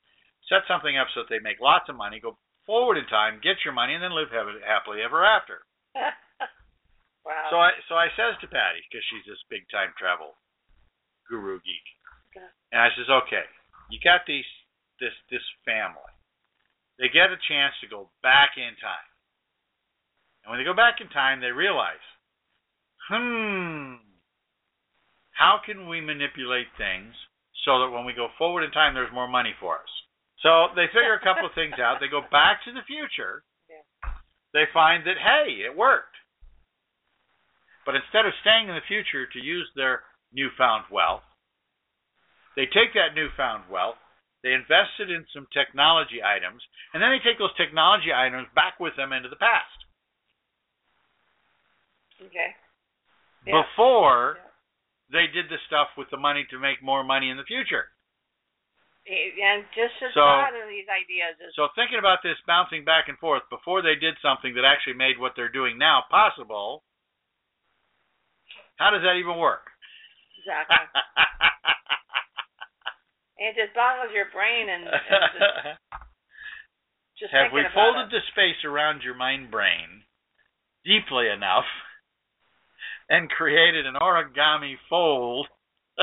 [0.49, 3.65] set something up so that they make lots of money, go forward in time, get
[3.65, 5.65] your money, and then live happily, ever after.
[7.25, 7.49] wow.
[7.49, 10.37] So I so I says to Patty because she's this big time travel
[11.29, 11.87] guru geek,
[12.33, 12.49] Okay.
[12.73, 13.45] and I says, okay,
[13.93, 14.49] you got these
[15.01, 16.13] this this family.
[16.99, 19.09] They get a chance to go back in time,
[20.45, 22.03] and when they go back in time, they realize,
[23.09, 24.03] hmm,
[25.33, 27.15] how can we manipulate things
[27.65, 29.93] so that when we go forward in time, there's more money for us?
[30.43, 31.99] So they figure a couple of things out.
[32.01, 33.43] They go back to the future.
[33.69, 33.83] Yeah.
[34.55, 36.15] They find that hey, it worked.
[37.85, 41.25] But instead of staying in the future to use their newfound wealth,
[42.55, 43.97] they take that newfound wealth,
[44.45, 46.61] they invest it in some technology items,
[46.93, 49.73] and then they take those technology items back with them into the past.
[52.23, 52.55] okay.
[53.47, 53.63] Yeah.
[53.63, 54.51] Before Yeah.
[55.11, 57.89] they did the stuff with the money to make more money in the future.
[59.09, 63.19] And just as So- of these ideas is So thinking about this bouncing back and
[63.19, 66.85] forth before they did something that actually made what they're doing now possible,
[68.77, 69.71] how does that even work?
[70.39, 70.77] exactly.
[73.39, 75.01] it just boggles your brain and, and
[75.33, 75.79] just,
[77.19, 78.13] just Have we folded it.
[78.13, 80.05] the space around your mind brain
[80.85, 81.65] deeply enough
[83.09, 85.49] and created an origami fold?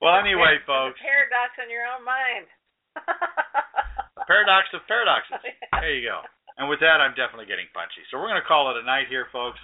[0.00, 2.48] well, anyway, It's a folks, paradox in your own mind.
[4.26, 5.38] paradox of paradoxes.
[5.80, 6.20] There you go.
[6.60, 8.04] And with that, I'm definitely getting punchy.
[8.12, 9.56] So we're going to call it a night here, folks.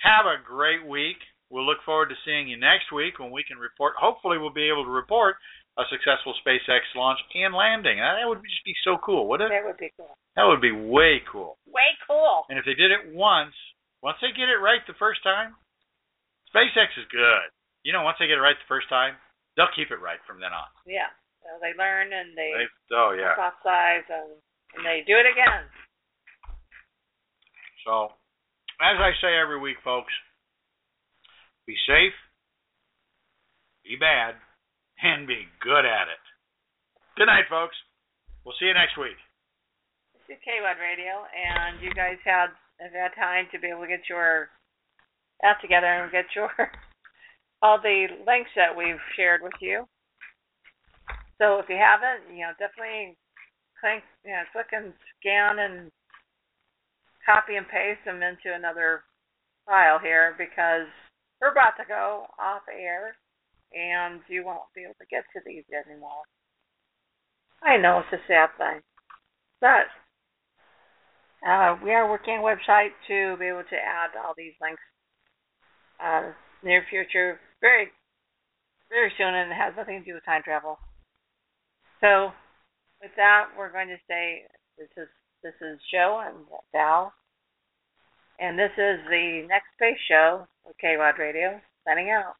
[0.00, 1.20] Have a great week.
[1.52, 3.92] We'll look forward to seeing you next week when we can report.
[4.00, 5.36] Hopefully, we'll be able to report
[5.76, 8.00] a successful SpaceX launch and landing.
[8.00, 9.60] That would just be so cool, wouldn't it?
[9.60, 10.16] That would be cool.
[10.36, 11.60] That would be way cool.
[11.68, 12.48] Way cool.
[12.48, 13.52] And if they did it once,
[14.00, 15.52] once they get it right the first time,
[16.54, 17.52] SpaceX is good.
[17.84, 19.20] You know, once they get it right the first time,
[19.56, 20.68] they'll keep it right from then on.
[20.86, 21.10] Yeah.
[21.42, 23.34] So they learn and they They, oh yeah.
[23.64, 24.36] size and,
[24.76, 25.64] and they do it again.
[27.86, 28.12] So,
[28.80, 30.12] as I say every week, folks,
[31.66, 32.12] be safe,
[33.84, 34.36] be bad,
[35.02, 36.22] and be good at it.
[37.16, 37.76] Good night, folks.
[38.44, 39.16] We'll see you next week.
[40.28, 43.88] This is KWOD Radio, and you guys had have had time to be able to
[43.88, 44.48] get your
[45.42, 46.50] that together and get your
[47.62, 49.84] all the links that we've shared with you.
[51.38, 53.16] So if you haven't, you know, definitely
[53.80, 55.90] click, you know, click and scan and
[57.24, 59.02] copy and paste them into another
[59.66, 60.88] file here because
[61.40, 63.16] we're about to go off air
[63.72, 66.24] and you won't be able to get to these anymore.
[67.62, 68.80] I know it's a sad thing,
[69.60, 69.88] but
[71.46, 74.82] uh, we are working on a website to be able to add all these links
[76.02, 76.32] uh,
[76.62, 77.88] near future, very,
[78.88, 80.78] very soon, and it has nothing to do with time travel.
[82.00, 82.32] So,
[83.00, 84.42] with that, we're going to say
[84.78, 85.08] this is
[85.42, 86.36] this is Jo and
[86.72, 87.12] Val,
[88.38, 92.39] and this is the Next Space Show with KWOD Radio signing out.